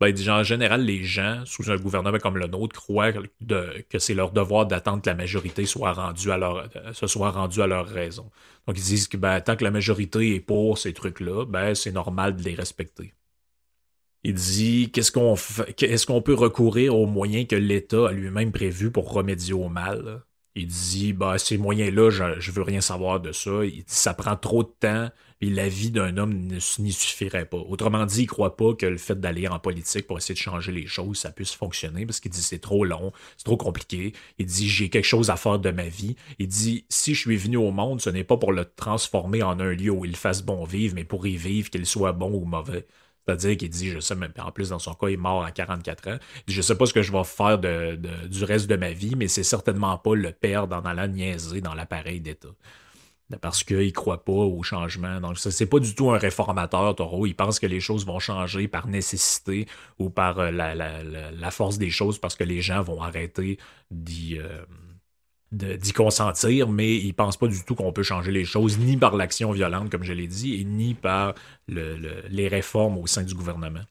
Ben, 0.00 0.08
il 0.08 0.30
en 0.30 0.42
général, 0.42 0.82
les 0.82 1.04
gens, 1.04 1.42
sous 1.44 1.70
un 1.70 1.76
gouvernement 1.76 2.18
comme 2.18 2.38
le 2.38 2.46
nôtre, 2.46 2.74
croient 2.74 3.12
que 3.12 3.98
c'est 3.98 4.14
leur 4.14 4.32
devoir 4.32 4.66
d'attendre 4.66 5.02
que 5.02 5.10
la 5.10 5.14
majorité 5.14 5.64
leur, 5.64 6.68
se 6.94 7.06
soit 7.06 7.30
rendue 7.30 7.62
à 7.62 7.66
leur 7.66 7.86
raison. 7.86 8.30
Donc, 8.66 8.78
ils 8.78 8.82
disent 8.84 9.08
que 9.08 9.18
ben, 9.18 9.40
tant 9.42 9.56
que 9.56 9.64
la 9.64 9.70
majorité 9.70 10.34
est 10.34 10.40
pour 10.40 10.78
ces 10.78 10.94
trucs-là, 10.94 11.44
ben, 11.44 11.74
c'est 11.74 11.92
normal 11.92 12.34
de 12.34 12.42
les 12.42 12.54
respecter. 12.54 13.12
Il 14.22 14.34
dit 14.34 14.90
qu'est-ce 14.92 15.12
qu'on 15.12 15.34
est-ce 15.34 16.06
qu'on 16.06 16.22
peut 16.22 16.34
recourir 16.34 16.94
aux 16.94 17.06
moyens 17.06 17.46
que 17.46 17.56
l'État 17.56 18.08
a 18.08 18.12
lui-même 18.12 18.52
prévus 18.52 18.90
pour 18.90 19.12
remédier 19.12 19.54
au 19.54 19.68
mal? 19.68 20.22
Il 20.54 20.66
dit 20.66 21.12
bah 21.12 21.38
ces 21.38 21.56
moyens-là, 21.58 22.10
je, 22.10 22.40
je 22.40 22.50
veux 22.50 22.62
rien 22.62 22.80
savoir 22.82 23.20
de 23.20 23.32
ça. 23.32 23.64
Il 23.64 23.70
dit, 23.78 23.84
ça 23.86 24.12
prend 24.14 24.36
trop 24.36 24.62
de 24.62 24.68
temps, 24.80 25.08
puis 25.38 25.48
la 25.48 25.68
vie 25.68 25.90
d'un 25.90 26.16
homme 26.18 26.34
n'y 26.34 26.92
suffirait 26.92 27.46
pas. 27.46 27.56
Autrement 27.56 28.04
dit, 28.04 28.22
il 28.22 28.26
croit 28.26 28.56
pas 28.56 28.74
que 28.74 28.84
le 28.84 28.98
fait 28.98 29.18
d'aller 29.18 29.48
en 29.48 29.58
politique 29.58 30.06
pour 30.06 30.18
essayer 30.18 30.34
de 30.34 30.40
changer 30.40 30.72
les 30.72 30.86
choses, 30.86 31.18
ça 31.18 31.30
puisse 31.30 31.54
fonctionner 31.54 32.04
parce 32.04 32.20
qu'il 32.20 32.30
dit 32.30 32.42
c'est 32.42 32.58
trop 32.58 32.84
long, 32.84 33.12
c'est 33.38 33.44
trop 33.44 33.56
compliqué. 33.56 34.12
Il 34.38 34.46
dit 34.46 34.68
j'ai 34.68 34.90
quelque 34.90 35.04
chose 35.04 35.30
à 35.30 35.36
faire 35.36 35.58
de 35.58 35.70
ma 35.70 35.88
vie. 35.88 36.16
Il 36.38 36.48
dit 36.48 36.84
si 36.90 37.14
je 37.14 37.20
suis 37.20 37.36
venu 37.36 37.56
au 37.56 37.70
monde, 37.70 38.00
ce 38.02 38.10
n'est 38.10 38.24
pas 38.24 38.36
pour 38.36 38.52
le 38.52 38.66
transformer 38.66 39.42
en 39.42 39.60
un 39.60 39.72
lieu 39.72 39.90
où 39.90 40.04
il 40.04 40.16
fasse 40.16 40.42
bon 40.42 40.64
vivre, 40.64 40.94
mais 40.94 41.04
pour 41.04 41.26
y 41.26 41.36
vivre, 41.36 41.70
qu'il 41.70 41.86
soit 41.86 42.12
bon 42.12 42.32
ou 42.34 42.44
mauvais. 42.44 42.86
C'est-à-dire 43.38 43.56
qu'il 43.56 43.70
dit, 43.70 43.90
je 43.90 44.00
sais 44.00 44.14
en 44.38 44.50
plus 44.50 44.70
dans 44.70 44.78
son 44.78 44.94
cas, 44.94 45.08
il 45.08 45.14
est 45.14 45.16
mort 45.16 45.44
à 45.44 45.50
44 45.50 46.08
ans. 46.08 46.18
Il 46.46 46.50
dit, 46.50 46.54
je 46.54 46.62
sais 46.62 46.76
pas 46.76 46.86
ce 46.86 46.92
que 46.92 47.02
je 47.02 47.12
vais 47.12 47.24
faire 47.24 47.58
du 47.58 48.44
reste 48.44 48.68
de 48.68 48.76
ma 48.76 48.92
vie, 48.92 49.14
mais 49.16 49.28
c'est 49.28 49.42
certainement 49.42 49.96
pas 49.98 50.14
le 50.14 50.32
perdre 50.32 50.76
en 50.76 50.84
allant 50.84 51.06
niaiser 51.06 51.60
dans 51.60 51.74
l'appareil 51.74 52.20
d'État. 52.20 52.48
Parce 53.40 53.62
qu'il 53.62 53.86
ne 53.86 53.90
croit 53.90 54.24
pas 54.24 54.32
au 54.32 54.60
changement. 54.64 55.20
Donc, 55.20 55.38
c'est 55.38 55.66
pas 55.66 55.78
du 55.78 55.94
tout 55.94 56.10
un 56.10 56.18
réformateur, 56.18 56.96
Taureau. 56.96 57.26
Il 57.26 57.34
pense 57.36 57.60
que 57.60 57.66
les 57.66 57.78
choses 57.78 58.04
vont 58.04 58.18
changer 58.18 58.66
par 58.66 58.88
nécessité 58.88 59.66
ou 60.00 60.10
par 60.10 60.40
euh, 60.40 60.50
la, 60.50 61.50
force 61.52 61.78
des 61.78 61.90
choses 61.90 62.18
parce 62.18 62.34
que 62.34 62.42
les 62.42 62.60
gens 62.60 62.82
vont 62.82 63.00
arrêter 63.00 63.58
d'y. 63.92 64.38
Euh, 64.38 64.64
d'y 65.52 65.92
consentir, 65.92 66.68
mais 66.68 66.96
il 66.96 67.12
pense 67.12 67.36
pas 67.36 67.48
du 67.48 67.64
tout 67.64 67.74
qu'on 67.74 67.92
peut 67.92 68.02
changer 68.02 68.30
les 68.30 68.44
choses, 68.44 68.78
ni 68.78 68.96
par 68.96 69.16
l'action 69.16 69.50
violente, 69.50 69.90
comme 69.90 70.04
je 70.04 70.12
l'ai 70.12 70.28
dit, 70.28 70.64
ni 70.64 70.94
par 70.94 71.34
les 71.68 72.48
réformes 72.48 72.98
au 72.98 73.06
sein 73.06 73.22
du 73.24 73.34
gouvernement. 73.34 73.82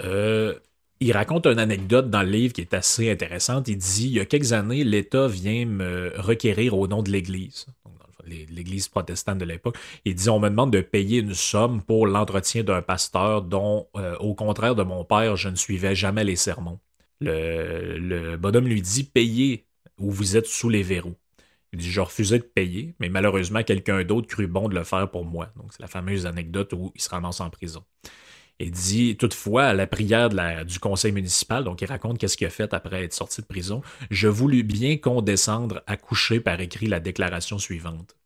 Euh, 0.00 0.54
il 1.00 1.12
raconte 1.12 1.46
une 1.46 1.58
anecdote 1.58 2.10
dans 2.10 2.22
le 2.22 2.30
livre 2.30 2.52
qui 2.54 2.60
est 2.60 2.74
assez 2.74 3.10
intéressante. 3.10 3.68
Il 3.68 3.76
dit 3.76 4.06
Il 4.06 4.14
y 4.14 4.20
a 4.20 4.24
quelques 4.24 4.52
années, 4.52 4.84
l'État 4.84 5.26
vient 5.26 5.66
me 5.66 6.12
requérir 6.16 6.78
au 6.78 6.86
nom 6.86 7.02
de 7.02 7.10
l'Église, 7.10 7.66
l'Église 8.24 8.88
protestante 8.88 9.38
de 9.38 9.44
l'époque. 9.44 9.76
Il 10.04 10.14
dit 10.14 10.30
On 10.30 10.38
me 10.38 10.48
demande 10.48 10.72
de 10.72 10.80
payer 10.80 11.18
une 11.18 11.34
somme 11.34 11.82
pour 11.82 12.06
l'entretien 12.06 12.62
d'un 12.62 12.82
pasteur 12.82 13.42
dont, 13.42 13.88
euh, 13.96 14.16
au 14.18 14.34
contraire 14.34 14.76
de 14.76 14.84
mon 14.84 15.04
père, 15.04 15.36
je 15.36 15.48
ne 15.48 15.56
suivais 15.56 15.96
jamais 15.96 16.24
les 16.24 16.36
sermons. 16.36 16.78
Le, 17.20 17.98
le 17.98 18.36
bonhomme 18.36 18.68
lui 18.68 18.80
dit 18.80 19.04
Payez 19.04 19.66
où 20.02 20.10
vous 20.10 20.36
êtes 20.36 20.46
sous 20.46 20.68
les 20.68 20.82
verrous. 20.82 21.16
Il 21.72 21.78
dit, 21.78 21.90
je 21.90 22.00
refusais 22.00 22.38
de 22.38 22.44
payer, 22.44 22.94
mais 22.98 23.08
malheureusement, 23.08 23.62
quelqu'un 23.62 24.04
d'autre 24.04 24.26
crut 24.26 24.50
bon 24.50 24.68
de 24.68 24.74
le 24.74 24.84
faire 24.84 25.10
pour 25.10 25.24
moi. 25.24 25.50
Donc, 25.56 25.72
c'est 25.72 25.80
la 25.80 25.88
fameuse 25.88 26.26
anecdote 26.26 26.74
où 26.74 26.92
il 26.94 27.00
se 27.00 27.08
ramasse 27.08 27.40
en 27.40 27.48
prison. 27.48 27.82
Il 28.58 28.70
dit, 28.70 29.16
toutefois, 29.16 29.64
à 29.64 29.72
la 29.72 29.86
prière 29.86 30.28
du 30.64 30.78
conseil 30.78 31.12
municipal, 31.12 31.64
donc 31.64 31.80
il 31.80 31.86
raconte 31.86 32.18
qu'est-ce 32.18 32.36
qu'il 32.36 32.46
a 32.46 32.50
fait 32.50 32.74
après 32.74 33.04
être 33.04 33.14
sorti 33.14 33.40
de 33.40 33.46
prison, 33.46 33.80
je 34.10 34.28
voulus 34.28 34.62
bien 34.62 34.98
condescendre 34.98 35.82
à 35.86 35.96
coucher 35.96 36.40
par 36.40 36.60
écrit 36.60 36.86
la 36.86 37.00
déclaration 37.00 37.58
suivante. 37.58 38.16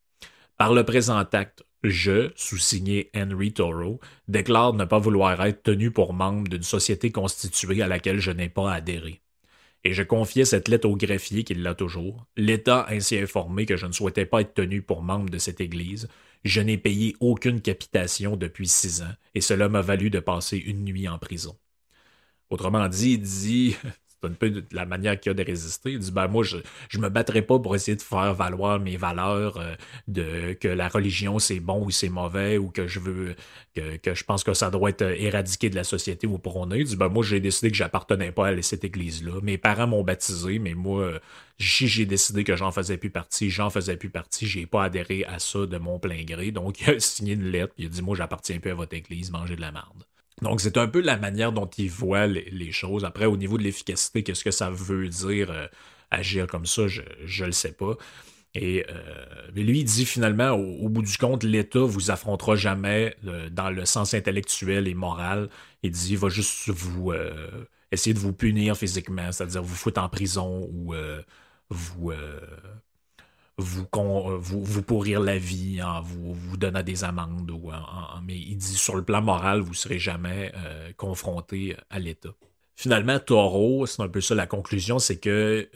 Par 0.59 0.75
le 0.75 0.85
présent 0.85 1.17
acte, 1.17 1.65
je, 1.85 2.33
sous-signé 2.35 3.11
Henry 3.15 3.53
Toro, 3.53 4.01
déclare 4.27 4.73
ne 4.73 4.85
pas 4.85 4.99
vouloir 4.99 5.41
être 5.45 5.63
tenu 5.63 5.93
pour 5.93 6.13
membre 6.13 6.49
d'une 6.49 6.63
société 6.65 7.13
constituée 7.13 7.81
à 7.83 7.87
laquelle 7.87 8.19
je 8.19 8.33
n'ai 8.33 8.49
pas 8.49 8.73
adhéré 8.73 9.23
et 9.87 9.93
je 9.93 10.03
confiais 10.03 10.45
cette 10.45 10.67
lettre 10.67 10.89
au 10.89 10.97
greffier 10.97 11.45
qui 11.45 11.55
l'a 11.55 11.77
toujours, 11.77 12.27
l'État 12.37 12.87
ainsi 12.89 13.17
informé 13.19 13.67
que 13.67 13.77
je 13.77 13.87
ne 13.87 13.93
souhaitais 13.93 14.27
pas 14.27 14.41
être 14.41 14.53
tenu 14.53 14.83
pour 14.83 15.01
membre 15.01 15.31
de 15.31 15.39
cette 15.39 15.61
Église. 15.61 16.09
Je 16.45 16.61
n'ai 16.61 16.77
payé 16.77 17.15
aucune 17.21 17.61
capitation 17.61 18.37
depuis 18.37 18.67
six 18.67 19.03
ans, 19.03 19.15
et 19.37 19.41
cela 19.41 19.69
m'a 19.69 19.83
valu 19.83 20.11
de 20.11 20.19
passer 20.19 20.57
une 20.57 20.85
nuit 20.85 21.07
en 21.07 21.19
prison. 21.19 21.57
Autrement 22.51 22.89
dit, 22.89 23.17
dit 23.17 23.77
peu 24.31 24.65
la 24.73 24.87
manière 24.87 25.19
qu'il 25.19 25.31
a 25.31 25.35
de 25.35 25.43
résister. 25.43 25.93
Il 25.93 25.99
dit 25.99 26.13
ben 26.13 26.29
moi 26.29 26.45
je 26.45 26.59
je 26.89 26.99
me 26.99 27.09
battrai 27.09 27.43
pas 27.43 27.59
pour 27.59 27.75
essayer 27.75 27.97
de 27.97 28.03
faire 28.03 28.35
valoir 28.35 28.81
mes 28.81 28.97
valeurs 28.97 29.59
euh, 29.59 29.75
de 30.09 30.53
que 30.55 30.69
la 30.69 30.89
religion 30.89 31.39
c'est 31.39 31.61
bon 31.61 31.85
ou 31.85 31.91
c'est 31.91 32.09
mauvais 32.09 32.59
ou 32.59 32.71
que 32.71 32.87
je 32.87 33.01
veux 33.01 33.35
que, 33.75 34.15
je 34.15 34.25
pense 34.25 34.43
que 34.43 34.55
ça 34.55 34.71
doit 34.71 34.91
être 34.91 35.03
éradiqué 35.03 35.69
de 35.69 35.77
la 35.77 35.85
société 35.85 36.27
où 36.27 36.39
pour 36.39 36.57
on 36.57 36.71
est. 36.71 36.81
Il 36.81 36.85
dit 36.85 36.97
ben 36.97 37.09
moi 37.09 37.25
j'ai 37.25 37.41
décidé 37.41 37.71
que 37.71 37.77
j'appartenais 37.77 38.33
pas 38.33 38.49
à 38.49 38.63
cette 38.63 38.85
église 38.85 39.25
là. 39.25 39.41
Mes 39.43 39.59
parents 39.59 39.87
m'ont 39.87 40.03
baptisé 40.03 40.59
mais 40.59 40.75
moi 40.75 41.21
j'ai 41.59 42.05
décidé 42.07 42.45
que 42.45 42.57
j'en 42.57 42.71
faisais 42.71 42.99
plus 42.99 43.11
partie, 43.11 43.51
j'en 43.51 43.71
faisais 43.71 43.97
plus 43.97 44.11
partie, 44.11 44.47
j'ai 44.47 44.67
pas 44.67 44.85
adhéré 44.85 45.25
à 45.25 45.39
ça 45.39 45.67
de 45.67 45.79
mon 45.79 45.99
plein 45.99 46.23
gré. 46.25 46.51
Donc 46.51 46.81
il 46.87 46.91
a 46.91 47.01
signé 47.01 47.35
une 47.35 47.51
lettre, 47.51 47.75
il 47.79 47.87
a 47.87 47.89
dit 47.89 48.03
moi 48.03 48.17
j'appartiens 48.17 48.59
plus 48.59 48.71
à 48.71 48.75
votre 48.75 48.95
église, 48.95 49.31
mangez 49.31 49.57
de 49.57 49.61
la 49.61 49.73
merde. 49.73 50.05
Donc, 50.43 50.61
c'est 50.61 50.77
un 50.77 50.87
peu 50.87 51.01
la 51.01 51.17
manière 51.17 51.53
dont 51.53 51.67
il 51.79 51.91
voit 51.91 52.27
les, 52.27 52.73
choses. 52.73 53.05
Après, 53.05 53.25
au 53.27 53.37
niveau 53.37 53.57
de 53.57 53.63
l'efficacité, 53.63 54.23
qu'est-ce 54.23 54.45
que 54.45 54.51
ça 54.51 54.71
veut 54.71 55.09
dire 55.09 55.51
euh, 55.51 55.67
agir 56.11 56.47
comme 56.47 56.67
ça, 56.67 56.87
je 56.89 57.03
ne 57.03 57.47
le 57.47 57.53
sais 57.53 57.73
pas. 57.73 57.97
Et 58.55 58.87
euh, 58.91 59.49
mais 59.55 59.63
lui, 59.63 59.81
il 59.81 59.85
dit 59.85 60.05
finalement, 60.07 60.51
au, 60.51 60.89
bout 60.89 61.03
du 61.03 61.17
compte, 61.19 61.43
l'État 61.43 61.81
vous 61.81 62.11
affrontera 62.11 62.57
jamais 62.57 63.15
euh, 63.27 63.49
dans 63.51 63.71
le 63.71 63.85
sens 63.87 64.15
intellectuel 64.15 64.89
et 64.89 64.95
moral. 64.95 65.49
Il 65.83 65.91
dit, 65.91 66.13
il 66.13 66.19
va 66.19 66.29
juste 66.29 66.69
vous 66.71 67.13
essayer 67.93 68.15
de 68.15 68.19
vous 68.19 68.33
punir 68.33 68.77
physiquement, 68.77 69.33
c'est-à-dire 69.33 69.63
vous 69.63 69.75
foutre 69.75 70.01
en 70.01 70.09
prison 70.09 70.69
ou 70.73 70.95
vous 71.71 72.13
vous, 73.59 73.87
euh, 73.95 74.37
vous, 74.39 74.63
vous 74.63 74.83
pourrir 74.83 75.21
la 75.21 75.39
vie 75.39 75.83
en 75.83 76.03
vous, 76.03 76.35
vous 76.35 76.57
donnant 76.57 76.83
des 76.83 77.05
amendes. 77.05 77.51
Ou 77.51 77.71
mais 78.25 78.37
il 78.37 78.57
dit 78.57 78.75
sur 78.75 78.97
le 78.97 79.03
plan 79.03 79.23
moral, 79.23 79.61
vous 79.61 79.71
ne 79.71 79.75
serez 79.75 79.99
jamais 79.99 80.53
euh, 80.57 80.93
confronté 80.97 81.77
à 81.91 81.99
l'État. 81.99 82.35
Finalement, 82.75 83.19
Taureau, 83.19 83.87
c'est 83.87 84.03
un 84.03 84.09
peu 84.09 84.21
ça 84.21 84.35
la 84.35 84.47
conclusion, 84.47 84.99
c'est 84.99 85.19
que 85.19 85.71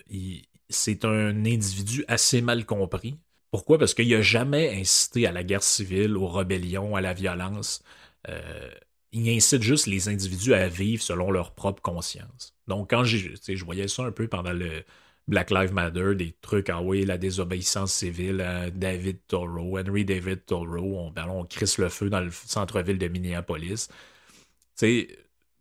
c'est 0.68 1.04
un 1.04 1.44
individu 1.46 2.04
assez 2.08 2.42
mal 2.42 2.66
compris. 2.66 3.16
Pourquoi? 3.50 3.78
Parce 3.78 3.94
qu'il 3.94 4.10
n'a 4.10 4.22
jamais 4.22 4.78
incité 4.78 5.26
à 5.26 5.32
la 5.32 5.42
guerre 5.42 5.62
civile, 5.62 6.16
aux 6.16 6.28
rébellions, 6.28 6.94
à 6.94 7.00
la 7.00 7.14
violence. 7.14 7.82
Euh, 8.28 8.70
il 9.12 9.28
incite 9.28 9.62
juste 9.62 9.86
les 9.86 10.08
individus 10.08 10.54
à 10.54 10.68
vivre 10.68 11.02
selon 11.02 11.30
leur 11.30 11.52
propre 11.52 11.82
conscience. 11.82 12.54
Donc, 12.68 12.90
quand 12.90 13.02
je 13.02 13.64
voyais 13.64 13.88
ça 13.88 14.04
un 14.04 14.12
peu 14.12 14.28
pendant 14.28 14.52
le, 14.52 14.84
Black 15.30 15.52
Lives 15.52 15.72
Matter, 15.72 16.16
des 16.16 16.34
trucs, 16.42 16.68
ah 16.70 16.82
oui, 16.82 17.04
la 17.04 17.16
désobéissance 17.16 17.92
civile, 17.92 18.44
David 18.74 19.18
Toro, 19.28 19.78
Henry 19.78 20.04
David 20.04 20.44
Toro, 20.44 20.98
on, 20.98 21.10
ben, 21.12 21.28
on 21.28 21.44
crisse 21.44 21.78
le 21.78 21.88
feu 21.88 22.10
dans 22.10 22.20
le 22.20 22.32
centre-ville 22.32 22.98
de 22.98 23.06
Minneapolis. 23.06 23.88
Tu 23.88 23.94
sais, 24.74 25.18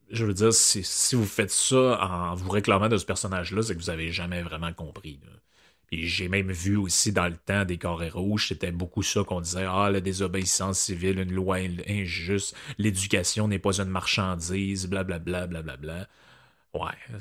je 0.10 0.26
veux 0.26 0.34
dire, 0.34 0.54
si, 0.54 1.16
vous 1.16 1.26
faites 1.26 1.52
ça 1.52 2.00
en 2.04 2.34
vous 2.34 2.50
réclamant 2.50 2.90
de 2.90 2.98
ce 2.98 3.06
personnage-là, 3.06 3.62
c'est 3.62 3.76
que 3.76 3.80
vous 3.80 3.92
avez 3.92 4.12
jamais 4.12 4.42
vraiment 4.42 4.74
compris. 4.74 5.20
Puis 5.86 6.08
j'ai 6.08 6.30
même 6.30 6.52
vu 6.52 6.76
aussi 6.76 7.12
dans 7.12 7.28
le 7.28 7.38
temps 7.38 7.64
des 7.64 7.78
carrés 7.78 8.10
rouges, 8.10 8.48
c'était 8.48 8.72
beaucoup 8.72 9.04
ça 9.04 9.24
qu'on 9.24 9.42
disait 9.42 9.66
Ah, 9.68 9.92
la 9.92 10.02
désobéissance 10.02 10.80
civile, 10.80 11.20
une 11.20 11.34
loi 11.34 11.58
injuste, 11.88 12.56
l'éducation 12.80 13.48
n'est 13.48 13.60
pas 13.60 13.80
une 13.80 13.90
marchandise, 13.90 14.88
blablabla, 14.88 15.48
blablabla. 15.48 15.78
Bla, 15.78 16.08
bla. 16.74 16.86
Ouais. 16.86 17.20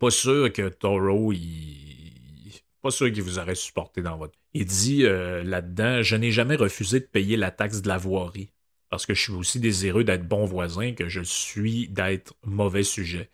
Pas 0.00 0.10
sûr 0.10 0.50
que 0.50 0.70
Toro, 0.70 1.30
il... 1.30 2.52
pas 2.80 2.90
sûr 2.90 3.12
qu'il 3.12 3.22
vous 3.22 3.38
aurait 3.38 3.54
supporté 3.54 4.00
dans 4.00 4.16
votre. 4.16 4.32
Il 4.54 4.64
dit 4.64 5.04
euh, 5.04 5.44
là-dedans 5.44 6.02
Je 6.02 6.16
n'ai 6.16 6.32
jamais 6.32 6.56
refusé 6.56 7.00
de 7.00 7.04
payer 7.04 7.36
la 7.36 7.50
taxe 7.50 7.82
de 7.82 7.88
la 7.88 7.98
voirie, 7.98 8.50
parce 8.88 9.04
que 9.04 9.12
je 9.12 9.20
suis 9.20 9.34
aussi 9.34 9.60
désireux 9.60 10.02
d'être 10.02 10.26
bon 10.26 10.46
voisin 10.46 10.94
que 10.94 11.10
je 11.10 11.20
suis 11.20 11.86
d'être 11.88 12.34
mauvais 12.46 12.82
sujet. 12.82 13.28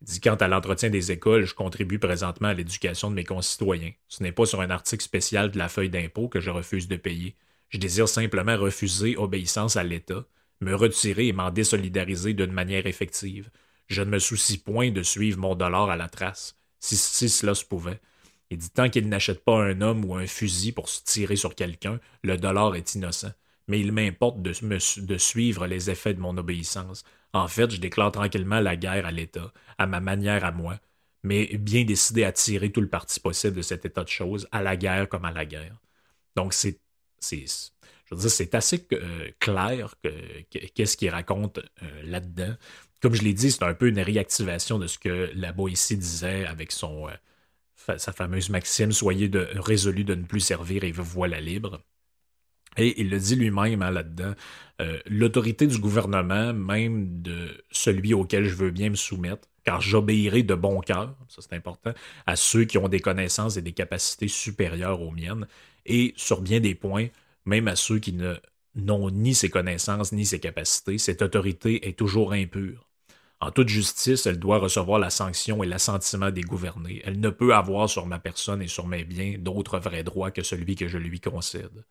Il 0.00 0.08
dit 0.08 0.20
Quant 0.20 0.34
à 0.34 0.48
l'entretien 0.48 0.90
des 0.90 1.12
écoles, 1.12 1.44
je 1.44 1.54
contribue 1.54 2.00
présentement 2.00 2.48
à 2.48 2.54
l'éducation 2.54 3.08
de 3.08 3.14
mes 3.14 3.24
concitoyens. 3.24 3.92
Ce 4.08 4.24
n'est 4.24 4.32
pas 4.32 4.46
sur 4.46 4.60
un 4.60 4.70
article 4.70 5.04
spécial 5.04 5.52
de 5.52 5.58
la 5.58 5.68
feuille 5.68 5.90
d'impôt 5.90 6.26
que 6.26 6.40
je 6.40 6.50
refuse 6.50 6.88
de 6.88 6.96
payer. 6.96 7.36
Je 7.68 7.78
désire 7.78 8.08
simplement 8.08 8.56
refuser 8.56 9.16
obéissance 9.16 9.76
à 9.76 9.84
l'État, 9.84 10.24
me 10.60 10.74
retirer 10.74 11.28
et 11.28 11.32
m'en 11.32 11.52
désolidariser 11.52 12.34
d'une 12.34 12.50
manière 12.50 12.88
effective. 12.88 13.48
Je 13.90 14.02
ne 14.02 14.10
me 14.10 14.18
soucie 14.20 14.58
point 14.58 14.92
de 14.92 15.02
suivre 15.02 15.38
mon 15.40 15.56
dollar 15.56 15.90
à 15.90 15.96
la 15.96 16.08
trace, 16.08 16.56
si, 16.78 16.96
cela 17.28 17.56
se 17.56 17.64
pouvait. 17.64 18.00
Il 18.50 18.58
dit 18.58 18.70
tant 18.70 18.88
qu'il 18.88 19.08
n'achète 19.08 19.44
pas 19.44 19.60
un 19.60 19.80
homme 19.80 20.04
ou 20.04 20.14
un 20.14 20.26
fusil 20.26 20.72
pour 20.72 20.88
se 20.88 21.02
tirer 21.02 21.34
sur 21.36 21.56
quelqu'un, 21.56 21.98
le 22.22 22.38
dollar 22.38 22.76
est 22.76 22.94
innocent. 22.94 23.32
Mais 23.66 23.80
il 23.80 23.92
m'importe 23.92 24.42
de, 24.42 25.18
suivre 25.18 25.66
les 25.66 25.90
effets 25.90 26.14
de 26.14 26.20
mon 26.20 26.36
obéissance. 26.38 27.04
En 27.32 27.48
fait, 27.48 27.70
je 27.70 27.80
déclare 27.80 28.12
tranquillement 28.12 28.60
la 28.60 28.76
guerre 28.76 29.06
à 29.06 29.12
l'État, 29.12 29.52
à 29.78 29.86
ma 29.86 30.00
manière 30.00 30.44
à 30.44 30.52
moi, 30.52 30.78
mais 31.24 31.46
bien 31.58 31.84
décidé 31.84 32.24
à 32.24 32.32
tirer 32.32 32.70
tout 32.72 32.80
le 32.80 32.88
parti 32.88 33.20
possible 33.20 33.56
de 33.56 33.62
cet 33.62 33.84
état 33.84 34.04
de 34.04 34.08
choses, 34.08 34.48
à 34.52 34.62
la 34.62 34.76
guerre 34.76 35.08
comme 35.08 35.24
à 35.24 35.32
la 35.32 35.44
guerre. 35.44 35.76
Donc 36.36 36.54
c'est 36.54 36.80
Je 37.20 38.14
veux 38.14 38.28
c'est 38.28 38.54
assez 38.54 38.86
euh, 38.92 39.30
clair 39.40 39.94
qu'est-ce 40.74 40.96
qu'il 40.96 41.10
raconte 41.10 41.58
euh, 41.58 42.02
là-dedans. 42.04 42.54
Comme 43.02 43.14
je 43.14 43.22
l'ai 43.22 43.34
dit, 43.34 43.50
c'est 43.50 43.62
un 43.62 43.74
peu 43.74 43.88
une 43.88 44.00
réactivation 44.00 44.78
de 44.78 44.86
ce 44.86 44.98
que 44.98 45.30
la 45.34 45.54
ici 45.68 45.96
disait 45.96 46.44
avec 46.44 46.72
son, 46.72 47.08
sa 47.76 48.12
fameuse 48.12 48.50
maxime 48.50 48.92
Soyez 48.92 49.28
de, 49.28 49.48
résolus 49.54 50.04
de 50.04 50.14
ne 50.14 50.24
plus 50.24 50.40
servir 50.40 50.84
et 50.84 50.92
voilà 50.92 51.40
libre. 51.40 51.80
Et 52.76 53.00
il 53.00 53.10
le 53.10 53.18
dit 53.18 53.36
lui-même 53.36 53.82
hein, 53.82 53.90
là-dedans, 53.90 54.34
l'autorité 55.06 55.66
du 55.66 55.78
gouvernement, 55.78 56.52
même 56.52 57.20
de 57.22 57.64
celui 57.70 58.14
auquel 58.14 58.44
je 58.44 58.54
veux 58.54 58.70
bien 58.70 58.90
me 58.90 58.94
soumettre, 58.94 59.48
car 59.64 59.80
j'obéirai 59.80 60.42
de 60.42 60.54
bon 60.54 60.80
cœur, 60.80 61.16
ça 61.28 61.42
c'est 61.42 61.54
important, 61.54 61.92
à 62.26 62.36
ceux 62.36 62.64
qui 62.64 62.78
ont 62.78 62.88
des 62.88 63.00
connaissances 63.00 63.56
et 63.56 63.62
des 63.62 63.72
capacités 63.72 64.28
supérieures 64.28 65.02
aux 65.02 65.10
miennes, 65.10 65.46
et 65.86 66.14
sur 66.16 66.40
bien 66.42 66.60
des 66.60 66.74
points, 66.74 67.08
même 67.44 67.66
à 67.68 67.76
ceux 67.76 67.98
qui 67.98 68.16
n'ont 68.76 69.10
ni 69.10 69.34
ses 69.34 69.50
connaissances 69.50 70.12
ni 70.12 70.24
ses 70.24 70.40
capacités, 70.40 70.98
cette 70.98 71.22
autorité 71.22 71.88
est 71.88 71.98
toujours 71.98 72.32
impure. 72.32 72.89
En 73.40 73.50
toute 73.50 73.68
justice, 73.68 74.26
elle 74.26 74.38
doit 74.38 74.58
recevoir 74.58 74.98
la 74.98 75.08
sanction 75.08 75.62
et 75.62 75.66
l'assentiment 75.66 76.30
des 76.30 76.42
gouvernés. 76.42 77.00
Elle 77.04 77.20
ne 77.20 77.30
peut 77.30 77.54
avoir 77.54 77.88
sur 77.88 78.06
ma 78.06 78.18
personne 78.18 78.60
et 78.60 78.68
sur 78.68 78.86
mes 78.86 79.04
biens 79.04 79.36
d'autres 79.38 79.78
vrais 79.78 80.04
droits 80.04 80.30
que 80.30 80.42
celui 80.42 80.76
que 80.76 80.88
je 80.88 80.98
lui 80.98 81.20
concède. 81.20 81.84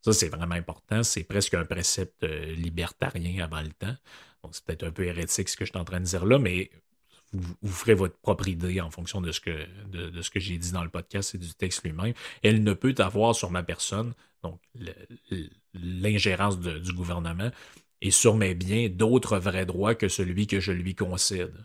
Ça, 0.00 0.12
c'est 0.12 0.28
vraiment 0.28 0.54
important. 0.54 1.02
C'est 1.02 1.24
presque 1.24 1.54
un 1.54 1.64
précepte 1.64 2.24
euh, 2.24 2.54
libertarien 2.54 3.44
avant 3.44 3.60
le 3.60 3.68
temps. 3.68 3.94
Donc, 4.42 4.54
c'est 4.54 4.64
peut-être 4.64 4.84
un 4.84 4.90
peu 4.90 5.04
hérétique 5.04 5.48
ce 5.48 5.56
que 5.56 5.64
je 5.64 5.70
suis 5.70 5.78
en 5.78 5.84
train 5.84 6.00
de 6.00 6.06
dire 6.06 6.24
là, 6.24 6.38
mais 6.38 6.70
vous, 7.32 7.72
ferez 7.72 7.94
votre 7.94 8.16
propre 8.18 8.48
idée 8.48 8.80
en 8.80 8.90
fonction 8.90 9.20
de 9.20 9.30
ce 9.30 9.40
que, 9.40 9.66
de, 9.90 10.20
ce 10.20 10.30
que 10.30 10.40
j'ai 10.40 10.58
dit 10.58 10.72
dans 10.72 10.82
le 10.82 10.90
podcast 10.90 11.34
et 11.34 11.38
du 11.38 11.54
texte 11.54 11.84
lui-même. 11.84 12.14
Elle 12.42 12.62
ne 12.62 12.72
peut 12.72 12.94
avoir 12.98 13.34
sur 13.34 13.50
ma 13.50 13.62
personne, 13.62 14.12
donc 14.42 14.60
l'ingérence 15.72 16.58
du 16.58 16.92
gouvernement, 16.92 17.50
et 18.02 18.10
sur 18.10 18.36
mes 18.36 18.54
biens 18.54 18.88
d'autres 18.90 19.38
vrais 19.38 19.64
droits 19.64 19.94
que 19.94 20.08
celui 20.08 20.46
que 20.46 20.60
je 20.60 20.72
lui 20.72 20.94
concède. 20.94 21.64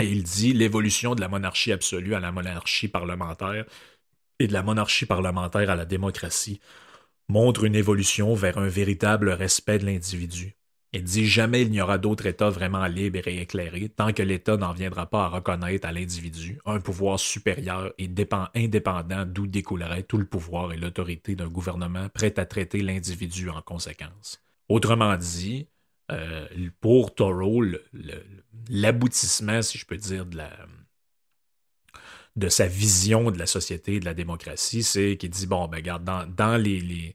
Et 0.00 0.06
il 0.10 0.22
dit 0.22 0.54
l'évolution 0.54 1.14
de 1.14 1.20
la 1.20 1.28
monarchie 1.28 1.70
absolue 1.70 2.14
à 2.14 2.20
la 2.20 2.32
monarchie 2.32 2.88
parlementaire 2.88 3.66
et 4.38 4.46
de 4.46 4.52
la 4.54 4.62
monarchie 4.62 5.06
parlementaire 5.06 5.70
à 5.70 5.76
la 5.76 5.84
démocratie 5.84 6.60
montre 7.28 7.64
une 7.64 7.76
évolution 7.76 8.34
vers 8.34 8.58
un 8.58 8.68
véritable 8.68 9.28
respect 9.30 9.78
de 9.78 9.86
l'individu. 9.86 10.56
Il 10.94 11.04
dit 11.04 11.26
jamais 11.26 11.62
il 11.62 11.70
n'y 11.70 11.80
aura 11.80 11.98
d'autre 11.98 12.26
État 12.26 12.50
vraiment 12.50 12.86
libre 12.86 13.26
et 13.26 13.40
éclairé 13.40 13.88
tant 13.90 14.12
que 14.12 14.22
l'État 14.22 14.56
n'en 14.56 14.72
viendra 14.72 15.06
pas 15.06 15.24
à 15.24 15.28
reconnaître 15.28 15.86
à 15.86 15.92
l'individu 15.92 16.58
un 16.66 16.80
pouvoir 16.80 17.18
supérieur 17.18 17.92
et 17.98 18.10
indépendant 18.54 19.24
d'où 19.24 19.46
découlerait 19.46 20.02
tout 20.02 20.18
le 20.18 20.26
pouvoir 20.26 20.72
et 20.72 20.76
l'autorité 20.76 21.34
d'un 21.34 21.48
gouvernement 21.48 22.08
prêt 22.08 22.38
à 22.38 22.44
traiter 22.44 22.82
l'individu 22.82 23.48
en 23.48 23.62
conséquence. 23.62 24.41
Autrement 24.68 25.16
dit, 25.16 25.68
euh, 26.10 26.46
pour 26.80 27.14
Thoreau, 27.14 27.62
l'aboutissement, 28.68 29.62
si 29.62 29.78
je 29.78 29.86
peux 29.86 29.96
dire, 29.96 30.26
de 32.36 32.48
sa 32.48 32.66
vision 32.66 33.30
de 33.30 33.38
la 33.38 33.46
société 33.46 33.94
et 33.94 34.00
de 34.00 34.04
la 34.04 34.14
démocratie, 34.14 34.82
c'est 34.82 35.16
qu'il 35.16 35.30
dit, 35.30 35.46
bon, 35.46 35.68
ben, 35.68 35.78
regarde, 35.78 36.04
dans, 36.04 36.56
les, 36.56 37.14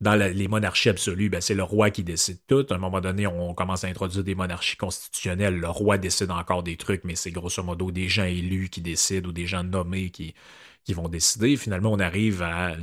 dans 0.00 0.14
les 0.14 0.48
monarchies 0.48 0.90
absolues, 0.90 1.30
ben, 1.30 1.40
c'est 1.40 1.54
le 1.54 1.62
roi 1.62 1.90
qui 1.90 2.04
décide 2.04 2.38
tout. 2.46 2.66
À 2.70 2.74
un 2.74 2.78
moment 2.78 3.00
donné, 3.00 3.26
on 3.26 3.54
commence 3.54 3.84
à 3.84 3.88
introduire 3.88 4.24
des 4.24 4.34
monarchies 4.34 4.76
constitutionnelles. 4.76 5.58
Le 5.58 5.68
roi 5.68 5.98
décide 5.98 6.30
encore 6.30 6.62
des 6.62 6.76
trucs, 6.76 7.04
mais 7.04 7.16
c'est 7.16 7.30
grosso 7.30 7.62
modo 7.62 7.90
des 7.90 8.08
gens 8.08 8.24
élus 8.24 8.68
qui 8.68 8.80
décident 8.82 9.28
ou 9.30 9.32
des 9.32 9.46
gens 9.46 9.64
nommés 9.64 10.10
qui, 10.10 10.34
qui 10.88 10.94
vont 10.94 11.10
décider. 11.10 11.58
Finalement, 11.58 11.92
on 11.92 11.98
arrive 11.98 12.40
à 12.40 12.74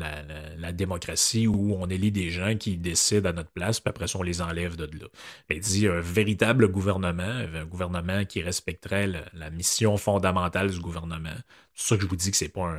la, 0.59 0.71
démocratie 0.71 1.47
où 1.47 1.73
on 1.73 1.87
élit 1.87 2.11
des 2.11 2.29
gens 2.29 2.55
qui 2.55 2.77
décident 2.77 3.31
à 3.31 3.33
notre 3.33 3.49
place, 3.49 3.79
puis 3.79 3.89
après 3.89 4.07
ça, 4.07 4.19
on 4.19 4.21
les 4.21 4.43
enlève 4.43 4.75
de 4.75 4.85
là. 4.85 5.07
Il 5.49 5.59
dit 5.59 5.87
un 5.87 6.01
véritable 6.01 6.67
gouvernement, 6.67 7.23
un 7.23 7.65
gouvernement 7.65 8.23
qui 8.25 8.43
respecterait 8.43 9.07
la, 9.33 9.49
mission 9.49 9.97
fondamentale 9.97 10.69
du 10.69 10.79
gouvernement. 10.79 11.33
C'est 11.73 11.87
ça 11.87 11.95
que 11.95 12.03
je 12.03 12.07
vous 12.07 12.15
dis 12.15 12.29
que 12.29 12.37
c'est 12.37 12.49
pas 12.49 12.75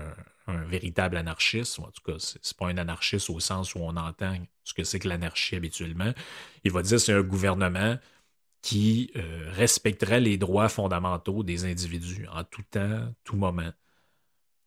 un, 0.46 0.62
véritable 0.62 1.16
anarchiste, 1.16 1.80
en 1.80 1.90
tout 1.90 2.02
cas, 2.06 2.18
c'est 2.20 2.56
pas 2.56 2.68
un 2.68 2.78
anarchiste 2.78 3.28
au 3.28 3.40
sens 3.40 3.74
où 3.74 3.80
on 3.80 3.96
entend 3.96 4.36
ce 4.62 4.74
que 4.74 4.84
c'est 4.84 5.00
que 5.00 5.08
l'anarchie 5.08 5.56
habituellement. 5.56 6.12
Il 6.62 6.70
va 6.70 6.82
dire 6.82 7.00
c'est 7.00 7.12
un 7.12 7.22
gouvernement 7.22 7.96
qui 8.62 9.10
euh, 9.16 9.50
respecterait 9.54 10.20
les 10.20 10.38
droits 10.38 10.68
fondamentaux 10.68 11.42
des 11.42 11.64
individus 11.64 12.28
en 12.32 12.44
tout 12.44 12.62
temps, 12.70 13.12
tout 13.24 13.34
moment. 13.34 13.72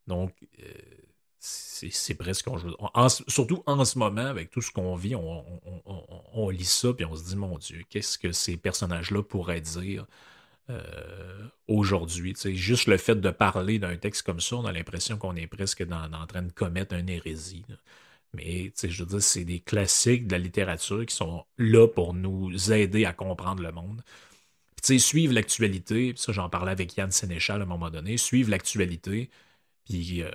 Donc, 0.09 0.33
euh, 0.59 0.65
c'est 1.39 2.15
presque. 2.15 2.49
surtout 3.27 3.63
en 3.65 3.85
ce 3.85 3.97
moment, 3.97 4.25
avec 4.25 4.49
tout 4.49 4.61
ce 4.61 4.71
qu'on 4.71 4.95
vit, 4.95 5.15
on, 5.15 6.49
lit 6.49 6.65
ça, 6.65 6.93
puis 6.93 7.05
on 7.05 7.15
se 7.15 7.23
dit, 7.23 7.35
mon 7.37 7.57
Dieu, 7.57 7.83
qu'est-ce 7.89 8.17
que 8.17 8.33
ces 8.33 8.57
personnages-là 8.57 9.23
pourraient 9.23 9.61
dire 9.61 10.05
euh, 10.69 11.47
aujourd'hui? 11.67 12.35
Juste 12.55 12.87
le 12.87 12.97
fait 12.97 13.15
de 13.15 13.29
parler 13.29 13.79
d'un 13.79 13.95
texte 13.95 14.23
comme 14.23 14.41
ça, 14.41 14.57
on 14.57 14.65
a 14.65 14.73
l'impression 14.73 15.17
qu'on 15.17 15.35
est 15.37 15.47
presque 15.47 15.85
en 15.89 16.27
train 16.27 16.41
de 16.41 16.51
commettre 16.51 16.95
une 16.95 17.07
hérésie. 17.07 17.63
Mais 18.33 18.73
je 18.83 19.03
veux 19.03 19.09
dire, 19.09 19.21
c'est 19.21 19.45
des 19.45 19.59
classiques 19.59 20.27
de 20.27 20.33
la 20.33 20.39
littérature 20.39 21.05
qui 21.05 21.15
sont 21.15 21.45
là 21.57 21.87
pour 21.87 22.13
nous 22.13 22.73
aider 22.73 23.05
à 23.05 23.13
comprendre 23.13 23.63
le 23.63 23.71
monde. 23.71 24.03
Puis, 24.83 24.99
suivre 24.99 25.33
l'actualité, 25.33 26.13
ça 26.15 26.31
j'en 26.31 26.49
parlais 26.49 26.71
avec 26.71 26.95
Yann 26.97 27.11
Sénéchal 27.11 27.61
à 27.61 27.63
un 27.63 27.67
moment 27.67 27.89
donné, 27.89 28.17
suivre 28.17 28.49
l'actualité, 28.49 29.29
puis 29.89 30.21
euh, 30.21 30.29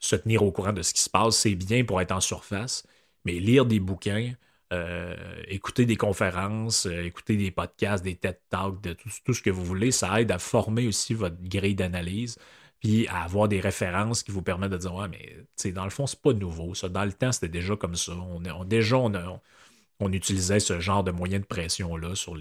se 0.00 0.16
tenir 0.16 0.42
au 0.42 0.50
courant 0.50 0.72
de 0.72 0.82
ce 0.82 0.92
qui 0.92 1.00
se 1.00 1.08
passe, 1.08 1.36
c'est 1.36 1.54
bien 1.54 1.84
pour 1.84 2.00
être 2.00 2.10
en 2.10 2.20
surface, 2.20 2.84
mais 3.24 3.34
lire 3.34 3.64
des 3.64 3.78
bouquins, 3.78 4.32
euh, 4.72 5.14
écouter 5.46 5.86
des 5.86 5.96
conférences, 5.96 6.86
euh, 6.86 7.04
écouter 7.04 7.36
des 7.36 7.52
podcasts, 7.52 8.02
des 8.02 8.16
TED 8.16 8.40
Talks, 8.50 8.80
de 8.82 8.94
tout, 8.94 9.32
ce 9.32 9.42
que 9.42 9.50
vous 9.50 9.64
voulez, 9.64 9.92
ça 9.92 10.20
aide 10.20 10.32
à 10.32 10.40
former 10.40 10.88
aussi 10.88 11.14
votre 11.14 11.36
grille 11.40 11.76
d'analyse, 11.76 12.36
puis 12.80 13.06
à 13.08 13.22
avoir 13.22 13.46
des 13.46 13.60
références 13.60 14.24
qui 14.24 14.32
vous 14.32 14.42
permettent 14.42 14.72
de 14.72 14.78
dire 14.78 14.94
Ouais, 14.94 15.08
mais 15.08 15.72
dans 15.72 15.84
le 15.84 15.90
fond, 15.90 16.06
c'est 16.06 16.20
pas 16.20 16.32
nouveau. 16.32 16.74
Ça. 16.74 16.88
Dans 16.88 17.04
le 17.04 17.12
temps, 17.12 17.30
c'était 17.30 17.48
déjà 17.48 17.76
comme 17.76 17.94
ça. 17.94 18.12
On, 18.12 18.64
déjà, 18.64 18.96
on, 18.96 20.12
utilisait 20.12 20.60
ce 20.60 20.80
genre 20.80 21.04
de 21.04 21.12
moyens 21.12 21.42
de 21.42 21.46
pression-là 21.46 22.14
sur 22.16 22.36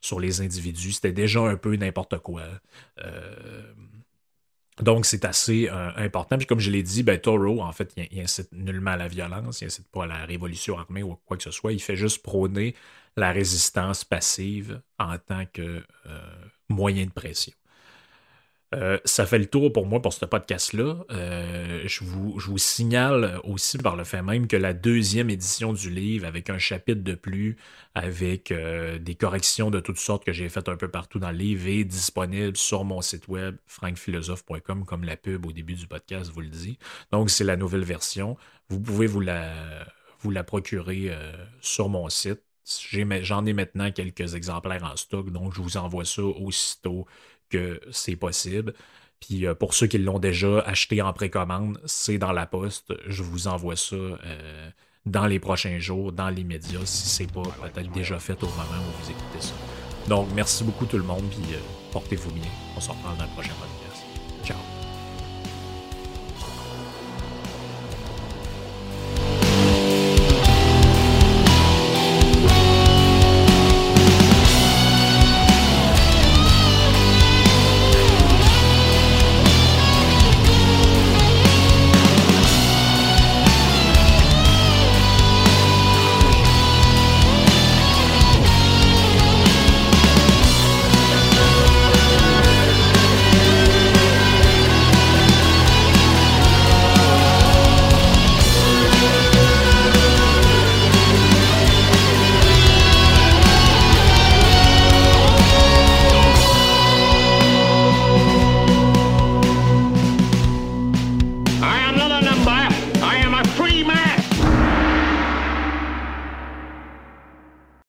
sur 0.00 0.20
les 0.20 0.40
individus. 0.42 0.92
C'était 0.92 1.12
déjà 1.12 1.40
un 1.40 1.56
peu 1.56 1.76
n'importe 1.76 2.18
quoi. 2.18 2.42
Donc, 4.82 5.06
c'est 5.06 5.24
assez 5.24 5.68
euh, 5.70 5.90
important. 5.96 6.36
Puis, 6.36 6.46
comme 6.46 6.60
je 6.60 6.70
l'ai 6.70 6.82
dit, 6.82 7.02
ben, 7.02 7.18
Toro, 7.18 7.62
en 7.62 7.72
fait, 7.72 7.94
il, 7.96 8.20
incite 8.20 8.52
nullement 8.52 8.92
à 8.92 8.96
la 8.96 9.08
violence, 9.08 9.62
il 9.62 9.66
incite 9.66 9.88
pas 9.88 10.04
à 10.04 10.06
la 10.06 10.26
révolution 10.26 10.78
armée 10.78 11.02
ou 11.02 11.16
quoi 11.24 11.36
que 11.36 11.42
ce 11.42 11.50
soit. 11.50 11.72
Il 11.72 11.80
fait 11.80 11.96
juste 11.96 12.22
prôner 12.22 12.74
la 13.16 13.32
résistance 13.32 14.04
passive 14.04 14.82
en 14.98 15.16
tant 15.18 15.46
que 15.50 15.82
euh, 16.06 16.20
moyen 16.68 17.06
de 17.06 17.10
pression. 17.10 17.54
Euh, 18.74 18.98
ça 19.04 19.26
fait 19.26 19.38
le 19.38 19.46
tour 19.46 19.72
pour 19.72 19.86
moi 19.86 20.02
pour 20.02 20.12
ce 20.12 20.24
podcast-là. 20.24 21.04
Euh, 21.10 21.82
je, 21.86 22.02
vous, 22.02 22.58
signale 22.58 23.40
aussi 23.44 23.78
par 23.78 23.94
le 23.94 24.02
fait 24.02 24.22
même 24.22 24.48
que 24.48 24.56
la 24.56 24.74
deuxième 24.74 25.30
édition 25.30 25.72
du 25.72 25.88
livre, 25.88 26.26
avec 26.26 26.50
un 26.50 26.58
chapitre 26.58 27.02
de 27.02 27.14
plus, 27.14 27.56
avec 27.94 28.50
euh, 28.50 28.98
des 28.98 29.14
corrections 29.14 29.70
de 29.70 29.78
toutes 29.78 29.98
sortes 29.98 30.24
que 30.24 30.32
j'ai 30.32 30.48
faites 30.48 30.68
un 30.68 30.76
peu 30.76 30.88
partout 30.88 31.20
dans 31.20 31.30
le 31.30 31.38
livre, 31.38 31.68
est 31.68 31.84
disponible 31.84 32.56
sur 32.56 32.84
mon 32.84 33.02
site 33.02 33.28
web 33.28 33.56
frankphilosophe.com, 33.66 34.84
comme 34.84 35.04
la 35.04 35.16
pub 35.16 35.46
au 35.46 35.52
début 35.52 35.74
du 35.74 35.86
podcast 35.86 36.30
vous 36.32 36.40
le 36.40 36.48
dit. 36.48 36.78
Donc, 37.12 37.30
c'est 37.30 37.44
la 37.44 37.56
nouvelle 37.56 37.84
version. 37.84 38.36
Vous 38.68 38.80
pouvez 38.80 39.06
vous 39.06 39.20
la, 39.20 39.86
procurer 40.44 41.12
sur 41.60 41.88
mon 41.88 42.08
site. 42.08 42.42
J'en 42.66 43.46
ai 43.46 43.52
maintenant 43.52 43.92
quelques 43.92 44.34
exemplaires 44.34 44.82
en 44.82 44.96
stock, 44.96 45.30
donc 45.30 45.54
je 45.54 45.62
vous 45.62 45.76
envoie 45.76 46.04
ça 46.04 46.22
aussitôt 46.22 47.06
que 47.48 47.80
c'est 47.90 48.16
possible. 48.16 48.74
Puis 49.20 49.46
euh, 49.46 49.54
pour 49.54 49.74
ceux 49.74 49.86
qui 49.86 49.98
l'ont 49.98 50.18
déjà 50.18 50.60
acheté 50.60 51.00
en 51.02 51.12
précommande, 51.12 51.80
c'est 51.86 52.18
dans 52.18 52.32
la 52.32 52.46
poste. 52.46 52.92
Je 53.06 53.22
vous 53.22 53.48
envoie 53.48 53.76
ça 53.76 53.96
euh, 53.96 54.70
dans 55.06 55.26
les 55.26 55.38
prochains 55.38 55.78
jours, 55.78 56.12
dans 56.12 56.28
les 56.28 56.44
médias, 56.44 56.84
si 56.84 57.08
c'est 57.08 57.32
pas 57.32 57.42
peut-être 57.42 57.90
déjà 57.92 58.18
fait 58.18 58.42
au 58.42 58.48
moment 58.48 58.62
où 58.62 59.02
vous 59.04 59.10
écoutez 59.10 59.40
ça. 59.40 59.54
Donc 60.08 60.28
merci 60.34 60.64
beaucoup 60.64 60.86
tout 60.86 60.98
le 60.98 61.04
monde, 61.04 61.24
puis 61.30 61.54
euh, 61.54 61.58
portez-vous 61.92 62.32
bien. 62.32 62.50
On 62.76 62.80
se 62.80 62.90
reparle 62.90 63.16
dans 63.16 63.24
le 63.24 63.30
prochain 63.30 63.54
podcast. 63.54 63.85